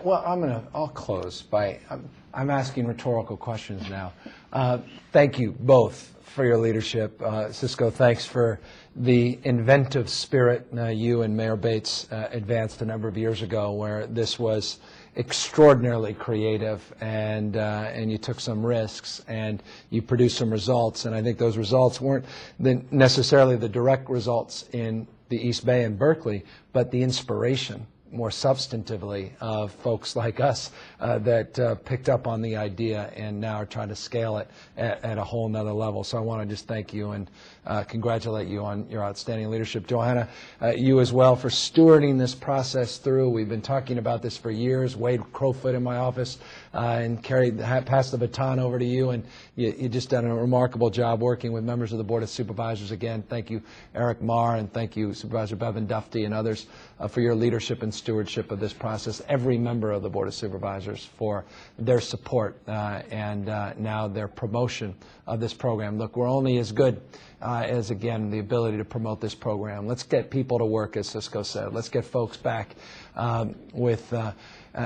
Well, 0.03 0.24
I'm 0.26 0.41
gonna. 0.41 0.64
I'll 0.74 0.88
close 0.88 1.43
by. 1.43 1.80
I'm, 1.89 2.10
I'm 2.34 2.49
asking 2.49 2.88
rhetorical 2.88 3.38
questions 3.38 3.88
now. 3.89 4.14
Uh, 4.51 4.80
thank 5.12 5.38
you 5.38 5.51
both 5.51 6.16
for 6.24 6.45
your 6.45 6.57
leadership, 6.57 7.22
uh, 7.22 7.51
Cisco. 7.51 7.91
Thanks 7.91 8.26
for 8.26 8.60
the 8.95 9.39
inventive 9.43 10.10
spirit 10.10 10.68
uh, 10.76 10.86
you 10.86 11.22
and 11.22 11.38
Mayor 11.38 11.55
Bates 11.55 12.12
uh, 12.12 12.28
advanced 12.32 12.82
a 12.82 12.86
number 12.86 13.07
of 13.07 13.16
years 13.16 13.43
ago, 13.43 13.72
where 13.72 14.07
this 14.07 14.39
was 14.39 14.80
extraordinarily 15.16 16.16
creative 16.16 16.82
and 17.01 17.55
uh, 17.55 17.91
and 17.93 18.12
you 18.12 18.18
took 18.18 18.39
some 18.39 18.66
risks 18.66 19.22
and 19.28 19.62
you 19.91 20.01
produced 20.01 20.38
some 20.38 20.49
results 20.49 21.05
and 21.05 21.14
I 21.14 21.22
think 21.22 21.38
those 21.38 21.57
results 21.57 21.99
weren't 21.99 22.26
the, 22.60 22.82
necessarily 22.89 23.55
the 23.57 23.68
direct 23.68 24.10
results 24.10 24.66
in 24.72 25.07
the 25.30 25.48
East 25.48 25.66
Bay 25.66 25.84
and 25.84 25.98
Berkeley, 25.98 26.44
but 26.74 26.92
the 26.92 27.04
inspiration 27.04 27.88
more 28.12 28.30
substantively 28.30 29.32
of 29.39 29.72
folks 29.72 30.16
like 30.16 30.39
us 30.39 30.72
uh, 30.99 31.20
that 31.20 31.60
uh, 31.60 31.76
picked 31.76 32.10
up 32.10 32.28
on 32.28 32.41
the 32.41 32.55
idea 32.55 33.12
and 33.16 33.39
now 33.39 33.55
are 33.55 33.66
trying 33.66 33.89
to 33.89 33.95
scale 33.95 34.38
it 34.38 34.47
at, 34.78 35.03
at 35.03 35.18
a 35.18 35.24
whole 35.24 35.47
nother 35.47 35.72
level. 35.72 36.03
So 36.03 36.18
I 36.18 36.22
want 36.22 36.41
to 36.41 36.47
just 36.47 36.68
thank 36.68 36.93
you 36.93 37.12
and 37.12 37.30
uh, 37.66 37.84
congratulate 37.84 38.47
you 38.47 38.64
on 38.66 38.89
your 38.89 39.03
outstanding 39.03 39.49
leadership. 39.49 39.86
Johanna, 39.88 40.28
uh, 40.62 40.70
you 40.70 40.99
as 40.99 41.14
well 41.14 41.36
for 41.36 41.49
stewarding 41.49 42.18
this 42.18 42.34
process 42.34 42.97
through. 42.97 43.30
We've 43.30 43.49
been 43.49 43.62
talking 43.62 43.97
about 43.97 44.22
this 44.22 44.38
for 44.38 44.49
years. 44.49 44.95
Wade 44.95 45.22
Crowfoot 45.34 45.76
in 45.76 45.84
my 45.84 45.97
office 45.97 46.39
uh, 46.74 46.80
and 46.80 47.22
carried 47.24 47.60
passed 47.60 48.12
the 48.12 48.18
baton 48.18 48.60
over 48.60 48.80
to 48.80 48.86
you, 48.86 49.12
and 49.12 49.24
you, 49.55 49.74
you 49.78 49.89
just 49.89 50.10
done 50.10 50.26
a 50.26 50.36
remarkable 50.36 50.89
job 50.89 51.22
working 51.22 51.51
with 51.51 51.64
members 51.64 51.91
of 51.91 51.97
the 51.97 52.03
Board 52.03 52.24
of 52.24 52.30
Supervisors. 52.30 52.91
Again, 52.91 53.24
thank 53.30 53.49
you, 53.49 53.62
Eric 53.93 54.22
Mar, 54.22 54.55
and 54.55 54.72
thank 54.72 54.95
you, 54.95 55.14
Supervisor 55.14 55.55
Bevan 55.55 55.88
Dufty 55.88 56.26
and 56.26 56.34
others 56.34 56.68
uh, 56.99 57.07
for 57.07 57.22
your 57.22 57.36
leadership 57.36 57.84
and 57.84 57.93
stewardship 58.00 58.52
of 58.52 58.60
this 58.60 58.74
process. 58.74 59.22
Every 59.30 59.58
member 59.58 59.91
of 59.91 60.02
the 60.02 60.10
Board 60.10 60.28
of 60.28 60.34
Supervisors 60.34 61.06
for 61.18 61.45
their 61.78 62.02
support 62.02 62.58
uh, 62.68 63.02
and 63.12 63.47
uh, 63.50 63.74
now 63.78 64.08
their 64.08 64.28
promotion 64.28 64.95
of 65.28 65.39
this 65.39 65.54
program. 65.54 65.97
Look, 65.97 66.18
we're 66.18 66.28
only 66.30 66.58
as 66.58 66.72
good 66.72 67.02
uh, 67.41 67.64
as, 67.68 67.91
again, 67.91 68.32
the 68.32 68.39
ability 68.39 68.78
to 68.78 68.86
promote 68.86 69.22
this 69.22 69.36
program. 69.36 69.88
Let's 69.88 70.04
get 70.04 70.30
people 70.30 70.58
to 70.58 70.66
work, 70.66 70.97
as 70.97 71.08
Cisco 71.08 71.43
said. 71.43 71.74
Let's 71.74 71.89
get 71.89 72.04
folks 72.04 72.38
back 72.38 72.76
um, 73.16 73.56
with, 73.74 74.14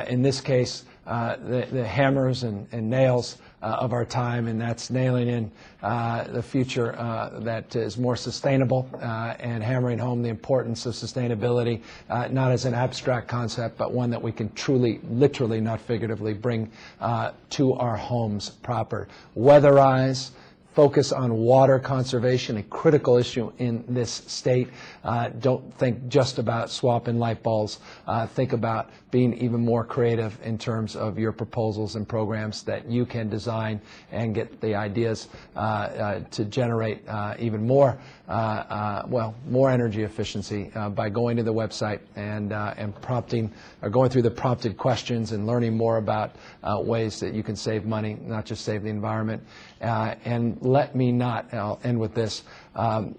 in 0.07 0.21
this 0.21 0.41
case, 0.41 0.85
the, 1.05 1.67
the 1.71 1.87
hammers 1.87 2.43
and, 2.43 2.67
and 2.71 2.89
nails 2.89 3.37
of 3.67 3.93
our 3.93 4.05
time, 4.05 4.47
and 4.47 4.59
that's 4.59 4.89
nailing 4.89 5.27
in 5.27 5.51
uh, 5.81 6.23
the 6.25 6.43
future 6.43 6.95
uh, 6.97 7.39
that 7.39 7.75
is 7.75 7.97
more 7.97 8.15
sustainable 8.15 8.89
uh, 9.01 9.35
and 9.39 9.63
hammering 9.63 9.97
home 9.97 10.21
the 10.21 10.29
importance 10.29 10.85
of 10.85 10.93
sustainability, 10.93 11.81
uh, 12.09 12.27
not 12.29 12.51
as 12.51 12.65
an 12.65 12.73
abstract 12.73 13.27
concept, 13.27 13.77
but 13.77 13.91
one 13.91 14.09
that 14.09 14.21
we 14.21 14.31
can 14.31 14.51
truly, 14.53 14.99
literally, 15.09 15.61
not 15.61 15.79
figuratively, 15.79 16.33
bring 16.33 16.69
uh, 16.99 17.31
to 17.49 17.73
our 17.73 17.95
homes 17.95 18.49
proper. 18.49 19.07
Weatherize, 19.35 20.31
focus 20.73 21.11
on 21.11 21.33
water 21.33 21.79
conservation, 21.79 22.57
a 22.57 22.63
critical 22.63 23.17
issue 23.17 23.51
in 23.59 23.83
this 23.87 24.11
state. 24.27 24.69
Uh, 25.03 25.29
don't 25.39 25.73
think 25.75 26.07
just 26.07 26.39
about 26.39 26.69
swapping 26.69 27.19
light 27.19 27.43
bulbs. 27.43 27.79
Uh, 28.07 28.25
think 28.27 28.53
about 28.53 28.89
being 29.13 29.37
even 29.37 29.63
more 29.63 29.85
creative 29.85 30.39
in 30.43 30.57
terms 30.57 30.95
of 30.95 31.19
your 31.19 31.31
proposals 31.31 31.95
and 31.95 32.09
programs 32.09 32.63
that 32.63 32.89
you 32.89 33.05
can 33.05 33.29
design 33.29 33.79
and 34.11 34.33
get 34.33 34.59
the 34.59 34.73
ideas 34.73 35.27
uh, 35.55 35.59
uh, 35.59 36.19
to 36.31 36.43
generate 36.45 37.07
uh, 37.07 37.35
even 37.37 37.67
more, 37.67 37.95
uh, 38.27 38.31
uh, 38.31 39.03
well, 39.07 39.35
more 39.47 39.69
energy 39.69 40.01
efficiency 40.01 40.71
uh, 40.73 40.89
by 40.89 41.09
going 41.09 41.37
to 41.37 41.43
the 41.43 41.53
website 41.53 41.99
and, 42.15 42.51
and 42.51 42.99
prompting, 43.03 43.53
or 43.83 43.89
going 43.91 44.09
through 44.09 44.23
the 44.23 44.31
prompted 44.31 44.77
questions 44.77 45.31
and 45.31 45.45
learning 45.45 45.77
more 45.77 45.97
about 45.97 46.35
ways 46.83 47.19
that 47.19 47.35
you 47.35 47.43
can 47.43 47.55
save 47.55 47.85
money, 47.85 48.17
not 48.19 48.45
just 48.45 48.65
save 48.65 48.81
the 48.81 48.89
environment. 48.89 49.43
And 49.79 50.57
let 50.61 50.95
me 50.95 51.11
not, 51.11 51.53
I'll 51.53 51.79
end 51.83 51.99
with 51.99 52.15
this, 52.15 52.41
um, 52.73 53.15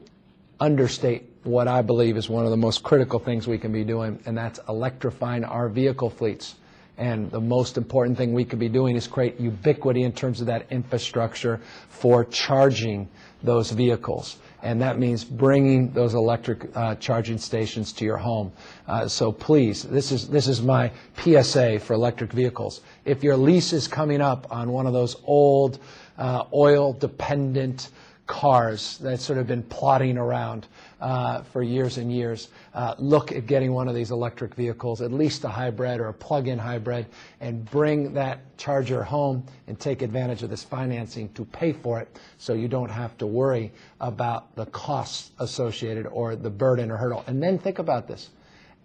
understate 0.58 1.33
what 1.44 1.68
I 1.68 1.82
believe 1.82 2.16
is 2.16 2.28
one 2.28 2.44
of 2.44 2.50
the 2.50 2.56
most 2.56 2.82
critical 2.82 3.18
things 3.18 3.46
we 3.46 3.58
can 3.58 3.72
be 3.72 3.84
doing, 3.84 4.18
and 4.26 4.36
that's 4.36 4.60
electrifying 4.68 5.44
our 5.44 5.68
vehicle 5.68 6.10
fleets. 6.10 6.56
And 6.96 7.30
the 7.30 7.40
most 7.40 7.76
important 7.76 8.16
thing 8.16 8.32
we 8.32 8.44
could 8.44 8.58
be 8.58 8.68
doing 8.68 8.96
is 8.96 9.06
create 9.06 9.40
ubiquity 9.40 10.04
in 10.04 10.12
terms 10.12 10.40
of 10.40 10.46
that 10.46 10.66
infrastructure 10.70 11.60
for 11.88 12.24
charging 12.24 13.08
those 13.42 13.72
vehicles. 13.72 14.38
And 14.62 14.80
that 14.80 14.98
means 14.98 15.24
bringing 15.24 15.90
those 15.92 16.14
electric 16.14 16.74
uh, 16.74 16.94
charging 16.94 17.36
stations 17.36 17.92
to 17.94 18.04
your 18.04 18.16
home. 18.16 18.52
Uh, 18.86 19.08
so 19.08 19.30
please, 19.30 19.82
this 19.82 20.12
is, 20.12 20.28
this 20.28 20.48
is 20.48 20.62
my 20.62 20.90
PSA 21.18 21.80
for 21.80 21.92
electric 21.94 22.32
vehicles. 22.32 22.80
If 23.04 23.22
your 23.22 23.36
lease 23.36 23.72
is 23.72 23.86
coming 23.88 24.22
up 24.22 24.46
on 24.50 24.70
one 24.70 24.86
of 24.86 24.92
those 24.92 25.16
old 25.24 25.80
uh, 26.16 26.44
oil-dependent 26.54 27.90
cars 28.26 28.98
that's 28.98 29.22
sort 29.22 29.38
of 29.38 29.46
been 29.46 29.62
plodding 29.64 30.16
around 30.16 30.66
uh, 31.00 31.42
for 31.42 31.62
years 31.62 31.98
and 31.98 32.10
years, 32.10 32.48
uh, 32.72 32.94
look 32.98 33.32
at 33.32 33.46
getting 33.46 33.72
one 33.72 33.88
of 33.88 33.94
these 33.94 34.10
electric 34.10 34.54
vehicles, 34.54 35.02
at 35.02 35.12
least 35.12 35.44
a 35.44 35.48
hybrid 35.48 36.00
or 36.00 36.08
a 36.08 36.12
plug-in 36.12 36.58
hybrid, 36.58 37.06
and 37.40 37.64
bring 37.70 38.14
that 38.14 38.40
charger 38.56 39.02
home 39.02 39.44
and 39.66 39.78
take 39.78 40.00
advantage 40.00 40.42
of 40.42 40.48
this 40.48 40.64
financing 40.64 41.28
to 41.34 41.44
pay 41.44 41.72
for 41.72 42.00
it 42.00 42.18
so 42.38 42.54
you 42.54 42.68
don't 42.68 42.90
have 42.90 43.16
to 43.18 43.26
worry 43.26 43.70
about 44.00 44.54
the 44.56 44.66
costs 44.66 45.32
associated 45.38 46.06
or 46.06 46.34
the 46.36 46.50
burden 46.50 46.90
or 46.90 46.96
hurdle. 46.96 47.24
And 47.26 47.42
then 47.42 47.58
think 47.58 47.78
about 47.78 48.08
this. 48.08 48.30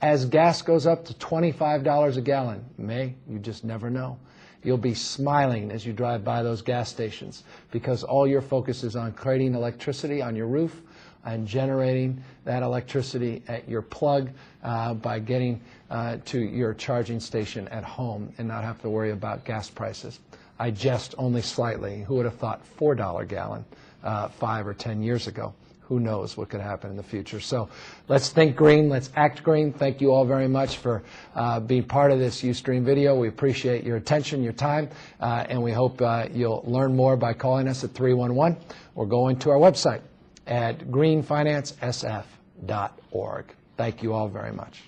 As 0.02 0.26
gas 0.26 0.62
goes 0.62 0.86
up 0.86 1.06
to 1.06 1.14
$25 1.14 2.18
a 2.18 2.22
gallon, 2.22 2.66
May, 2.78 3.16
you 3.30 3.40
just 3.40 3.64
never 3.64 3.90
know. 3.90 4.18
You'll 4.64 4.78
be 4.78 4.94
smiling 4.94 5.72
as 5.72 5.86
you 5.86 5.94
drive 5.94 6.24
by 6.24 6.44
those 6.44 6.62
gas 6.62 6.90
stations 6.90 7.44
because 7.72 8.04
all 8.04 8.28
your 8.28 8.42
focus 8.42 8.84
is 8.84 8.96
on 8.96 9.14
creating 9.14 9.56
electricity 9.56 10.22
on 10.22 10.36
your 10.36 10.48
roof 10.48 10.82
and 11.26 11.48
generating 11.48 12.22
that 12.46 12.64
electricity 12.64 13.42
at 13.48 13.68
your 13.70 13.82
plug 13.82 14.30
uh, 14.64 14.94
by 14.94 15.20
getting 15.20 15.62
uh, 15.90 16.18
to 16.26 16.40
your 16.40 16.74
charging 16.74 17.20
station 17.20 17.68
at 17.70 17.84
home 17.84 18.32
and 18.38 18.48
not 18.48 18.64
have 18.64 18.82
to 18.82 18.90
worry 18.90 19.12
about 19.12 19.46
gas 19.46 19.70
prices. 19.70 20.20
I 20.60 20.72
jest 20.72 21.16
only 21.18 21.42
slightly. 21.42 22.04
Who 22.04 22.16
would 22.16 22.26
have 22.26 22.36
thought 22.36 22.62
$4 22.78 23.28
gallon 23.28 23.66
uh, 24.04 24.28
five 24.28 24.68
or 24.68 24.74
10 24.74 25.02
years 25.02 25.28
ago? 25.28 25.54
who 25.90 26.00
knows 26.00 26.38
what 26.38 26.48
could 26.50 26.62
happen 26.62 26.92
in 26.92 26.96
the 26.96 27.04
future. 27.04 27.40
So 27.42 27.68
let's 28.08 28.30
think 28.30 28.56
green, 28.56 28.88
let's 28.88 29.10
act 29.16 29.44
green. 29.44 29.74
Thank 29.74 30.00
you 30.00 30.14
all 30.14 30.24
very 30.24 30.48
much 30.48 30.78
for 30.78 31.02
uh, 31.36 31.60
being 31.60 31.84
part 31.84 32.12
of 32.12 32.20
this 32.20 32.42
Ustream 32.44 32.84
video. 32.84 33.18
We 33.18 33.28
appreciate 33.28 33.84
your 33.84 33.98
attention, 33.98 34.44
your 34.44 34.54
time, 34.54 34.90
uh, 35.20 35.46
and 35.50 35.62
we 35.62 35.72
hope 35.72 36.00
uh, 36.02 36.28
you'll 36.32 36.64
learn 36.66 36.96
more 36.96 37.18
by 37.18 37.34
calling 37.34 37.68
us 37.68 37.84
at 37.84 37.92
311 37.92 38.56
or 38.96 39.06
going 39.08 39.38
to 39.40 39.50
our 39.50 39.58
website 39.58 40.02
at 40.48 40.80
greenfinancesf.org. 40.80 43.46
Thank 43.76 44.04
you 44.04 44.14
all 44.14 44.30
very 44.30 44.52
much. 44.52 44.84